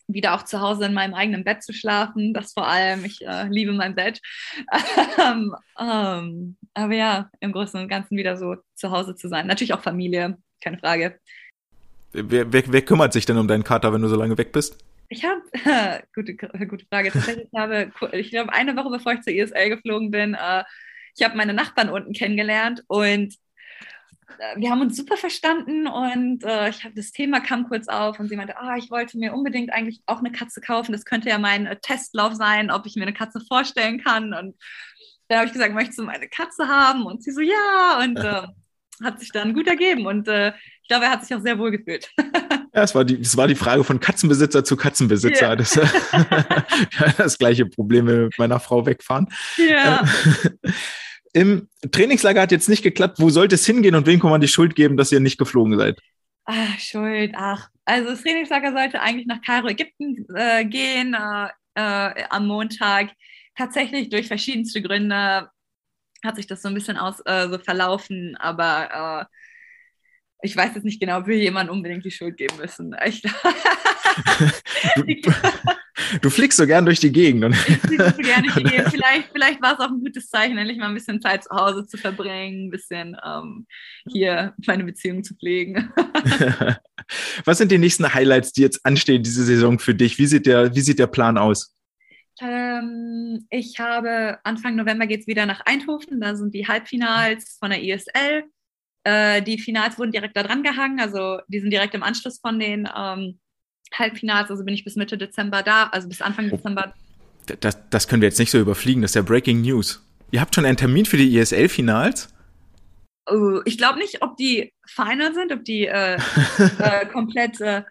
[0.07, 2.33] wieder auch zu Hause in meinem eigenen Bett zu schlafen.
[2.33, 4.21] Das vor allem, ich äh, liebe mein Bett.
[5.19, 9.47] ähm, ähm, aber ja, im Großen und Ganzen wieder so zu Hause zu sein.
[9.47, 11.19] Natürlich auch Familie, keine Frage.
[12.11, 14.77] Wer, wer, wer kümmert sich denn um deinen Kater, wenn du so lange weg bist?
[15.09, 17.11] Ich habe, äh, gute, gute Frage.
[17.11, 20.63] Tatsächlich habe, ich glaube, eine Woche bevor ich zur ESL geflogen bin, äh,
[21.15, 23.35] ich habe meine Nachbarn unten kennengelernt und
[24.55, 28.29] wir haben uns super verstanden und äh, ich habe das Thema kam kurz auf und
[28.29, 30.91] sie meinte, ah, ich wollte mir unbedingt eigentlich auch eine Katze kaufen.
[30.91, 34.33] Das könnte ja mein äh, Testlauf sein, ob ich mir eine Katze vorstellen kann.
[34.33, 34.55] Und
[35.27, 37.05] dann habe ich gesagt, möchtest du meine Katze haben?
[37.05, 37.99] Und sie so, ja.
[38.03, 38.47] Und äh,
[39.03, 40.05] hat sich dann gut ergeben.
[40.05, 42.11] Und äh, ich glaube, er hat sich auch sehr wohl gefühlt.
[42.75, 45.49] Ja, es war die, es war die Frage von Katzenbesitzer zu Katzenbesitzer.
[45.49, 45.55] Yeah.
[45.55, 45.79] Das,
[47.17, 49.27] das gleiche Problem mit meiner Frau wegfahren.
[49.57, 50.03] Ja.
[50.63, 50.73] Ähm,
[51.33, 53.19] im Trainingslager hat jetzt nicht geklappt.
[53.19, 55.77] Wo sollte es hingehen und wem kann man die Schuld geben, dass ihr nicht geflogen
[55.77, 55.99] seid?
[56.45, 57.69] Ach, Schuld, ach.
[57.85, 63.09] Also das Trainingslager sollte eigentlich nach Kairo, Ägypten äh, gehen äh, äh, am Montag.
[63.55, 65.49] Tatsächlich durch verschiedenste Gründe
[66.23, 69.35] hat sich das so ein bisschen aus äh, so verlaufen, aber äh,
[70.43, 72.95] ich weiß jetzt nicht genau, ob wir jemandem unbedingt die Schuld geben müssen.
[74.95, 75.31] Ich, du,
[76.21, 77.45] du, fliegst so gern durch die Gegend.
[77.45, 78.89] Und ich fliege so gern durch die Gegend.
[78.89, 81.87] Vielleicht, vielleicht war es auch ein gutes Zeichen, endlich mal ein bisschen Zeit zu Hause
[81.87, 83.65] zu verbringen, ein bisschen ähm,
[84.11, 85.91] hier meine Beziehung zu pflegen.
[87.45, 90.19] Was sind die nächsten Highlights, die jetzt anstehen diese Saison für dich?
[90.19, 91.75] Wie sieht der, wie sieht der Plan aus?
[92.39, 96.21] Ähm, ich habe Anfang November geht es wieder nach Eindhoven.
[96.21, 98.43] Da sind die Halbfinals von der ISL.
[99.03, 102.59] Äh, die Finals wurden direkt da dran gehangen, also die sind direkt im Anschluss von
[102.59, 103.39] den ähm,
[103.93, 106.55] Halbfinals, also bin ich bis Mitte Dezember da, also bis Anfang oh.
[106.55, 106.93] Dezember.
[107.59, 110.05] Das, das können wir jetzt nicht so überfliegen, das ist ja Breaking News.
[110.31, 112.33] Ihr habt schon einen Termin für die ESL-Finals?
[113.29, 116.15] Oh, ich glaube nicht, ob die final sind, ob die äh,
[116.79, 117.83] äh, komplett äh,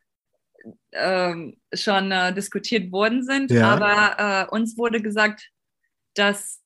[0.93, 3.69] ähm, schon äh, diskutiert worden sind, ja.
[3.69, 5.51] aber äh, uns wurde gesagt,
[6.15, 6.61] dass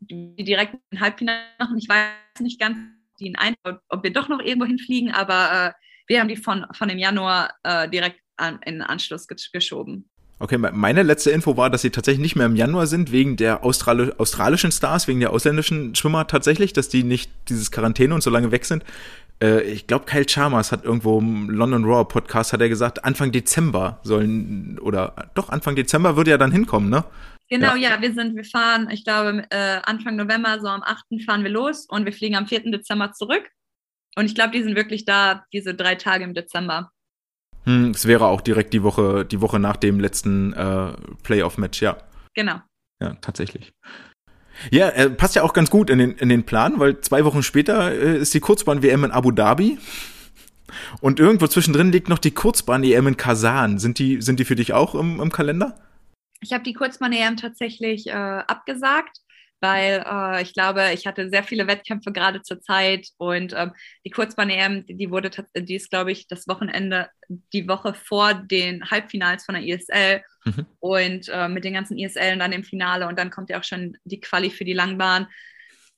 [0.00, 1.78] die direkt ein Halbfinale machen.
[1.78, 2.78] Ich weiß nicht ganz,
[3.20, 3.54] die in ein,
[3.88, 5.72] ob wir doch noch irgendwo hinfliegen, aber äh,
[6.08, 10.10] wir haben die von, von dem Januar äh, direkt an, in Anschluss geschoben.
[10.42, 13.62] Okay, meine letzte Info war, dass sie tatsächlich nicht mehr im Januar sind, wegen der
[13.62, 18.30] Australi australischen Stars, wegen der ausländischen Schwimmer tatsächlich, dass die nicht dieses Quarantäne und so
[18.30, 18.82] lange weg sind.
[19.42, 23.32] Äh, ich glaube, Kyle Chalmers hat irgendwo im London Raw Podcast hat er gesagt, Anfang
[23.32, 27.04] Dezember sollen, oder doch, Anfang Dezember würde ja dann hinkommen, ne?
[27.50, 27.90] Genau, ja.
[27.90, 31.22] ja, wir sind, wir fahren, ich glaube, äh, Anfang November, so am 8.
[31.26, 32.70] fahren wir los und wir fliegen am 4.
[32.70, 33.50] Dezember zurück.
[34.16, 36.92] Und ich glaube, die sind wirklich da, diese drei Tage im Dezember.
[37.64, 40.92] Hm, es wäre auch direkt die Woche, die Woche nach dem letzten äh,
[41.24, 41.98] Playoff-Match, ja.
[42.34, 42.60] Genau.
[43.02, 43.72] Ja, tatsächlich.
[44.70, 47.42] Ja, äh, passt ja auch ganz gut in den, in den Plan, weil zwei Wochen
[47.42, 49.78] später äh, ist die Kurzbahn-WM in Abu Dhabi.
[51.00, 53.78] Und irgendwo zwischendrin liegt noch die Kurzbahn-EM in Kasan.
[53.78, 55.74] Sind die, sind die für dich auch im, im Kalender?
[56.40, 59.18] Ich habe die Kurzbahn-EM tatsächlich äh, abgesagt,
[59.60, 63.72] weil äh, ich glaube, ich hatte sehr viele Wettkämpfe gerade zur Zeit und ähm,
[64.04, 67.10] die Kurzbahn-EM, die, die, wurde, die ist, glaube ich, das Wochenende,
[67.52, 70.66] die Woche vor den Halbfinals von der ISL mhm.
[70.80, 73.64] und äh, mit den ganzen ISL und dann im Finale und dann kommt ja auch
[73.64, 75.26] schon die Quali für die Langbahn.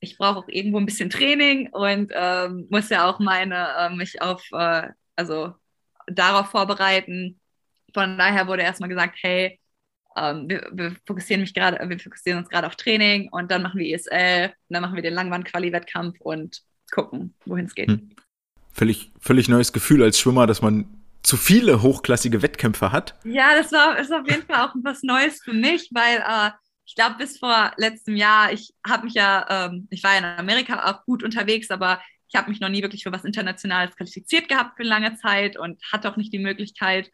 [0.01, 4.21] Ich brauche auch irgendwo ein bisschen Training und ähm, muss ja auch meine, äh, mich
[4.21, 5.53] auf, äh, also
[6.07, 7.39] darauf vorbereiten.
[7.93, 9.61] Von daher wurde erstmal gesagt, hey,
[10.15, 13.79] ähm, wir, wir, fokussieren mich gerade, wir fokussieren uns gerade auf Training und dann machen
[13.79, 16.61] wir ESL und dann machen wir den Langwand-Quali-Wettkampf und
[16.91, 17.89] gucken, wohin es geht.
[17.89, 18.11] Hm.
[18.71, 20.85] Völlig, völlig neues Gefühl als Schwimmer, dass man
[21.21, 23.15] zu viele hochklassige Wettkämpfe hat.
[23.23, 26.51] Ja, das war ist auf jeden Fall auch was Neues für mich, weil äh,
[26.85, 30.25] ich glaube, bis vor letztem Jahr, ich habe mich ja, ähm, ich war ja in
[30.25, 34.49] Amerika auch gut unterwegs, aber ich habe mich noch nie wirklich für was Internationales qualifiziert
[34.49, 37.09] gehabt für lange Zeit und hatte auch nicht die Möglichkeit.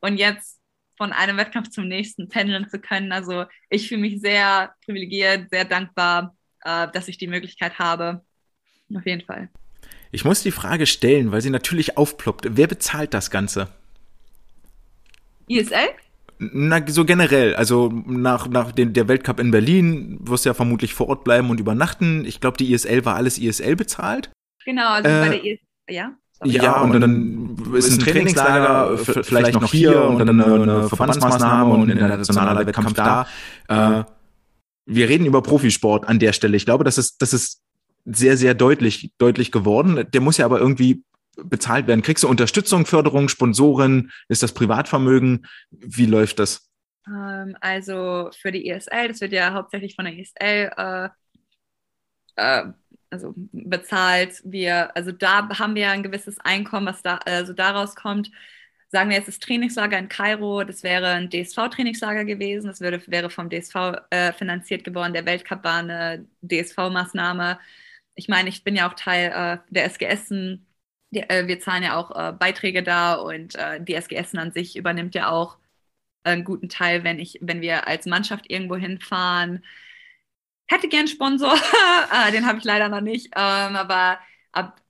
[0.00, 0.59] Und jetzt
[1.00, 3.10] von einem Wettkampf zum nächsten pendeln zu können.
[3.10, 8.20] Also ich fühle mich sehr privilegiert, sehr dankbar, äh, dass ich die Möglichkeit habe.
[8.94, 9.48] Auf jeden Fall.
[10.12, 12.48] Ich muss die Frage stellen, weil sie natürlich aufploppt.
[12.50, 13.68] Wer bezahlt das Ganze?
[15.48, 15.88] ISL?
[16.38, 17.56] Na, so generell.
[17.56, 21.48] Also nach, nach den, der Weltcup in Berlin wirst du ja vermutlich vor Ort bleiben
[21.48, 22.26] und übernachten.
[22.26, 24.30] Ich glaube, die ISL war alles ISL bezahlt.
[24.66, 26.12] Genau, also äh, bei der ISL, ja.
[26.44, 31.90] Ja, und dann ist ein Trainingslager vielleicht noch hier und dann eine Verbandsmaßnahme und ein
[31.90, 33.26] internationaler Wettkampf da.
[33.68, 34.04] Äh,
[34.86, 36.56] wir reden über Profisport an der Stelle.
[36.56, 37.62] Ich glaube, das ist, das ist
[38.04, 40.06] sehr, sehr deutlich, deutlich geworden.
[40.12, 41.04] Der muss ja aber irgendwie
[41.36, 42.02] bezahlt werden.
[42.02, 44.10] Kriegst du Unterstützung, Förderung, Sponsoren?
[44.28, 45.46] Ist das Privatvermögen?
[45.70, 46.70] Wie läuft das?
[47.06, 51.08] Ähm, also für die ESL, das wird ja hauptsächlich von der ESL äh,
[52.36, 52.72] äh,
[53.10, 54.40] also bezahlt.
[54.44, 58.30] Wir, also da haben wir ein gewisses Einkommen, was da also daraus kommt.
[58.88, 63.30] Sagen wir jetzt das Trainingslager in Kairo, das wäre ein DSV-Trainingslager gewesen, das würde, wäre
[63.30, 63.74] vom DSV
[64.10, 65.12] äh, finanziert geworden.
[65.12, 67.58] Der Weltcup war eine DSV-Maßnahme.
[68.16, 70.28] Ich meine, ich bin ja auch Teil äh, der SGS.
[71.12, 74.76] Die, äh, wir zahlen ja auch äh, Beiträge da und äh, die SGS an sich
[74.76, 75.58] übernimmt ja auch
[76.24, 79.64] einen guten Teil, wenn ich, wenn wir als Mannschaft irgendwo hinfahren
[80.70, 84.18] hätte gern Sponsor, äh, den habe ich leider noch nicht, ähm, aber
[84.52, 84.80] ab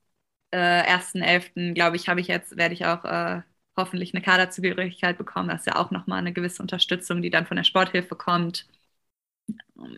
[0.51, 1.73] äh, 1.11.
[1.73, 3.41] glaube ich, habe ich jetzt, werde ich auch äh,
[3.77, 5.49] hoffentlich eine Kaderzugehörigkeit bekommen.
[5.49, 8.67] Das ist ja auch nochmal eine gewisse Unterstützung, die dann von der Sporthilfe kommt.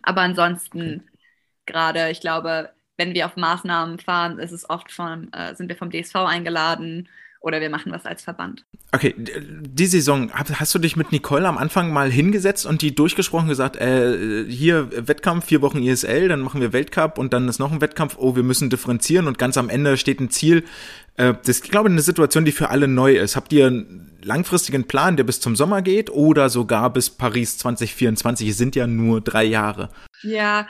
[0.02, 1.18] Aber ansonsten okay.
[1.66, 5.76] gerade, ich glaube, wenn wir auf Maßnahmen fahren, ist es oft vom, äh, sind wir
[5.76, 7.08] vom DSV eingeladen
[7.44, 8.64] oder wir machen was als Verband.
[8.92, 13.48] Okay, die Saison, hast du dich mit Nicole am Anfang mal hingesetzt und die durchgesprochen
[13.48, 17.70] gesagt, äh, hier Wettkampf, vier Wochen ISL, dann machen wir Weltcup und dann ist noch
[17.70, 20.64] ein Wettkampf, oh, wir müssen differenzieren und ganz am Ende steht ein Ziel.
[21.16, 23.36] Äh, das ist, glaube ich, eine Situation, die für alle neu ist.
[23.36, 28.48] Habt ihr einen langfristigen Plan, der bis zum Sommer geht oder sogar bis Paris 2024?
[28.48, 29.90] Es sind ja nur drei Jahre.
[30.22, 30.66] Ja,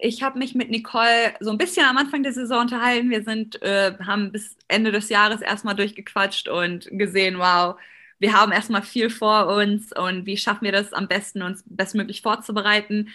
[0.00, 3.10] ich habe mich mit Nicole so ein bisschen am Anfang der Saison unterhalten.
[3.10, 7.76] Wir sind, äh, haben bis Ende des Jahres erstmal durchgequatscht und gesehen, wow,
[8.18, 12.22] wir haben erstmal viel vor uns und wie schaffen wir das am besten, uns bestmöglich
[12.22, 13.08] vorzubereiten.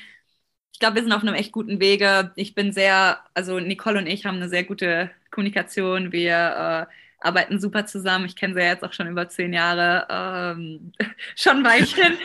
[0.73, 2.31] Ich glaube, wir sind auf einem echt guten Wege.
[2.35, 6.11] Ich bin sehr, also Nicole und ich haben eine sehr gute Kommunikation.
[6.11, 8.25] Wir äh, arbeiten super zusammen.
[8.25, 10.91] Ich kenne sie ja jetzt auch schon über zehn Jahre, ähm,
[11.35, 12.17] schon ein Weilchen.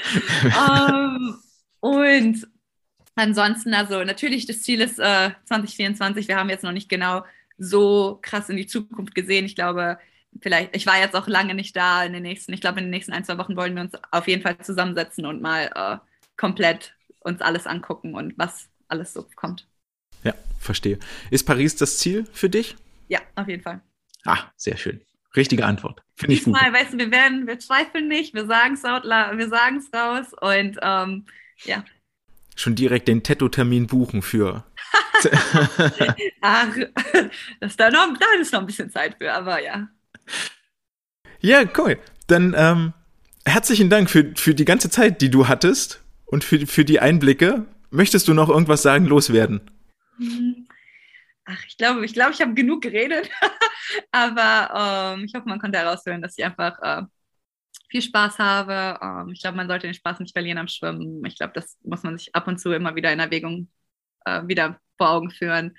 [0.45, 1.39] ähm,
[1.81, 2.47] und
[3.17, 6.29] Ansonsten, also natürlich, das Ziel ist äh, 2024.
[6.29, 7.25] Wir haben jetzt noch nicht genau
[7.59, 9.47] so krass in die Zukunft gesehen.
[9.47, 9.99] Ich glaube,
[10.41, 12.91] vielleicht, ich war jetzt auch lange nicht da in den nächsten, ich glaube, in den
[12.91, 15.97] nächsten ein, zwei Wochen wollen wir uns auf jeden Fall zusammensetzen und mal äh,
[16.37, 19.67] komplett uns alles angucken und was alles so kommt.
[20.23, 20.99] Ja, verstehe.
[21.31, 22.77] Ist Paris das Ziel für dich?
[23.09, 23.81] Ja, auf jeden Fall.
[24.27, 25.01] Ah, sehr schön.
[25.35, 26.03] Richtige Antwort.
[26.17, 26.53] Finde ich gut.
[26.53, 30.33] Mal, weißt du, wir werden, wir zweifeln nicht, wir sagen es wir sagen es raus
[30.41, 31.27] und ähm,
[31.65, 31.85] ja,
[32.57, 34.65] schon direkt den Tattoo-Termin buchen für.
[36.41, 36.77] Ach,
[37.61, 39.89] das da, noch, da ist noch ein bisschen Zeit für, aber ja.
[41.41, 41.99] Ja, cool.
[42.27, 42.93] Dann ähm,
[43.45, 47.67] herzlichen Dank für, für die ganze Zeit, die du hattest und für, für die Einblicke.
[47.91, 49.61] Möchtest du noch irgendwas sagen, loswerden?
[50.19, 50.67] Mhm.
[51.45, 53.31] Ach, ich glaube, ich glaube, ich habe genug geredet.
[54.11, 57.03] aber ähm, ich hoffe, man konnte heraushören, dass ich einfach äh,
[57.89, 58.99] viel Spaß habe.
[59.03, 61.25] Ähm, ich glaube, man sollte den Spaß nicht verlieren am Schwimmen.
[61.25, 63.69] Ich glaube, das muss man sich ab und zu immer wieder in Erwägung
[64.25, 65.77] äh, wieder vor Augen führen.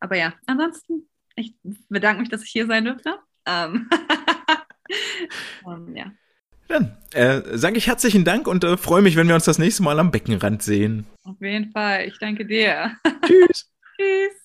[0.00, 1.54] Aber ja, ansonsten, ich
[1.88, 3.18] bedanke mich, dass ich hier sein durfte.
[3.46, 3.88] Ähm,
[5.64, 6.12] um, ja.
[6.68, 9.82] Dann äh, sage ich herzlichen Dank und äh, freue mich, wenn wir uns das nächste
[9.82, 11.06] Mal am Beckenrand sehen.
[11.24, 12.06] Auf jeden Fall.
[12.06, 12.96] Ich danke dir.
[13.26, 13.68] Tschüss.